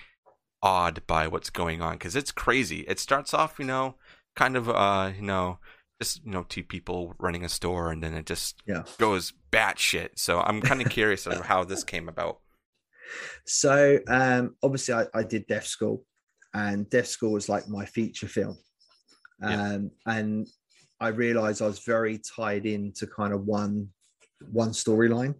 awed 0.61 1.05
by 1.05 1.27
what's 1.27 1.49
going 1.49 1.81
on 1.81 1.95
because 1.95 2.15
it's 2.15 2.31
crazy. 2.31 2.85
It 2.87 2.97
starts 2.97 3.33
off, 3.33 3.59
you 3.59 3.65
know, 3.65 3.95
kind 4.37 4.55
of 4.55 4.69
uh, 4.69 5.11
you 5.13 5.21
know 5.21 5.59
just 6.01 6.23
you 6.23 6.31
know 6.31 6.45
two 6.47 6.63
people 6.63 7.13
running 7.19 7.43
a 7.43 7.49
store, 7.49 7.91
and 7.91 8.01
then 8.01 8.13
it 8.13 8.25
just 8.25 8.63
yeah. 8.65 8.83
goes 8.99 9.33
batshit. 9.51 10.11
So 10.15 10.39
I'm 10.39 10.61
kind 10.61 10.81
of 10.81 10.89
curious 10.89 11.27
of 11.27 11.41
how 11.41 11.65
this 11.65 11.83
came 11.83 12.07
about. 12.07 12.39
So 13.45 13.99
um, 14.07 14.55
obviously, 14.63 14.93
I, 14.93 15.05
I, 15.13 15.23
did 15.23 15.47
Death 15.47 15.67
School, 15.67 16.05
and 16.53 16.89
Death 16.89 17.07
School 17.07 17.33
was 17.33 17.49
like 17.49 17.67
my 17.67 17.85
feature 17.85 18.27
film, 18.27 18.57
um, 19.41 19.91
yeah. 20.05 20.17
and 20.17 20.47
I 20.99 21.09
realized 21.09 21.61
I 21.61 21.67
was 21.67 21.79
very 21.79 22.19
tied 22.19 22.65
into 22.65 23.07
kind 23.07 23.33
of 23.33 23.45
one 23.45 23.89
one 24.51 24.71
storyline, 24.71 25.35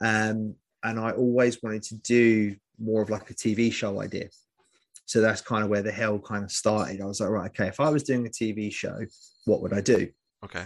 um, 0.00 0.54
and 0.82 1.00
I 1.00 1.12
always 1.12 1.62
wanted 1.62 1.82
to 1.84 1.96
do 1.96 2.56
more 2.78 3.02
of 3.02 3.10
like 3.10 3.30
a 3.30 3.34
TV 3.34 3.72
show 3.72 4.00
idea. 4.00 4.28
So 5.06 5.20
that's 5.20 5.40
kind 5.40 5.62
of 5.62 5.70
where 5.70 5.82
the 5.82 5.92
hell 5.92 6.18
kind 6.18 6.44
of 6.44 6.50
started. 6.50 7.00
I 7.00 7.06
was 7.06 7.20
like, 7.20 7.30
right, 7.30 7.50
okay, 7.50 7.68
if 7.68 7.78
I 7.78 7.88
was 7.90 8.02
doing 8.02 8.26
a 8.26 8.30
TV 8.30 8.72
show, 8.72 8.98
what 9.44 9.62
would 9.62 9.72
I 9.72 9.80
do? 9.80 10.08
Okay. 10.44 10.64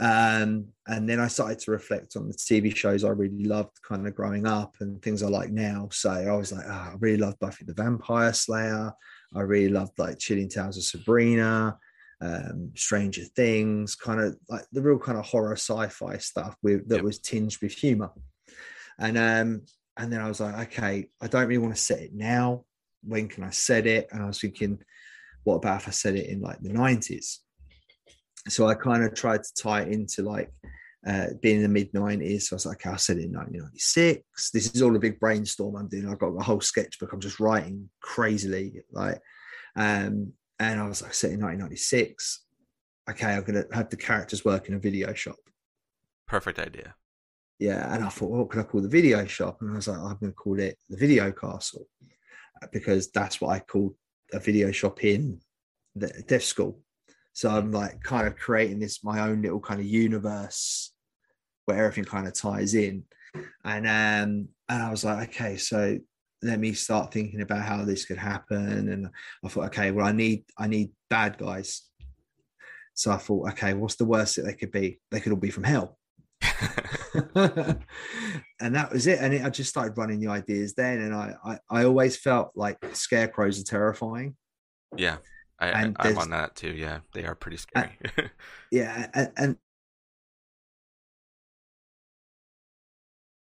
Um, 0.00 0.68
and 0.86 1.08
then 1.08 1.20
I 1.20 1.28
started 1.28 1.58
to 1.60 1.70
reflect 1.70 2.16
on 2.16 2.26
the 2.26 2.34
TV 2.34 2.74
shows 2.74 3.04
I 3.04 3.10
really 3.10 3.44
loved 3.44 3.82
kind 3.82 4.06
of 4.06 4.14
growing 4.14 4.46
up 4.46 4.76
and 4.80 5.00
things 5.02 5.22
I 5.22 5.28
like 5.28 5.50
now. 5.50 5.88
So 5.92 6.10
I 6.10 6.32
was 6.32 6.52
like, 6.52 6.64
oh, 6.66 6.70
I 6.70 6.94
really 6.98 7.18
loved 7.18 7.38
Buffy 7.38 7.66
the 7.66 7.74
Vampire 7.74 8.32
Slayer. 8.32 8.92
I 9.34 9.40
really 9.42 9.68
loved 9.68 9.98
like 9.98 10.18
Chilling 10.18 10.48
Tales 10.48 10.78
of 10.78 10.84
Sabrina, 10.84 11.78
um, 12.22 12.72
Stranger 12.74 13.24
Things, 13.36 13.94
kind 13.94 14.20
of 14.20 14.36
like 14.48 14.64
the 14.72 14.80
real 14.80 14.98
kind 14.98 15.18
of 15.18 15.26
horror 15.26 15.52
sci-fi 15.52 16.16
stuff 16.16 16.56
with 16.62 16.88
that 16.88 16.96
yep. 16.96 17.04
was 17.04 17.18
tinged 17.18 17.58
with 17.60 17.72
humor. 17.72 18.10
And 18.98 19.18
um, 19.18 19.62
and 19.98 20.10
then 20.10 20.20
I 20.22 20.28
was 20.28 20.40
like, 20.40 20.68
okay, 20.68 21.08
I 21.20 21.26
don't 21.26 21.46
really 21.46 21.58
want 21.58 21.74
to 21.74 21.80
set 21.80 22.00
it 22.00 22.14
now 22.14 22.64
when 23.02 23.28
can 23.28 23.44
I 23.44 23.50
set 23.50 23.86
it? 23.86 24.08
And 24.10 24.22
I 24.22 24.26
was 24.26 24.40
thinking, 24.40 24.78
what 25.44 25.56
about 25.56 25.82
if 25.82 25.88
I 25.88 25.90
set 25.90 26.16
it 26.16 26.26
in 26.26 26.40
like 26.40 26.60
the 26.60 26.70
90s? 26.70 27.38
So 28.48 28.66
I 28.66 28.74
kind 28.74 29.04
of 29.04 29.14
tried 29.14 29.42
to 29.42 29.54
tie 29.62 29.82
it 29.82 29.92
into 29.92 30.22
like 30.22 30.50
uh, 31.06 31.26
being 31.42 31.56
in 31.56 31.62
the 31.62 31.68
mid 31.68 31.92
90s. 31.92 32.42
So 32.42 32.54
I 32.54 32.56
was 32.56 32.66
like, 32.66 32.86
okay, 32.86 32.90
I 32.90 32.96
said 32.96 33.18
it 33.18 33.24
in 33.24 33.32
1996. 33.32 34.50
This 34.50 34.74
is 34.74 34.82
all 34.82 34.94
a 34.96 34.98
big 34.98 35.20
brainstorm 35.20 35.76
I'm 35.76 35.88
doing. 35.88 36.08
I've 36.08 36.18
got 36.18 36.28
a 36.28 36.42
whole 36.42 36.60
sketchbook. 36.60 37.12
I'm 37.12 37.20
just 37.20 37.40
writing 37.40 37.88
crazily. 38.00 38.82
Like, 38.92 39.20
um, 39.76 40.32
and 40.58 40.80
I 40.80 40.86
was 40.86 41.02
like, 41.02 41.14
set 41.14 41.32
in 41.32 41.40
1996. 41.40 42.44
Okay, 43.10 43.26
I'm 43.26 43.44
going 43.44 43.62
to 43.62 43.74
have 43.74 43.90
the 43.90 43.96
characters 43.96 44.44
work 44.44 44.68
in 44.68 44.74
a 44.74 44.78
video 44.78 45.12
shop. 45.14 45.36
Perfect 46.28 46.58
idea. 46.58 46.94
Yeah. 47.58 47.92
And 47.94 48.04
I 48.04 48.08
thought, 48.08 48.30
well, 48.30 48.40
what 48.40 48.50
could 48.50 48.60
I 48.60 48.64
call 48.64 48.80
the 48.80 48.88
video 48.88 49.24
shop? 49.26 49.58
And 49.60 49.72
I 49.72 49.76
was 49.76 49.88
like, 49.88 49.98
I'm 49.98 50.16
going 50.18 50.32
to 50.32 50.32
call 50.32 50.58
it 50.58 50.78
the 50.88 50.96
video 50.96 51.32
castle 51.32 51.86
because 52.72 53.10
that's 53.10 53.40
what 53.40 53.50
I 53.50 53.60
call 53.60 53.94
a 54.32 54.38
video 54.38 54.70
shop 54.70 55.02
in 55.02 55.40
the 55.94 56.08
deaf 56.28 56.42
school. 56.42 56.80
So 57.40 57.48
I'm 57.48 57.72
like 57.72 58.02
kind 58.02 58.26
of 58.26 58.36
creating 58.36 58.80
this 58.80 59.02
my 59.02 59.20
own 59.20 59.40
little 59.40 59.60
kind 59.60 59.80
of 59.80 59.86
universe 59.86 60.92
where 61.64 61.86
everything 61.86 62.04
kind 62.04 62.28
of 62.28 62.34
ties 62.34 62.74
in. 62.74 63.04
And 63.64 63.86
um 63.86 64.48
and 64.68 64.82
I 64.82 64.90
was 64.90 65.06
like, 65.06 65.30
okay, 65.30 65.56
so 65.56 65.98
let 66.42 66.60
me 66.60 66.74
start 66.74 67.14
thinking 67.14 67.40
about 67.40 67.62
how 67.62 67.82
this 67.82 68.04
could 68.04 68.18
happen. 68.18 68.90
And 68.90 69.08
I 69.42 69.48
thought, 69.48 69.68
okay, 69.68 69.90
well, 69.90 70.04
I 70.04 70.12
need 70.12 70.44
I 70.58 70.66
need 70.66 70.90
bad 71.08 71.38
guys. 71.38 71.88
So 72.92 73.10
I 73.10 73.16
thought, 73.16 73.48
okay, 73.52 73.72
what's 73.72 73.96
the 73.96 74.04
worst 74.04 74.36
that 74.36 74.42
they 74.42 74.52
could 74.52 74.70
be? 74.70 75.00
They 75.10 75.20
could 75.20 75.32
all 75.32 75.38
be 75.38 75.48
from 75.48 75.64
hell. 75.64 75.96
and 77.34 78.74
that 78.74 78.92
was 78.92 79.06
it. 79.06 79.18
And 79.18 79.32
it, 79.32 79.46
I 79.46 79.48
just 79.48 79.70
started 79.70 79.96
running 79.96 80.20
the 80.20 80.28
ideas 80.28 80.74
then. 80.74 81.00
And 81.00 81.14
I, 81.14 81.32
I, 81.42 81.58
I 81.70 81.84
always 81.84 82.18
felt 82.18 82.50
like 82.54 82.76
scarecrows 82.92 83.58
are 83.58 83.64
terrifying. 83.64 84.36
Yeah. 84.94 85.16
I, 85.60 85.92
I, 85.98 86.08
am 86.08 86.18
on 86.18 86.30
that 86.30 86.56
too. 86.56 86.70
Yeah. 86.70 87.00
They 87.12 87.24
are 87.24 87.34
pretty 87.34 87.58
scary. 87.58 87.96
Yeah. 88.70 89.08
And, 89.14 89.32
and 89.36 89.56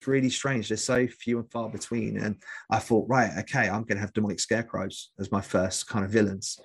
it's 0.00 0.06
really 0.06 0.30
strange. 0.30 0.68
They're 0.68 0.76
so 0.76 1.06
few 1.08 1.38
and 1.38 1.50
far 1.50 1.68
between. 1.68 2.16
And 2.18 2.36
I 2.70 2.78
thought, 2.78 3.06
right, 3.08 3.30
okay, 3.40 3.68
I'm 3.68 3.82
going 3.82 3.96
to 3.96 4.00
have 4.00 4.12
demonic 4.12 4.40
scarecrows 4.40 5.10
as 5.18 5.32
my 5.32 5.40
first 5.40 5.88
kind 5.88 6.04
of 6.04 6.10
villains 6.10 6.58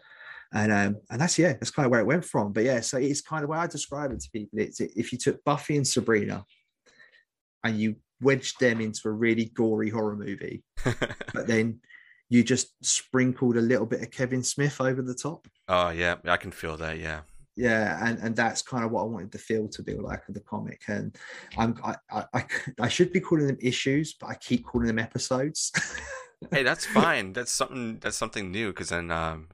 and 0.54 0.72
um, 0.72 0.97
and 1.10 1.22
that's 1.22 1.39
yeah, 1.39 1.54
that's 1.54 1.72
kind 1.72 1.86
of 1.86 1.91
where 1.91 2.02
it 2.02 2.06
went 2.06 2.26
from. 2.26 2.52
But 2.52 2.66
yeah, 2.66 2.82
so 2.82 2.97
it's 2.97 3.22
kind 3.22 3.43
of 3.43 3.49
where 3.49 3.60
I 3.60 3.68
describe 3.68 4.12
it 4.12 4.20
to 4.20 4.30
people. 4.32 4.60
It's 4.60 4.82
if 4.82 5.12
you 5.12 5.18
took 5.18 5.43
Buffy 5.43 5.78
and 5.78 5.88
Sabrina 5.88 6.45
and 7.64 7.80
you 7.80 7.95
wedged 8.22 8.60
them 8.60 8.82
into 8.82 9.02
a 9.06 9.12
really 9.12 9.45
gory 9.45 9.89
horror 9.89 10.16
movie, 10.16 10.64
but 11.34 11.47
then 11.47 11.80
you 12.32 12.45
just 12.45 12.73
sprinkled 12.84 13.57
a 13.57 13.61
little 13.61 13.86
bit 13.86 14.01
of 14.01 14.09
Kevin 14.09 14.41
Smith 14.41 14.79
over 14.79 15.01
the 15.01 15.13
top. 15.13 15.49
Oh 15.67 15.89
yeah, 15.89 16.15
I 16.23 16.38
can 16.38 16.51
feel 16.51 16.77
that. 16.77 16.97
Yeah. 16.97 17.21
Yeah, 17.57 18.07
and, 18.07 18.17
and 18.19 18.34
that's 18.34 18.61
kind 18.61 18.86
of 18.86 18.91
what 18.91 19.01
I 19.01 19.03
wanted 19.03 19.32
the 19.34 19.38
feel 19.38 19.67
to 19.67 19.84
be 19.84 19.95
like 19.95 20.21
of 20.29 20.36
the 20.36 20.39
comic. 20.39 20.82
And 20.88 21.13
I'm 21.57 21.77
I, 21.84 22.23
I, 22.34 22.45
I 22.79 22.88
should 22.88 23.11
be 23.11 23.19
calling 23.19 23.47
them 23.47 23.57
issues, 23.61 24.13
but 24.13 24.27
I 24.27 24.36
keep 24.36 24.65
calling 24.65 24.88
them 24.88 24.97
episodes. 24.97 25.73
hey, 26.51 26.63
that's 26.63 26.86
fine. 26.86 27.34
That's 27.34 27.51
something 27.51 27.99
that's 27.99 28.15
something 28.15 28.49
new 28.49 28.69
because 28.69 28.89
then 28.89 29.11
um, 29.11 29.49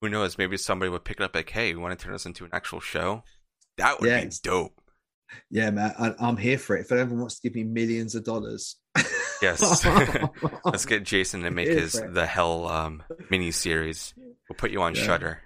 who 0.00 0.08
knows? 0.08 0.38
Maybe 0.38 0.56
somebody 0.56 0.88
would 0.88 1.04
pick 1.04 1.20
it 1.20 1.22
up 1.22 1.34
like, 1.34 1.50
"Hey, 1.50 1.74
we 1.74 1.82
want 1.82 1.96
to 1.96 2.02
turn 2.02 2.14
this 2.14 2.24
into 2.24 2.46
an 2.46 2.50
actual 2.54 2.80
show." 2.80 3.22
That 3.76 4.00
would 4.00 4.08
be 4.08 4.30
dope. 4.42 4.80
Yeah, 5.50 5.70
man, 5.70 5.94
I, 5.98 6.14
I'm 6.20 6.36
here 6.36 6.58
for 6.58 6.76
it. 6.76 6.82
If 6.82 6.92
anyone 6.92 7.20
wants 7.20 7.40
to 7.40 7.48
give 7.48 7.54
me 7.56 7.64
millions 7.64 8.14
of 8.14 8.24
dollars, 8.24 8.76
Yes. 9.40 9.86
Let's 10.64 10.84
get 10.84 11.04
Jason 11.04 11.42
to 11.42 11.50
make 11.50 11.68
his 11.68 11.92
the 11.92 12.26
Hell 12.26 12.66
um, 12.68 13.02
mini 13.30 13.52
series. 13.52 14.12
We'll 14.48 14.56
put 14.56 14.70
you 14.72 14.82
on 14.82 14.94
Yeah. 14.96 15.02
Shudder. 15.04 15.40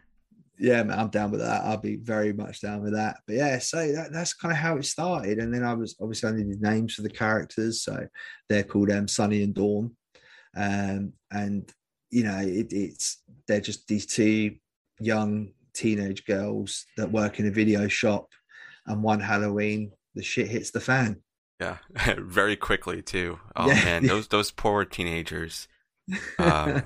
yeah, 0.59 0.83
man, 0.83 0.99
I'm 0.99 1.09
down 1.09 1.31
with 1.31 1.41
that. 1.41 1.63
I'll 1.65 1.77
be 1.77 1.97
very 1.97 2.33
much 2.33 2.61
down 2.63 2.83
with 2.83 2.95
that. 2.95 3.19
But 3.27 3.37
yeah, 3.37 3.59
so 3.59 3.93
that, 3.93 4.13
that's 4.13 4.33
kind 4.33 4.53
of 4.53 4.59
how 4.59 4.77
it 4.79 4.85
started. 4.87 5.39
And 5.39 5.53
then 5.53 5.63
I 5.63 5.75
was 5.75 5.95
obviously 6.01 6.31
I 6.31 6.33
needed 6.33 6.63
names 6.63 6.95
for 6.95 7.03
the 7.03 7.11
characters, 7.11 7.83
so 7.83 8.07
they're 8.49 8.63
called 8.63 8.91
um, 8.91 9.09
Sunny 9.09 9.43
and 9.43 9.55
Dawn, 9.55 9.95
um, 10.57 11.13
and 11.31 11.71
you 12.11 12.25
know 12.25 12.39
it, 12.39 12.73
it's 12.73 13.23
they're 13.47 13.61
just 13.61 13.87
these 13.89 14.07
two 14.07 14.57
young 15.01 15.53
teenage 15.75 16.25
girls 16.25 16.87
that 16.97 17.11
work 17.13 17.41
in 17.41 17.47
a 17.47 17.51
video 17.51 17.89
shop, 17.89 18.29
and 18.87 19.03
one 19.03 19.21
Halloween 19.21 19.93
the 20.15 20.23
shit 20.23 20.49
hits 20.49 20.71
the 20.71 20.81
fan. 20.81 21.23
Yeah, 21.61 21.79
very 22.19 22.57
quickly 22.57 23.03
too. 23.03 23.39
Oh 23.57 23.69
Yeah. 23.69 23.85
man, 23.85 24.07
those 24.07 24.29
those 24.29 24.51
poor 24.51 24.85
teenagers. 24.85 25.69
Um, 26.39 26.83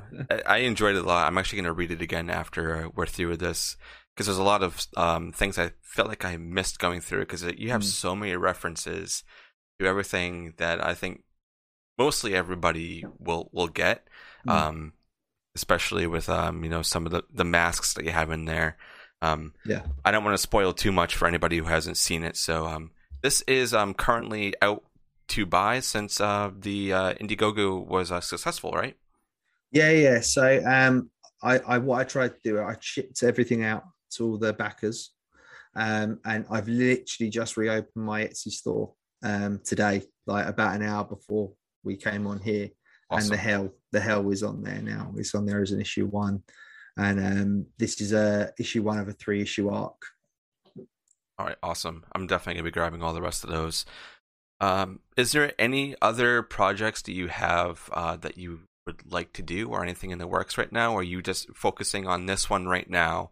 I- 0.46 0.58
enjoyed 0.58 0.94
it 0.94 1.02
a 1.04 1.06
lot. 1.06 1.26
I'm 1.26 1.38
actually 1.38 1.56
going 1.62 1.72
to 1.72 1.72
read 1.72 1.90
it 1.90 2.02
again 2.02 2.28
after 2.28 2.84
uh, 2.84 2.88
we're 2.94 3.06
through 3.06 3.30
with 3.30 3.40
this 3.40 3.76
because 4.14 4.26
there's 4.26 4.36
a 4.38 4.42
lot 4.42 4.62
of 4.62 4.86
um, 4.96 5.32
things 5.32 5.58
I 5.58 5.72
felt 5.82 6.08
like 6.08 6.22
I 6.24 6.36
missed 6.36 6.78
going 6.78 7.00
through 7.00 7.20
because 7.20 7.42
you 7.56 7.70
have 7.70 7.80
Mm. 7.80 7.84
so 7.84 8.14
many 8.14 8.36
references 8.36 9.24
to 9.80 9.86
everything 9.86 10.52
that 10.58 10.84
I 10.84 10.92
think 10.94 11.24
mostly 11.98 12.34
everybody 12.34 13.04
will 13.18 13.48
will 13.52 13.68
get. 13.68 14.06
Mm. 14.46 14.52
Um, 14.52 14.92
especially 15.54 16.06
with 16.06 16.28
um, 16.28 16.62
you 16.62 16.68
know 16.70 16.82
some 16.82 17.06
of 17.06 17.12
the 17.12 17.24
the 17.32 17.44
masks 17.44 17.94
that 17.94 18.04
you 18.04 18.10
have 18.12 18.30
in 18.30 18.44
there. 18.44 18.76
Um, 19.32 19.52
Yeah. 19.64 19.82
I 20.04 20.10
don't 20.10 20.24
want 20.24 20.34
to 20.34 20.42
spoil 20.42 20.72
too 20.72 20.92
much 20.92 21.16
for 21.16 21.26
anybody 21.26 21.58
who 21.58 21.64
hasn't 21.64 21.96
seen 21.96 22.22
it. 22.22 22.36
So 22.36 22.66
um, 22.66 22.90
this 23.22 23.42
is 23.42 23.74
um 23.74 23.94
currently 23.94 24.54
out 24.62 24.84
to 25.28 25.46
buy 25.46 25.80
since 25.80 26.20
uh 26.20 26.50
the 26.56 26.92
uh, 26.92 27.14
Indiegogo 27.14 27.84
was 27.84 28.12
uh, 28.12 28.20
successful, 28.20 28.72
right? 28.72 28.96
Yeah, 29.72 29.90
yeah. 29.90 30.20
So 30.20 30.62
um 30.64 31.10
I, 31.42 31.58
I 31.58 31.78
what 31.78 32.00
I 32.00 32.04
tried 32.04 32.34
to 32.34 32.40
do, 32.44 32.60
I 32.60 32.76
shipped 32.80 33.22
everything 33.22 33.64
out 33.64 33.84
to 34.12 34.24
all 34.24 34.38
the 34.38 34.52
backers. 34.52 35.12
Um 35.74 36.20
and 36.24 36.46
I've 36.50 36.68
literally 36.68 37.30
just 37.30 37.56
reopened 37.56 38.04
my 38.04 38.24
Etsy 38.24 38.50
store 38.50 38.94
um 39.22 39.60
today, 39.64 40.02
like 40.26 40.46
about 40.46 40.76
an 40.76 40.82
hour 40.82 41.04
before 41.04 41.52
we 41.82 41.96
came 41.96 42.26
on 42.26 42.40
here. 42.40 42.70
And 43.10 43.24
the 43.28 43.36
hell, 43.36 43.72
the 43.92 44.00
hell 44.00 44.28
is 44.30 44.42
on 44.42 44.62
there 44.62 44.82
now. 44.82 45.14
It's 45.16 45.34
on 45.34 45.46
there 45.46 45.62
as 45.62 45.70
an 45.70 45.80
issue 45.80 46.06
one. 46.06 46.42
And 46.96 47.20
um 47.20 47.66
this 47.78 48.00
is 48.00 48.12
a 48.12 48.52
issue 48.58 48.82
one 48.82 48.98
of 48.98 49.08
a 49.08 49.12
three 49.12 49.42
issue 49.42 49.68
arc. 49.68 50.00
All 51.38 51.46
right, 51.46 51.56
awesome. 51.62 52.04
I'm 52.12 52.26
definitely 52.26 52.54
gonna 52.54 52.64
be 52.64 52.70
grabbing 52.72 53.02
all 53.02 53.12
the 53.12 53.22
rest 53.22 53.44
of 53.44 53.50
those. 53.50 53.84
Um, 54.60 55.00
is 55.16 55.32
there 55.32 55.52
any 55.58 55.94
other 56.00 56.42
projects 56.42 57.02
that 57.02 57.12
you 57.12 57.28
have 57.28 57.90
uh, 57.92 58.16
that 58.16 58.38
you 58.38 58.60
would 58.86 59.12
like 59.12 59.32
to 59.34 59.42
do, 59.42 59.68
or 59.68 59.82
anything 59.82 60.10
in 60.10 60.18
the 60.18 60.26
works 60.26 60.56
right 60.56 60.72
now? 60.72 60.92
Or 60.94 61.00
are 61.00 61.02
you 61.02 61.20
just 61.22 61.54
focusing 61.54 62.06
on 62.06 62.26
this 62.26 62.48
one 62.48 62.66
right 62.66 62.88
now, 62.88 63.30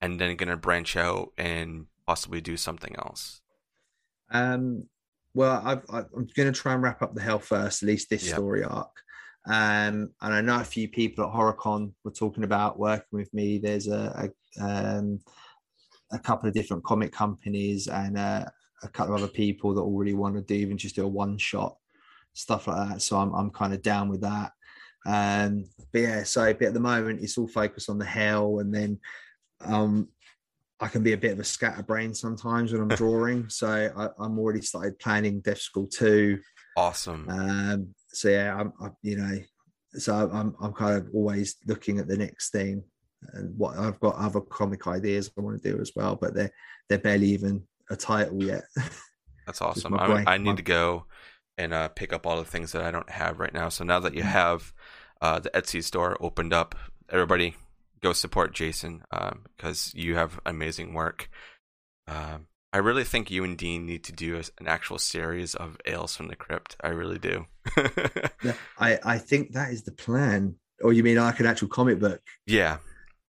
and 0.00 0.20
then 0.20 0.36
gonna 0.36 0.56
branch 0.56 0.96
out 0.96 1.32
and 1.36 1.86
possibly 2.06 2.40
do 2.40 2.56
something 2.56 2.96
else? 2.96 3.40
Um, 4.30 4.88
well, 5.34 5.60
I've, 5.64 5.84
I've, 5.90 6.06
I'm 6.16 6.26
going 6.34 6.52
to 6.52 6.58
try 6.58 6.74
and 6.74 6.82
wrap 6.82 7.02
up 7.02 7.14
the 7.14 7.22
hell 7.22 7.38
first, 7.38 7.82
at 7.82 7.86
least 7.86 8.10
this 8.10 8.26
Yep. 8.26 8.34
story 8.34 8.64
arc. 8.64 9.01
Um, 9.46 10.10
and 10.20 10.34
I 10.34 10.40
know 10.40 10.60
a 10.60 10.64
few 10.64 10.88
people 10.88 11.24
at 11.24 11.32
HorrorCon 11.32 11.92
were 12.04 12.12
talking 12.12 12.44
about 12.44 12.78
working 12.78 13.18
with 13.18 13.32
me. 13.34 13.58
There's 13.58 13.88
a 13.88 14.30
a, 14.60 14.64
um, 14.64 15.20
a 16.12 16.18
couple 16.18 16.48
of 16.48 16.54
different 16.54 16.84
comic 16.84 17.12
companies 17.12 17.88
and 17.88 18.18
uh, 18.18 18.44
a 18.82 18.88
couple 18.88 19.14
of 19.14 19.22
other 19.22 19.32
people 19.32 19.74
that 19.74 19.80
already 19.80 20.14
want 20.14 20.36
to 20.36 20.42
do 20.42 20.54
even 20.54 20.78
just 20.78 20.96
do 20.96 21.04
a 21.04 21.08
one 21.08 21.38
shot 21.38 21.76
stuff 22.34 22.66
like 22.66 22.88
that. 22.88 23.02
So 23.02 23.16
I'm 23.18 23.32
I'm 23.34 23.50
kind 23.50 23.74
of 23.74 23.82
down 23.82 24.08
with 24.08 24.22
that. 24.22 24.52
Um, 25.04 25.64
but 25.92 26.00
yeah, 26.00 26.22
so 26.22 26.52
but 26.52 26.68
at 26.68 26.74
the 26.74 26.80
moment 26.80 27.20
it's 27.22 27.38
all 27.38 27.48
focused 27.48 27.90
on 27.90 27.98
the 27.98 28.04
hell, 28.04 28.60
and 28.60 28.74
then 28.74 28.98
um, 29.60 30.08
I 30.80 30.88
can 30.88 31.02
be 31.02 31.12
a 31.12 31.18
bit 31.18 31.32
of 31.32 31.40
a 31.40 31.44
scatterbrain 31.44 32.14
sometimes 32.14 32.72
when 32.72 32.82
I'm 32.82 32.88
drawing. 32.96 33.48
so 33.48 33.68
I, 33.68 34.08
I'm 34.22 34.38
already 34.38 34.62
started 34.62 34.98
planning 34.98 35.40
Death 35.40 35.60
School 35.60 35.86
two. 35.86 36.40
Awesome. 36.76 37.28
Um, 37.28 37.94
so 38.12 38.28
yeah, 38.28 38.54
I'm, 38.58 38.72
I, 38.80 38.88
you 39.02 39.16
know, 39.16 39.38
so 39.94 40.30
I'm 40.32 40.54
I'm 40.60 40.72
kind 40.72 40.96
of 40.98 41.08
always 41.14 41.56
looking 41.66 41.98
at 41.98 42.08
the 42.08 42.16
next 42.16 42.50
thing 42.50 42.82
and 43.34 43.56
what 43.56 43.78
I've 43.78 44.00
got 44.00 44.16
other 44.16 44.40
comic 44.40 44.86
ideas 44.86 45.30
I 45.36 45.40
want 45.40 45.62
to 45.62 45.72
do 45.72 45.80
as 45.80 45.92
well, 45.94 46.16
but 46.16 46.34
they're 46.34 46.50
they're 46.88 46.98
barely 46.98 47.28
even 47.28 47.62
a 47.90 47.96
title 47.96 48.42
yet. 48.42 48.62
That's 49.46 49.60
awesome. 49.60 49.94
I, 49.94 50.24
I 50.26 50.38
need 50.38 50.50
my- 50.50 50.54
to 50.56 50.62
go 50.62 51.06
and 51.58 51.74
uh, 51.74 51.88
pick 51.88 52.12
up 52.12 52.26
all 52.26 52.36
the 52.38 52.44
things 52.44 52.72
that 52.72 52.82
I 52.82 52.90
don't 52.90 53.10
have 53.10 53.38
right 53.38 53.52
now. 53.52 53.68
So 53.68 53.84
now 53.84 54.00
that 54.00 54.12
Mm. 54.14 54.16
you 54.16 54.22
have 54.22 54.72
uh, 55.20 55.38
the 55.40 55.50
Etsy 55.50 55.82
store 55.84 56.16
opened 56.20 56.52
up, 56.52 56.74
everybody 57.08 57.54
go 58.00 58.12
support 58.12 58.54
Jason 58.54 59.02
because 59.56 59.92
you 59.94 60.14
have 60.16 60.40
amazing 60.46 60.94
work. 60.94 61.28
Um, 62.08 62.46
I 62.72 62.78
really 62.78 63.04
think 63.04 63.30
you 63.30 63.44
and 63.44 63.56
Dean 63.58 63.84
need 63.86 64.04
to 64.04 64.12
do 64.12 64.36
a, 64.36 64.42
an 64.58 64.66
actual 64.66 64.98
series 64.98 65.54
of 65.54 65.76
Ales 65.86 66.16
from 66.16 66.28
the 66.28 66.36
Crypt. 66.36 66.76
I 66.82 66.88
really 66.88 67.18
do. 67.18 67.46
Yeah, 68.44 68.54
I 68.78 68.98
I 69.04 69.18
think 69.18 69.52
that 69.52 69.70
is 69.72 69.84
the 69.84 69.92
plan. 69.92 70.56
Or 70.82 70.92
you 70.92 71.04
mean 71.04 71.16
like 71.16 71.38
an 71.40 71.46
actual 71.46 71.68
comic 71.68 71.98
book? 72.00 72.20
yeah. 72.46 72.78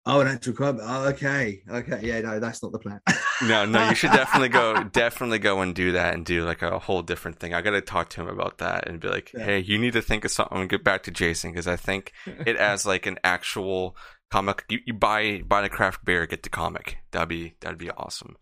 Oh, 0.07 0.21
an 0.23 0.29
actual 0.29 0.55
comic. 0.55 0.81
Oh, 0.85 1.09
okay, 1.09 1.61
okay, 1.69 2.01
yeah, 2.03 2.21
no, 2.23 2.41
that's 2.41 2.63
not 2.63 2.73
the 2.73 2.79
plan. 2.79 3.01
No, 3.43 3.65
no, 3.65 3.89
you 3.89 3.95
should 3.95 4.13
definitely 4.13 4.51
go, 4.51 4.85
definitely 4.85 5.39
go 5.39 5.63
and 5.63 5.75
do 5.75 5.93
that 5.93 6.13
and 6.15 6.27
do 6.27 6.45
like 6.45 6.61
a 6.61 6.79
whole 6.79 7.01
different 7.01 7.39
thing. 7.41 7.55
I 7.55 7.63
got 7.63 7.71
to 7.71 7.81
talk 7.81 8.11
to 8.11 8.21
him 8.21 8.29
about 8.29 8.59
that 8.59 8.87
and 8.87 9.01
be 9.01 9.09
like, 9.09 9.33
Yeah. 9.33 9.45
hey, 9.45 9.59
you 9.61 9.79
need 9.79 9.95
to 9.95 10.03
think 10.03 10.27
of 10.27 10.31
something 10.31 10.59
and 10.59 10.69
get 10.69 10.85
back 10.85 11.03
to 11.05 11.11
Jason 11.11 11.51
because 11.53 11.67
I 11.67 11.77
think 11.77 12.13
it 12.27 12.57
as 12.71 12.85
like 12.85 13.07
an 13.07 13.19
actual 13.25 13.97
comic. 14.31 14.65
You, 14.69 14.81
you 14.87 14.93
buy 14.93 15.41
buy 15.47 15.63
the 15.63 15.71
craft 15.71 16.05
beer, 16.05 16.27
get 16.27 16.43
the 16.43 16.51
comic. 16.51 16.99
That'd 17.13 17.29
be 17.31 17.55
that'd 17.61 17.79
be 17.79 17.91
awesome. 17.91 18.37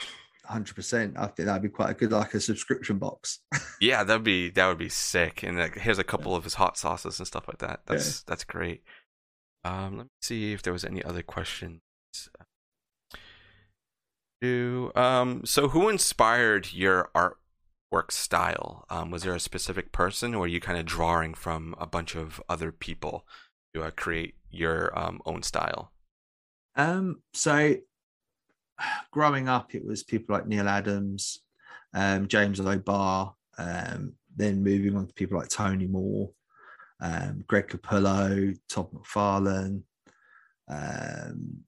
Hundred 0.48 0.76
percent. 0.76 1.14
I 1.18 1.26
think 1.26 1.46
that'd 1.46 1.62
be 1.62 1.68
quite 1.68 1.90
a 1.90 1.94
good 1.94 2.10
like 2.10 2.32
a 2.32 2.40
subscription 2.40 2.98
box. 2.98 3.40
Yeah, 3.80 4.02
that'd 4.02 4.24
be 4.24 4.50
that 4.50 4.66
would 4.66 4.78
be 4.78 4.88
sick. 4.88 5.44
And 5.44 5.56
like, 5.56 5.76
here's 5.76 6.00
a 6.00 6.04
couple 6.04 6.34
of 6.34 6.42
his 6.42 6.54
hot 6.54 6.76
sauces 6.76 7.20
and 7.20 7.28
stuff 7.28 7.46
like 7.46 7.58
that. 7.58 7.82
That's 7.86 8.22
that's 8.24 8.42
great. 8.42 8.82
Um, 9.62 9.98
let 9.98 10.04
me 10.06 10.10
see 10.20 10.52
if 10.52 10.62
there 10.62 10.72
was 10.72 10.84
any 10.84 11.04
other 11.04 11.22
questions. 11.22 11.80
Do 14.40 14.90
um, 14.96 15.42
so 15.44 15.68
who 15.68 15.88
inspired 15.88 16.72
your 16.72 17.10
artwork 17.14 18.10
style? 18.10 18.84
Um, 18.90 19.12
was 19.12 19.22
there 19.22 19.34
a 19.34 19.40
specific 19.40 19.92
person, 19.92 20.34
or 20.34 20.44
are 20.44 20.48
you 20.48 20.60
kind 20.60 20.78
of 20.78 20.84
drawing 20.84 21.34
from 21.34 21.76
a 21.78 21.86
bunch 21.86 22.16
of 22.16 22.42
other 22.48 22.72
people 22.72 23.24
to 23.74 23.84
uh, 23.84 23.90
create 23.90 24.34
your 24.50 24.96
um, 24.98 25.20
own 25.24 25.42
style? 25.42 25.92
Um, 26.74 27.22
so 27.32 27.76
growing 29.10 29.48
up, 29.48 29.74
it 29.74 29.84
was 29.84 30.02
people 30.02 30.34
like 30.34 30.46
Neal 30.46 30.68
Adams, 30.68 31.40
um, 31.94 32.28
James 32.28 32.60
O'Barr, 32.60 33.34
um, 33.58 34.14
then 34.36 34.62
moving 34.62 34.96
on 34.96 35.06
to 35.06 35.14
people 35.14 35.38
like 35.38 35.48
Tony 35.48 35.86
Moore, 35.86 36.30
um, 37.00 37.44
Greg 37.46 37.68
Capullo, 37.68 38.56
Todd 38.68 38.90
McFarlane, 38.92 39.82
um, 40.68 41.58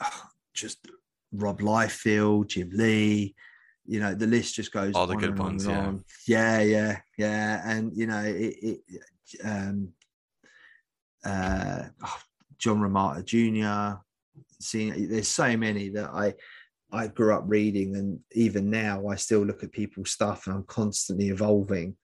just 0.54 0.86
Rob 1.32 1.60
Liefeld, 1.60 2.48
Jim 2.48 2.70
Lee. 2.72 3.34
You 3.86 4.00
know, 4.00 4.14
the 4.14 4.26
list 4.26 4.54
just 4.54 4.70
goes 4.70 4.94
All 4.94 5.06
the 5.06 5.14
on 5.14 5.20
good 5.20 5.38
ones, 5.38 5.66
yeah. 5.66 5.86
on. 5.86 6.04
Yeah, 6.26 6.60
yeah, 6.60 7.00
yeah. 7.16 7.62
And 7.64 7.96
you 7.96 8.06
know, 8.06 8.22
it, 8.22 8.56
it 8.62 8.80
um 9.42 9.92
uh 11.24 11.84
oh, 12.04 12.18
John 12.58 12.80
Romita 12.80 13.24
Jr. 13.24 14.00
Seeing 14.60 15.08
there's 15.08 15.28
so 15.28 15.56
many 15.56 15.90
that 15.90 16.10
I 16.10 16.34
I 16.90 17.06
grew 17.08 17.34
up 17.34 17.44
reading, 17.46 17.96
and 17.96 18.20
even 18.32 18.70
now 18.70 19.08
I 19.08 19.16
still 19.16 19.44
look 19.44 19.62
at 19.62 19.72
people's 19.72 20.10
stuff, 20.10 20.46
and 20.46 20.56
I'm 20.56 20.64
constantly 20.64 21.28
evolving 21.28 21.96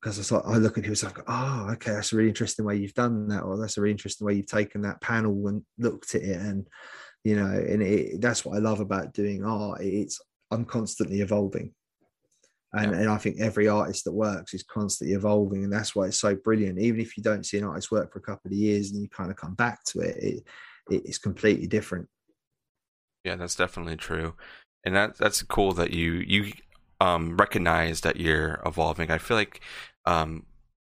because 0.00 0.18
it's 0.18 0.30
like 0.30 0.44
I 0.46 0.56
look 0.58 0.78
at 0.78 0.84
people's 0.84 1.02
go, 1.02 1.22
oh, 1.22 1.24
ah, 1.26 1.70
okay, 1.72 1.92
that's 1.92 2.12
a 2.12 2.16
really 2.16 2.28
interesting 2.28 2.64
way 2.64 2.76
you've 2.76 2.94
done 2.94 3.28
that, 3.28 3.42
or 3.42 3.58
that's 3.58 3.78
a 3.78 3.80
really 3.80 3.92
interesting 3.92 4.26
way 4.26 4.34
you've 4.34 4.46
taken 4.46 4.82
that 4.82 5.00
panel 5.00 5.48
and 5.48 5.64
looked 5.78 6.14
at 6.14 6.22
it, 6.22 6.40
and 6.40 6.66
you 7.24 7.36
know, 7.36 7.46
and 7.46 7.82
it, 7.82 8.20
that's 8.20 8.44
what 8.44 8.56
I 8.56 8.60
love 8.60 8.80
about 8.80 9.12
doing 9.12 9.44
art. 9.44 9.80
It's 9.82 10.20
I'm 10.50 10.64
constantly 10.64 11.20
evolving. 11.20 11.74
And, 12.74 12.92
Yeah. 12.92 12.98
and 12.98 13.08
I 13.08 13.16
think 13.16 13.40
every 13.40 13.66
artist 13.66 14.04
that 14.04 14.12
works 14.12 14.52
is 14.52 14.62
constantly 14.62 15.16
evolving, 15.16 15.64
and 15.64 15.72
that's 15.72 15.96
why 15.96 16.06
it's 16.06 16.20
so 16.20 16.36
brilliant. 16.36 16.78
Even 16.78 17.00
if 17.00 17.16
you 17.16 17.22
don't 17.22 17.46
see 17.46 17.58
an 17.58 17.64
artist 17.64 17.90
work 17.90 18.12
for 18.12 18.18
a 18.18 18.22
couple 18.22 18.50
of 18.50 18.56
years 18.56 18.90
and 18.90 19.00
you 19.00 19.08
kind 19.08 19.30
of 19.30 19.36
come 19.36 19.54
back 19.54 19.82
to 19.84 20.00
it, 20.00 20.16
it 20.22 20.44
it's 20.90 21.18
completely 21.18 21.66
different. 21.66 22.08
Yeah, 23.24 23.36
that's 23.36 23.56
definitely 23.56 23.96
true, 23.96 24.34
and 24.84 24.94
that 24.94 25.18
that's 25.18 25.42
cool 25.42 25.72
that 25.74 25.92
you 25.92 26.12
you 26.12 26.52
um, 27.00 27.36
recognize 27.36 28.00
that 28.02 28.16
you're 28.16 28.60
evolving. 28.64 29.10
I 29.10 29.18
feel 29.18 29.36
like 29.36 29.60
um, 30.04 30.46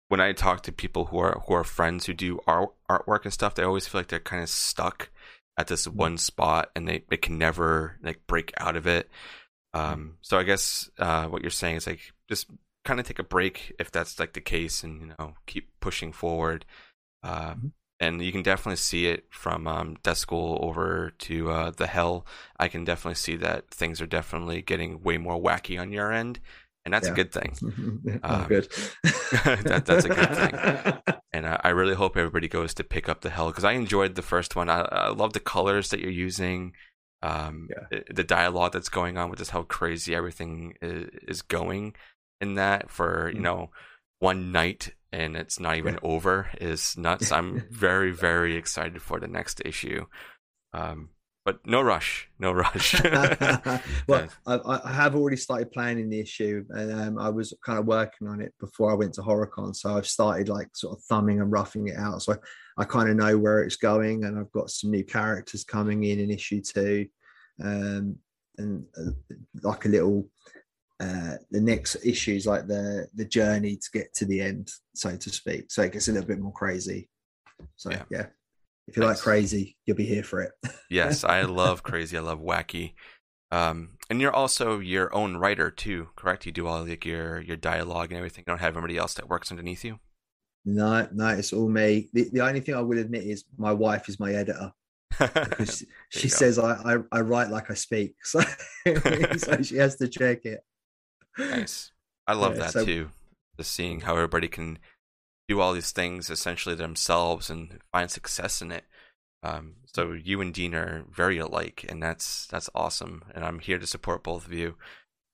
when 0.09 0.21
I 0.21 0.33
talk 0.33 0.63
to 0.63 0.73
people 0.73 1.07
who 1.07 1.19
are 1.19 1.43
who 1.47 1.55
are 1.55 1.65
friends 1.65 2.07
who 2.07 2.15
do 2.15 2.41
art 2.47 2.71
artwork 2.91 3.25
and 3.25 3.33
stuff, 3.33 3.55
they 3.55 3.63
always 3.63 3.87
feel 3.87 4.01
like 4.01 4.09
they're 4.09 4.19
kind 4.19 4.43
of 4.43 4.49
stuck 4.49 5.11
at 5.59 5.67
this 5.67 5.89
one 5.89 6.17
spot 6.17 6.71
and 6.77 6.87
they, 6.87 7.03
they 7.09 7.17
can 7.17 7.37
never 7.37 7.99
like 8.03 8.27
break 8.29 8.53
out 8.59 8.77
of 8.77 8.87
it. 8.87 9.11
Um, 9.75 10.17
so 10.23 10.39
I 10.39 10.45
guess 10.45 10.89
uh, 10.99 11.27
what 11.27 11.43
you're 11.43 11.51
saying 11.51 11.77
is 11.77 11.87
like 11.87 12.13
just 12.29 12.47
kind 12.85 13.01
of 13.01 13.07
take 13.07 13.19
a 13.19 13.25
break 13.25 13.75
if 13.79 13.91
that's 13.91 14.19
like 14.19 14.33
the 14.33 14.41
case, 14.41 14.83
and 14.83 15.01
you 15.01 15.07
know 15.19 15.35
keep 15.47 15.69
pushing 15.81 16.13
forward. 16.13 16.65
Uh, 17.23 17.51
mm-hmm. 17.51 17.67
And 18.01 18.23
you 18.23 18.31
can 18.31 18.43
definitely 18.43 18.77
see 18.77 19.07
it 19.07 19.25
from 19.31 19.67
um, 19.67 19.97
Death 20.05 20.19
School 20.19 20.59
over 20.63 21.13
to 21.19 21.51
uh, 21.51 21.71
the 21.71 21.89
Hell. 21.89 22.25
I 22.59 22.69
can 22.69 22.85
definitely 22.85 23.17
see 23.17 23.35
that 23.37 23.71
things 23.71 24.01
are 24.01 24.07
definitely 24.07 24.63
getting 24.63 25.03
way 25.03 25.19
more 25.19 25.41
wacky 25.41 25.81
on 25.81 25.93
your 25.93 26.13
end, 26.13 26.39
and 26.85 26.95
that's 26.95 27.09
yeah. 27.09 27.13
a 27.13 27.17
good 27.17 27.33
thing. 27.33 28.21
um, 28.23 28.47
good. 28.47 28.69
that, 29.03 29.83
that's 29.85 30.05
a 30.05 30.09
good 30.09 30.35
thing. 30.35 31.15
And 31.31 31.47
I, 31.47 31.61
I, 31.63 31.69
really 31.69 31.95
hope 31.95 32.17
everybody 32.17 32.49
goes 32.49 32.73
to 32.75 32.83
pick 32.83 33.07
up 33.07 33.21
the 33.21 33.29
Hell 33.29 33.49
because 33.49 33.63
I 33.63 33.73
enjoyed 33.73 34.15
the 34.15 34.23
first 34.23 34.57
one. 34.57 34.71
I, 34.71 34.81
I 34.81 35.09
love 35.11 35.35
the 35.35 35.41
colors 35.41 35.91
that 35.91 36.01
you're 36.01 36.11
using 36.11 36.73
um, 37.23 37.69
yeah. 37.71 38.01
the 38.11 38.25
dialogue 38.25 38.73
that's 38.73 38.89
going 38.89 39.19
on 39.19 39.29
with 39.29 39.41
just 39.41 39.51
how 39.51 39.63
crazy 39.63 40.15
everything 40.15 40.75
is, 40.81 41.11
is 41.29 41.43
going 41.43 41.95
in 42.41 42.55
that 42.55 42.91
for 42.91 43.31
you 43.31 43.41
mm. 43.41 43.43
know 43.43 43.71
one 44.21 44.53
night 44.53 44.95
and 45.13 45.37
it's 45.37 45.59
not 45.59 45.77
even 45.77 45.99
over 46.03 46.49
is 46.61 46.97
nuts. 46.97 47.33
I'm 47.33 47.65
very 47.71 48.13
very 48.13 48.57
excited 48.57 49.01
for 49.03 49.21
the 49.21 49.29
next 49.29 49.63
issue. 49.65 50.07
Um, 50.73 51.11
but 51.49 51.67
no 51.67 51.81
rush, 51.81 52.29
no 52.39 52.53
rush. 52.53 53.03
well, 54.07 54.29
I, 54.47 54.61
I, 54.67 54.93
have 54.93 55.15
already 55.17 55.39
started 55.39 55.73
planning 55.73 56.11
the 56.11 56.21
issue, 56.21 56.63
and 56.69 56.93
um, 56.93 57.19
I 57.19 57.31
was 57.31 57.55
kind 57.65 57.79
of 57.79 57.87
working 57.87 58.29
on 58.29 58.43
it 58.43 58.53
before 58.61 58.91
I 58.91 58.95
went 58.95 59.15
to 59.15 59.23
HorrorCon. 59.23 59.75
So 59.75 59.97
I've 59.97 60.07
started 60.07 60.51
like 60.51 60.69
sort 60.75 60.99
of 60.99 61.05
thumbing 61.05 61.41
and 61.41 61.51
roughing 61.51 61.89
it 61.89 61.97
out. 61.97 62.21
So 62.21 62.35
I, 62.35 62.83
I 62.83 62.85
kind 62.85 63.09
of 63.09 63.17
know 63.17 63.39
where 63.39 63.63
it's 63.63 63.77
going, 63.77 64.25
and 64.25 64.39
I've 64.39 64.53
got 64.53 64.69
some 64.69 64.91
new 64.91 65.05
characters 65.05 65.65
coming 65.65 66.05
in 66.05 66.19
in 66.21 66.31
issue 66.31 66.61
two, 66.61 67.07
um, 67.65 68.17
and 68.59 68.85
uh, 68.99 69.13
like 69.63 69.87
a 69.87 69.89
little. 69.89 70.29
Uh, 71.01 71.37
the 71.51 71.61
next 71.61 71.97
issue 72.05 72.35
is 72.35 72.47
like 72.47 72.67
the 72.67 73.07
the 73.15 73.25
journey 73.25 73.77
to 73.77 73.91
get 73.93 74.13
to 74.15 74.25
the 74.25 74.41
end, 74.41 74.71
so 74.95 75.17
to 75.17 75.31
speak. 75.31 75.71
So 75.71 75.83
it 75.83 75.93
gets 75.93 76.09
a 76.09 76.13
little 76.13 76.27
bit 76.27 76.41
more 76.41 76.53
crazy. 76.53 77.09
So 77.77 77.91
yeah. 77.91 78.03
yeah 78.11 78.27
if 78.89 78.97
you 78.97 79.05
like 79.05 79.19
crazy, 79.19 79.77
you'll 79.85 79.97
be 79.97 80.07
here 80.07 80.23
for 80.23 80.41
it. 80.41 80.53
yes, 80.91 81.23
I 81.23 81.43
love 81.43 81.83
crazy. 81.83 82.17
I 82.17 82.21
love 82.21 82.41
wacky. 82.41 82.95
Um, 83.51 83.91
and 84.11 84.21
you're 84.21 84.35
also 84.35 84.79
your 84.79 85.15
own 85.15 85.37
writer 85.37 85.71
too, 85.71 86.09
correct? 86.17 86.47
You 86.47 86.53
do 86.53 86.67
all 86.67 86.85
like 86.85 87.05
your 87.05 87.41
your 87.41 87.57
dialogue 87.57 88.11
and 88.11 88.17
everything. 88.17 88.45
You 88.47 88.53
don't 88.53 88.61
have 88.61 88.77
anybody 88.77 88.97
else 88.97 89.15
that 89.15 89.29
works 89.29 89.51
underneath 89.51 89.85
you. 89.85 90.01
No, 90.65 91.07
no, 91.13 91.29
it's 91.29 91.53
all 91.53 91.69
me. 91.69 92.09
The, 92.13 92.29
the 92.33 92.41
only 92.41 92.61
thing 92.61 92.75
I 92.75 92.81
will 92.81 92.99
admit 92.99 93.25
is 93.25 93.45
my 93.57 93.73
wife 93.73 94.09
is 94.09 94.19
my 94.19 94.33
editor. 94.33 94.73
she 96.11 96.29
says 96.29 96.59
I, 96.59 96.73
I, 96.73 96.97
I 97.13 97.21
write 97.21 97.51
like 97.51 97.71
I 97.71 97.75
speak, 97.75 98.15
so, 98.23 98.41
so 99.37 99.63
she 99.63 99.77
has 99.77 99.97
to 99.97 100.09
check 100.09 100.45
it. 100.45 100.61
Nice. 101.39 101.93
I 102.27 102.35
love 102.35 102.57
yeah, 102.57 102.65
that 102.65 102.73
so, 102.73 102.85
too. 102.85 103.11
Just 103.57 103.73
seeing 103.73 104.01
how 104.01 104.15
everybody 104.15 104.49
can 104.49 104.79
do 105.49 105.61
all 105.61 105.73
these 105.73 105.93
things 105.93 106.29
essentially 106.29 106.75
themselves 106.75 107.49
and 107.49 107.79
find 107.91 108.11
success 108.11 108.61
in 108.61 108.71
it. 108.71 108.85
Um, 109.43 109.77
so 109.87 110.13
you 110.13 110.41
and 110.41 110.53
Dean 110.53 110.75
are 110.75 111.05
very 111.11 111.39
alike, 111.39 111.87
and 111.89 112.03
that's 112.03 112.47
that's 112.47 112.69
awesome. 112.75 113.25
And 113.35 113.45
I'm 113.45 113.61
here 113.61 113.79
to 113.79 113.87
support 113.87 114.25
both 114.25 114.47
of 114.47 114.53
you 114.53 114.75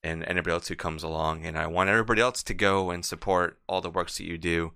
and 0.02 0.22
anybody 0.28 0.52
else 0.52 0.68
who 0.68 0.76
comes 0.76 1.02
along. 1.02 1.46
And 1.46 1.58
I 1.58 1.66
want 1.66 1.88
everybody 1.90 2.20
else 2.20 2.42
to 2.44 2.54
go 2.54 2.90
and 2.90 3.04
support 3.04 3.58
all 3.66 3.80
the 3.80 3.90
works 3.90 4.18
that 4.18 4.26
you 4.26 4.36
do. 4.36 4.72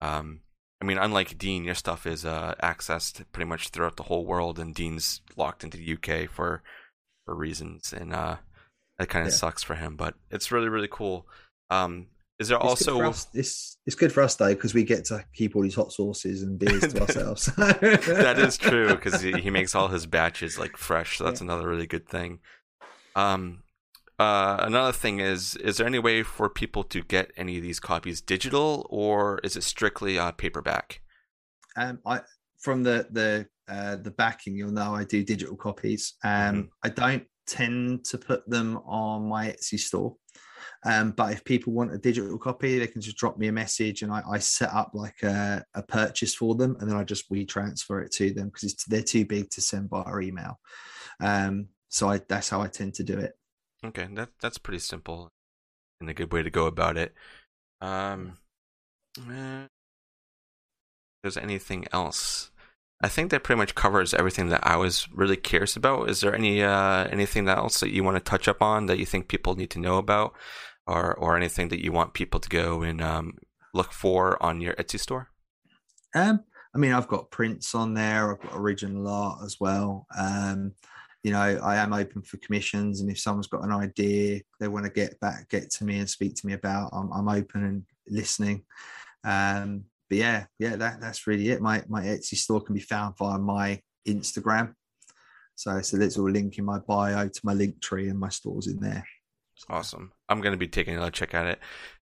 Um, 0.00 0.40
I 0.80 0.84
mean, 0.84 0.98
unlike 0.98 1.38
Dean, 1.38 1.64
your 1.64 1.74
stuff 1.74 2.06
is 2.06 2.24
uh, 2.24 2.54
accessed 2.62 3.24
pretty 3.32 3.48
much 3.48 3.70
throughout 3.70 3.96
the 3.96 4.04
whole 4.04 4.24
world, 4.24 4.58
and 4.58 4.74
Dean's 4.74 5.22
locked 5.36 5.64
into 5.64 5.78
the 5.78 5.94
UK 5.94 6.30
for 6.30 6.62
for 7.24 7.34
reasons, 7.34 7.92
and 7.92 8.14
uh, 8.14 8.36
that 8.98 9.08
kind 9.08 9.26
of 9.26 9.32
yeah. 9.32 9.36
sucks 9.36 9.62
for 9.62 9.74
him. 9.74 9.96
But 9.96 10.14
it's 10.30 10.52
really 10.52 10.68
really 10.68 10.88
cool. 10.90 11.26
Um, 11.70 12.06
is 12.38 12.48
there 12.48 12.58
it's 12.58 12.66
also 12.66 13.02
us, 13.02 13.26
it's 13.34 13.78
it's 13.84 13.96
good 13.96 14.12
for 14.12 14.22
us 14.22 14.36
though 14.36 14.54
because 14.54 14.72
we 14.72 14.84
get 14.84 15.04
to 15.06 15.24
keep 15.34 15.56
all 15.56 15.62
these 15.62 15.74
hot 15.74 15.92
sauces 15.92 16.42
and 16.42 16.58
beers 16.58 16.92
to 16.92 17.00
ourselves. 17.02 17.46
that 17.56 18.36
is 18.38 18.56
true 18.56 18.90
because 18.90 19.20
he, 19.20 19.32
he, 19.32 19.50
makes 19.50 19.74
all 19.74 19.88
his 19.88 20.06
batches 20.06 20.56
like 20.58 20.76
fresh. 20.76 21.18
So 21.18 21.24
that's 21.24 21.40
yeah. 21.40 21.46
another 21.46 21.66
really 21.66 21.88
good 21.88 22.08
thing. 22.08 22.38
Um, 23.16 23.64
uh, 24.20 24.58
another 24.60 24.92
thing 24.92 25.18
is, 25.20 25.56
is 25.56 25.76
there 25.76 25.86
any 25.86 25.98
way 25.98 26.22
for 26.22 26.48
people 26.48 26.84
to 26.84 27.02
get 27.02 27.32
any 27.36 27.56
of 27.56 27.62
these 27.62 27.80
copies 27.80 28.20
digital, 28.20 28.86
or 28.88 29.38
is 29.42 29.56
it 29.56 29.62
strictly 29.62 30.18
uh, 30.18 30.32
paperback? 30.32 31.00
Um, 31.76 31.98
I 32.06 32.20
from 32.58 32.82
the 32.82 33.06
the 33.10 33.48
uh, 33.68 33.96
the 33.96 34.10
backing, 34.10 34.56
you'll 34.56 34.70
know 34.70 34.94
I 34.94 35.04
do 35.04 35.24
digital 35.24 35.56
copies. 35.56 36.14
Um, 36.24 36.30
mm-hmm. 36.30 36.60
I 36.82 36.88
don't 36.88 37.26
tend 37.48 38.04
to 38.06 38.18
put 38.18 38.48
them 38.48 38.78
on 38.84 39.28
my 39.28 39.48
Etsy 39.48 39.78
store. 39.78 40.16
Um, 40.84 41.10
but 41.10 41.32
if 41.32 41.44
people 41.44 41.72
want 41.72 41.92
a 41.92 41.98
digital 41.98 42.38
copy, 42.38 42.78
they 42.78 42.86
can 42.86 43.00
just 43.00 43.16
drop 43.16 43.36
me 43.36 43.48
a 43.48 43.52
message 43.52 44.02
and 44.02 44.12
I, 44.12 44.22
I 44.30 44.38
set 44.38 44.72
up 44.72 44.92
like 44.94 45.22
a, 45.24 45.64
a, 45.74 45.82
purchase 45.82 46.36
for 46.36 46.54
them 46.54 46.76
and 46.78 46.88
then 46.88 46.96
I 46.96 47.02
just 47.02 47.24
we 47.30 47.44
transfer 47.44 48.00
it 48.00 48.12
to 48.12 48.32
them 48.32 48.50
because 48.50 48.74
they're 48.86 49.02
too 49.02 49.24
big 49.24 49.50
to 49.50 49.60
send 49.60 49.90
by 49.90 50.04
email. 50.22 50.60
Um, 51.20 51.68
so 51.88 52.08
I, 52.10 52.20
that's 52.28 52.48
how 52.48 52.60
I 52.60 52.68
tend 52.68 52.94
to 52.94 53.02
do 53.02 53.18
it. 53.18 53.32
Okay, 53.84 54.06
that 54.12 54.30
that's 54.40 54.58
pretty 54.58 54.78
simple 54.78 55.30
and 56.00 56.08
a 56.08 56.14
good 56.14 56.32
way 56.32 56.42
to 56.42 56.50
go 56.50 56.66
about 56.66 56.96
it. 56.96 57.14
Um, 57.80 58.38
eh, 59.18 59.66
there's 61.22 61.36
anything 61.36 61.86
else? 61.92 62.50
I 63.00 63.08
think 63.08 63.30
that 63.30 63.44
pretty 63.44 63.58
much 63.58 63.76
covers 63.76 64.12
everything 64.12 64.48
that 64.48 64.66
I 64.66 64.76
was 64.76 65.08
really 65.12 65.36
curious 65.36 65.76
about. 65.76 66.10
Is 66.10 66.20
there 66.20 66.34
any 66.34 66.62
uh, 66.62 67.04
anything 67.04 67.48
else 67.48 67.80
that 67.80 67.92
you 67.92 68.02
want 68.02 68.16
to 68.16 68.30
touch 68.30 68.48
up 68.48 68.60
on 68.60 68.86
that 68.86 68.98
you 68.98 69.06
think 69.06 69.28
people 69.28 69.54
need 69.54 69.70
to 69.70 69.78
know 69.78 69.98
about? 69.98 70.34
or 70.88 71.14
or 71.14 71.36
anything 71.36 71.68
that 71.68 71.84
you 71.84 71.92
want 71.92 72.14
people 72.14 72.40
to 72.40 72.48
go 72.48 72.82
and 72.82 73.00
um, 73.00 73.34
look 73.74 73.92
for 73.92 74.42
on 74.42 74.60
your 74.60 74.74
Etsy 74.74 74.98
store? 74.98 75.28
Um, 76.14 76.40
I 76.74 76.78
mean, 76.78 76.92
I've 76.92 77.08
got 77.08 77.30
prints 77.30 77.74
on 77.74 77.94
there. 77.94 78.32
I've 78.32 78.40
got 78.40 78.58
original 78.58 79.06
art 79.06 79.40
as 79.44 79.58
well. 79.60 80.06
Um, 80.18 80.72
you 81.22 81.32
know, 81.32 81.38
I 81.40 81.76
am 81.76 81.92
open 81.92 82.22
for 82.22 82.38
commissions, 82.38 83.00
and 83.00 83.10
if 83.10 83.18
someone's 83.18 83.48
got 83.48 83.64
an 83.64 83.72
idea 83.72 84.40
they 84.58 84.68
want 84.68 84.86
to 84.86 84.90
get 84.90 85.20
back, 85.20 85.48
get 85.50 85.70
to 85.72 85.84
me 85.84 85.98
and 85.98 86.08
speak 86.08 86.34
to 86.36 86.46
me 86.46 86.54
about, 86.54 86.90
I'm, 86.92 87.12
I'm 87.12 87.28
open 87.28 87.64
and 87.64 87.84
listening. 88.08 88.64
Um, 89.24 89.84
but 90.08 90.18
yeah, 90.18 90.46
yeah, 90.58 90.76
that, 90.76 91.00
that's 91.00 91.26
really 91.26 91.50
it. 91.50 91.60
My 91.60 91.82
my 91.88 92.02
Etsy 92.02 92.36
store 92.36 92.60
can 92.60 92.74
be 92.74 92.80
found 92.80 93.16
via 93.18 93.38
my 93.38 93.80
Instagram. 94.06 94.74
So, 95.54 95.80
so 95.82 95.96
there's 95.96 96.16
a 96.16 96.22
little 96.22 96.40
link 96.40 96.56
in 96.58 96.64
my 96.64 96.78
bio 96.78 97.28
to 97.28 97.40
my 97.42 97.52
link 97.52 97.80
tree, 97.80 98.08
and 98.08 98.18
my 98.18 98.28
store's 98.28 98.68
in 98.68 98.78
there. 98.78 99.04
Awesome. 99.68 100.12
I'm 100.28 100.40
going 100.40 100.52
to 100.52 100.58
be 100.58 100.68
taking 100.68 100.94
another 100.94 101.10
check 101.10 101.34
at 101.34 101.46
it. 101.46 101.58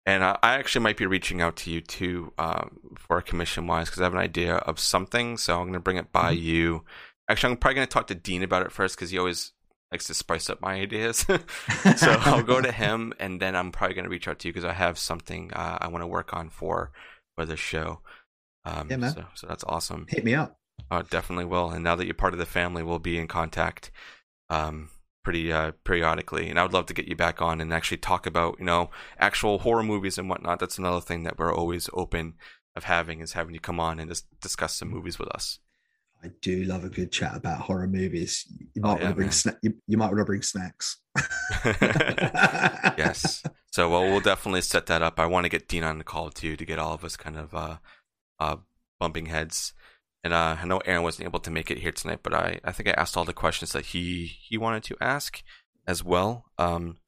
And 0.04 0.24
I 0.24 0.36
actually 0.42 0.82
might 0.82 0.96
be 0.96 1.06
reaching 1.06 1.40
out 1.40 1.54
to 1.58 1.70
you 1.70 1.80
too 1.80 2.32
um, 2.36 2.78
for 2.98 3.18
a 3.18 3.22
commission 3.22 3.68
wise 3.68 3.88
because 3.88 4.00
I 4.00 4.04
have 4.04 4.14
an 4.14 4.20
idea 4.20 4.56
of 4.56 4.80
something. 4.80 5.36
So 5.36 5.54
I'm 5.54 5.64
going 5.64 5.74
to 5.74 5.80
bring 5.80 5.96
it 5.96 6.10
by 6.10 6.34
mm-hmm. 6.34 6.42
you. 6.42 6.84
Actually, 7.28 7.52
I'm 7.52 7.58
probably 7.58 7.76
going 7.76 7.86
to 7.86 7.92
talk 7.92 8.08
to 8.08 8.14
Dean 8.16 8.42
about 8.42 8.66
it 8.66 8.72
first 8.72 8.96
because 8.96 9.10
he 9.10 9.18
always 9.18 9.52
likes 9.92 10.06
to 10.06 10.14
spice 10.14 10.50
up 10.50 10.60
my 10.60 10.74
ideas. 10.74 11.18
so 11.18 11.36
I'll 12.20 12.42
go 12.42 12.60
to 12.60 12.72
him 12.72 13.12
and 13.20 13.40
then 13.40 13.54
I'm 13.54 13.70
probably 13.70 13.94
going 13.94 14.04
to 14.04 14.10
reach 14.10 14.26
out 14.26 14.40
to 14.40 14.48
you 14.48 14.52
because 14.52 14.64
I 14.64 14.72
have 14.72 14.98
something 14.98 15.52
uh, 15.52 15.78
I 15.80 15.86
want 15.86 16.02
to 16.02 16.08
work 16.08 16.34
on 16.34 16.50
for 16.50 16.90
for 17.36 17.44
the 17.44 17.56
show. 17.56 18.00
Um, 18.64 18.88
yeah, 18.90 18.96
man. 18.96 19.12
So, 19.12 19.24
so, 19.34 19.46
that's 19.46 19.64
awesome. 19.64 20.06
Hit 20.08 20.24
me 20.24 20.34
up. 20.34 20.58
Oh, 20.90 21.02
definitely 21.02 21.44
will. 21.44 21.70
And 21.70 21.82
now 21.82 21.96
that 21.96 22.04
you're 22.04 22.14
part 22.14 22.32
of 22.32 22.38
the 22.38 22.46
family, 22.46 22.82
we'll 22.82 22.98
be 22.98 23.18
in 23.18 23.28
contact. 23.28 23.90
Um, 24.50 24.90
pretty 25.24 25.52
uh, 25.52 25.72
periodically, 25.84 26.50
and 26.50 26.58
I 26.58 26.62
would 26.62 26.72
love 26.72 26.86
to 26.86 26.94
get 26.94 27.06
you 27.06 27.16
back 27.16 27.40
on 27.40 27.60
and 27.60 27.72
actually 27.72 27.98
talk 27.98 28.26
about 28.26 28.56
you 28.58 28.64
know 28.64 28.90
actual 29.18 29.60
horror 29.60 29.82
movies 29.82 30.18
and 30.18 30.28
whatnot. 30.28 30.58
That's 30.58 30.78
another 30.78 31.00
thing 31.00 31.22
that 31.24 31.38
we're 31.38 31.54
always 31.54 31.88
open 31.92 32.34
of 32.74 32.84
having 32.84 33.20
is 33.20 33.32
having 33.32 33.54
you 33.54 33.60
come 33.60 33.80
on 33.80 33.98
and 33.98 34.10
just 34.10 34.26
discuss 34.40 34.74
some 34.74 34.88
movies 34.88 35.18
with 35.18 35.28
us. 35.28 35.58
I 36.24 36.28
do 36.40 36.62
love 36.64 36.84
a 36.84 36.88
good 36.88 37.10
chat 37.10 37.36
about 37.36 37.60
horror 37.60 37.88
movies. 37.88 38.46
You 38.74 38.82
might 38.82 38.90
oh, 38.90 38.96
yeah, 38.98 39.04
want 39.04 39.10
to 39.10 39.14
bring 39.14 39.28
sna- 39.30 39.58
you, 39.62 39.74
you, 39.88 39.96
might 39.96 40.06
want 40.06 40.18
to 40.18 40.24
bring 40.24 40.42
snacks. 40.42 40.98
yes. 42.96 43.42
So 43.72 43.88
well, 43.88 44.02
we'll 44.02 44.20
definitely 44.20 44.60
set 44.60 44.84
that 44.88 45.00
up. 45.00 45.18
I 45.18 45.24
want 45.24 45.46
to 45.46 45.48
get 45.48 45.66
Dean 45.66 45.82
on 45.82 45.96
the 45.96 46.04
call 46.04 46.28
too 46.28 46.56
to 46.56 46.64
get 46.66 46.78
all 46.78 46.92
of 46.92 47.04
us 47.04 47.16
kind 47.16 47.38
of 47.38 47.54
uh, 47.54 47.78
uh, 48.38 48.56
bumping 49.00 49.24
heads. 49.24 49.72
And 50.22 50.34
uh, 50.34 50.58
I 50.60 50.66
know 50.66 50.82
Aaron 50.84 51.02
wasn't 51.02 51.24
able 51.24 51.40
to 51.40 51.50
make 51.50 51.70
it 51.70 51.78
here 51.78 51.90
tonight, 51.90 52.20
but 52.22 52.34
I, 52.34 52.60
I 52.62 52.72
think 52.72 52.90
I 52.90 52.92
asked 52.92 53.16
all 53.16 53.24
the 53.24 53.32
questions 53.32 53.72
that 53.72 53.86
he 53.86 54.26
he 54.26 54.58
wanted 54.58 54.82
to 54.84 54.96
ask 55.00 55.42
as 55.86 56.04
well. 56.04 56.50
Um, 56.58 56.98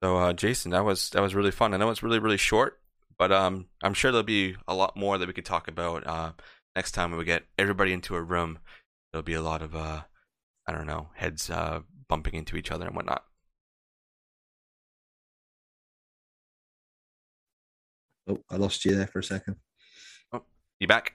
so 0.00 0.16
uh, 0.16 0.32
Jason, 0.32 0.70
that 0.70 0.84
was 0.84 1.10
that 1.10 1.22
was 1.22 1.34
really 1.34 1.50
fun. 1.50 1.74
I 1.74 1.76
know 1.76 1.90
it's 1.90 2.04
really 2.04 2.20
really 2.20 2.36
short, 2.36 2.78
but 3.18 3.32
um, 3.32 3.66
I'm 3.82 3.94
sure 3.94 4.12
there'll 4.12 4.22
be 4.22 4.54
a 4.68 4.74
lot 4.76 4.96
more 4.96 5.18
that 5.18 5.26
we 5.26 5.34
could 5.34 5.44
talk 5.44 5.66
about 5.66 6.06
uh, 6.06 6.32
next 6.76 6.92
time 6.92 7.16
we 7.16 7.24
get 7.24 7.44
everybody 7.58 7.92
into 7.92 8.14
a 8.14 8.22
room. 8.22 8.58
There'll 9.12 9.24
be 9.24 9.34
a 9.34 9.42
lot 9.42 9.62
of 9.62 9.74
uh, 9.74 10.02
I 10.66 10.72
don't 10.72 10.86
know 10.86 11.08
heads 11.14 11.50
uh, 11.50 11.80
bumping 12.08 12.34
into 12.34 12.56
each 12.56 12.70
other 12.70 12.86
and 12.86 12.94
whatnot. 12.94 13.24
Oh, 18.28 18.38
I 18.50 18.56
lost 18.56 18.84
you 18.84 18.94
there 18.94 19.06
for 19.06 19.20
a 19.20 19.24
second. 19.24 19.56
Oh, 20.32 20.42
you 20.80 20.86
back? 20.86 21.14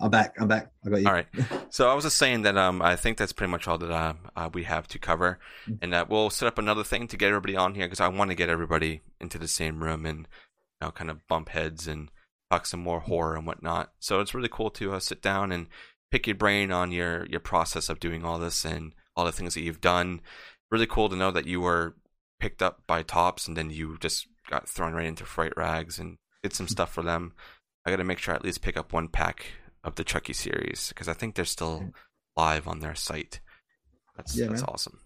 I'm 0.00 0.10
back. 0.10 0.34
I'm 0.38 0.48
back. 0.48 0.70
I 0.84 0.90
got 0.90 1.00
you. 1.00 1.06
All 1.06 1.12
right. 1.12 1.26
So 1.72 1.88
I 1.88 1.94
was 1.94 2.04
just 2.04 2.18
saying 2.18 2.42
that 2.42 2.58
um, 2.58 2.82
I 2.82 2.96
think 2.96 3.16
that's 3.16 3.32
pretty 3.32 3.50
much 3.50 3.66
all 3.66 3.78
that 3.78 3.90
uh, 3.90 4.12
uh, 4.36 4.50
we 4.52 4.64
have 4.64 4.86
to 4.88 4.98
cover, 4.98 5.38
Mm. 5.66 5.78
and 5.80 5.94
uh, 5.94 6.04
we'll 6.06 6.28
set 6.28 6.46
up 6.46 6.58
another 6.58 6.84
thing 6.84 7.08
to 7.08 7.16
get 7.16 7.28
everybody 7.28 7.56
on 7.56 7.74
here 7.74 7.86
because 7.86 7.98
I 8.00 8.08
want 8.08 8.30
to 8.30 8.34
get 8.34 8.50
everybody 8.50 9.00
into 9.20 9.38
the 9.38 9.48
same 9.48 9.82
room 9.82 10.04
and 10.04 10.18
you 10.18 10.82
know 10.82 10.90
kind 10.90 11.08
of 11.08 11.26
bump 11.28 11.48
heads 11.48 11.88
and 11.88 12.10
talk 12.52 12.66
some 12.66 12.80
more 12.80 13.00
horror 13.00 13.34
and 13.34 13.46
whatnot. 13.46 13.92
So 13.98 14.20
it's 14.20 14.34
really 14.34 14.48
cool 14.50 14.70
to 14.72 14.92
uh, 14.92 15.00
sit 15.00 15.22
down 15.22 15.52
and 15.52 15.68
pick 16.10 16.26
your 16.26 16.36
brain 16.36 16.70
on 16.70 16.92
your 16.92 17.26
your 17.26 17.40
process 17.40 17.88
of 17.88 17.98
doing 17.98 18.24
all 18.24 18.38
this 18.38 18.64
and 18.64 18.92
all 19.16 19.24
the 19.24 19.32
things 19.32 19.54
that 19.54 19.62
you've 19.62 19.80
done. 19.80 20.20
Really 20.70 20.86
cool 20.86 21.08
to 21.08 21.16
know 21.16 21.30
that 21.30 21.46
you 21.46 21.60
were 21.60 21.96
picked 22.38 22.62
up 22.62 22.82
by 22.86 23.02
Topps 23.02 23.48
and 23.48 23.56
then 23.56 23.70
you 23.70 23.96
just 24.00 24.26
got 24.50 24.68
thrown 24.68 24.92
right 24.92 25.06
into 25.06 25.24
Fright 25.24 25.56
Rags 25.56 25.98
and 25.98 26.18
did 26.42 26.52
some 26.52 26.68
stuff 26.68 26.92
for 26.92 27.02
them. 27.02 27.32
I 27.86 27.90
got 27.90 27.96
to 27.96 28.04
make 28.04 28.18
sure 28.18 28.34
I 28.34 28.36
at 28.36 28.44
least 28.44 28.62
pick 28.62 28.76
up 28.76 28.92
one 28.92 29.08
pack 29.08 29.46
of 29.84 29.94
the 29.94 30.04
Chucky 30.04 30.32
series 30.32 30.88
because 30.88 31.08
I 31.08 31.14
think 31.14 31.34
they're 31.34 31.44
still 31.44 31.92
live 32.36 32.68
on 32.68 32.80
their 32.80 32.94
site. 32.94 33.40
That's 34.16 34.36
Yeah, 34.36 34.48
that's 34.48 34.62
man. 34.62 34.68
awesome. 34.68 35.00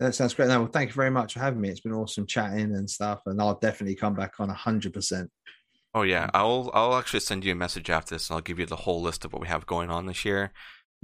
That 0.00 0.14
sounds 0.14 0.34
great. 0.34 0.48
No, 0.48 0.60
well, 0.60 0.70
thank 0.70 0.90
you 0.90 0.94
very 0.94 1.10
much 1.10 1.34
for 1.34 1.40
having 1.40 1.60
me. 1.60 1.68
It's 1.68 1.80
been 1.80 1.92
awesome 1.92 2.26
chatting 2.26 2.74
and 2.74 2.90
stuff, 2.90 3.22
and 3.26 3.40
I'll 3.40 3.58
definitely 3.58 3.94
come 3.94 4.14
back 4.14 4.40
on 4.40 4.48
hundred 4.48 4.92
percent. 4.92 5.30
Oh 5.94 6.02
yeah, 6.02 6.28
I'll 6.34 6.70
I'll 6.74 6.96
actually 6.96 7.20
send 7.20 7.44
you 7.44 7.52
a 7.52 7.56
message 7.56 7.88
after 7.88 8.14
this, 8.14 8.28
and 8.28 8.34
I'll 8.36 8.42
give 8.42 8.58
you 8.58 8.66
the 8.66 8.76
whole 8.76 9.00
list 9.00 9.24
of 9.24 9.32
what 9.32 9.40
we 9.40 9.48
have 9.48 9.66
going 9.66 9.90
on 9.90 10.06
this 10.06 10.24
year. 10.24 10.52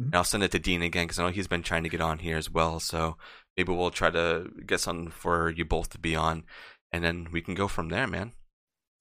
Mhm. 0.01 0.07
And 0.07 0.15
I'll 0.17 0.25
send 0.25 0.43
it 0.43 0.51
to 0.53 0.59
Dean 0.59 0.83
again 0.83 1.05
because 1.05 1.19
I 1.19 1.25
know 1.25 1.31
he's 1.31 1.47
been 1.47 1.63
trying 1.63 1.85
to 1.85 1.89
get 1.89 2.01
on 2.01 2.19
here 2.19 2.37
as 2.37 2.51
well. 2.51 2.81
So 2.81 3.17
maybe 3.57 3.73
we'll 3.73 3.91
try 3.91 4.11
to 4.11 4.51
get 4.67 4.81
something 4.81 5.11
for 5.11 5.51
you 5.51 5.65
both 5.65 5.91
to 5.91 5.99
be 5.99 6.17
on, 6.17 6.45
and 6.93 7.05
then 7.05 7.29
we 7.33 7.41
can 7.41 7.55
go 7.55 7.69
from 7.69 7.89
there, 7.89 8.07
man. 8.07 8.33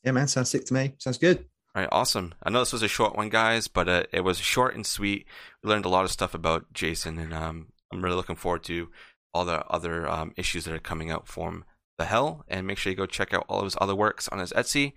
Yeah, 0.04 0.12
man, 0.12 0.28
sounds 0.28 0.50
sick 0.50 0.66
to 0.66 0.74
me. 0.74 0.94
Sounds 1.00 1.18
good. 1.18 1.46
All 1.76 1.82
right, 1.84 1.90
awesome. 1.92 2.34
I 2.42 2.50
know 2.50 2.60
this 2.60 2.74
was 2.74 2.84
a 2.84 2.88
short 2.88 3.16
one, 3.16 3.30
guys, 3.30 3.68
but 3.68 3.88
uh, 3.88 4.04
it 4.12 4.22
was 4.22 4.40
short 4.40 4.76
and 4.76 4.86
sweet. 4.86 5.26
We 5.64 5.70
learned 5.70 5.86
a 5.86 5.90
lot 5.90 6.06
of 6.06 6.12
stuff 6.12 6.34
about 6.34 6.74
Jason, 6.74 7.18
and 7.20 7.34
um, 7.34 7.68
I'm 7.92 8.04
really 8.04 8.16
looking 8.16 8.36
forward 8.36 8.64
to 8.64 8.90
all 9.34 9.46
the 9.46 9.64
other 9.68 10.08
um, 10.10 10.34
issues 10.36 10.66
that 10.66 10.74
are 10.74 10.80
coming 10.80 11.12
out 11.12 11.28
from 11.28 11.66
the 12.00 12.06
Hell. 12.06 12.44
And 12.48 12.66
make 12.66 12.78
sure 12.78 12.90
you 12.92 12.98
go 12.98 13.06
check 13.06 13.34
out 13.34 13.46
all 13.48 13.60
of 13.60 13.66
his 13.66 13.78
other 13.80 13.96
works 13.96 14.28
on 14.30 14.40
his 14.40 14.52
Etsy. 14.54 14.94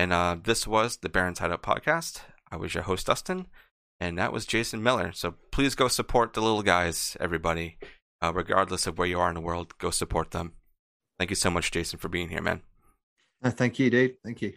And 0.00 0.14
uh, 0.14 0.36
this 0.42 0.66
was 0.66 0.96
the 0.96 1.10
Barrens 1.10 1.40
Hideout 1.40 1.62
podcast. 1.62 2.22
I 2.50 2.56
was 2.56 2.72
your 2.72 2.84
host, 2.84 3.08
Dustin, 3.08 3.48
and 4.00 4.16
that 4.16 4.32
was 4.32 4.46
Jason 4.46 4.82
Miller. 4.82 5.12
So 5.12 5.34
please 5.52 5.74
go 5.74 5.88
support 5.88 6.32
the 6.32 6.40
little 6.40 6.62
guys, 6.62 7.18
everybody, 7.20 7.76
uh, 8.22 8.32
regardless 8.34 8.86
of 8.86 8.96
where 8.96 9.06
you 9.06 9.20
are 9.20 9.28
in 9.28 9.34
the 9.34 9.42
world. 9.42 9.76
Go 9.76 9.90
support 9.90 10.30
them. 10.30 10.54
Thank 11.18 11.28
you 11.28 11.36
so 11.36 11.50
much, 11.50 11.70
Jason, 11.70 11.98
for 11.98 12.08
being 12.08 12.30
here, 12.30 12.40
man. 12.40 12.62
No, 13.42 13.50
thank 13.50 13.78
you, 13.78 13.90
dude. 13.90 14.16
Thank 14.24 14.40
you. 14.40 14.54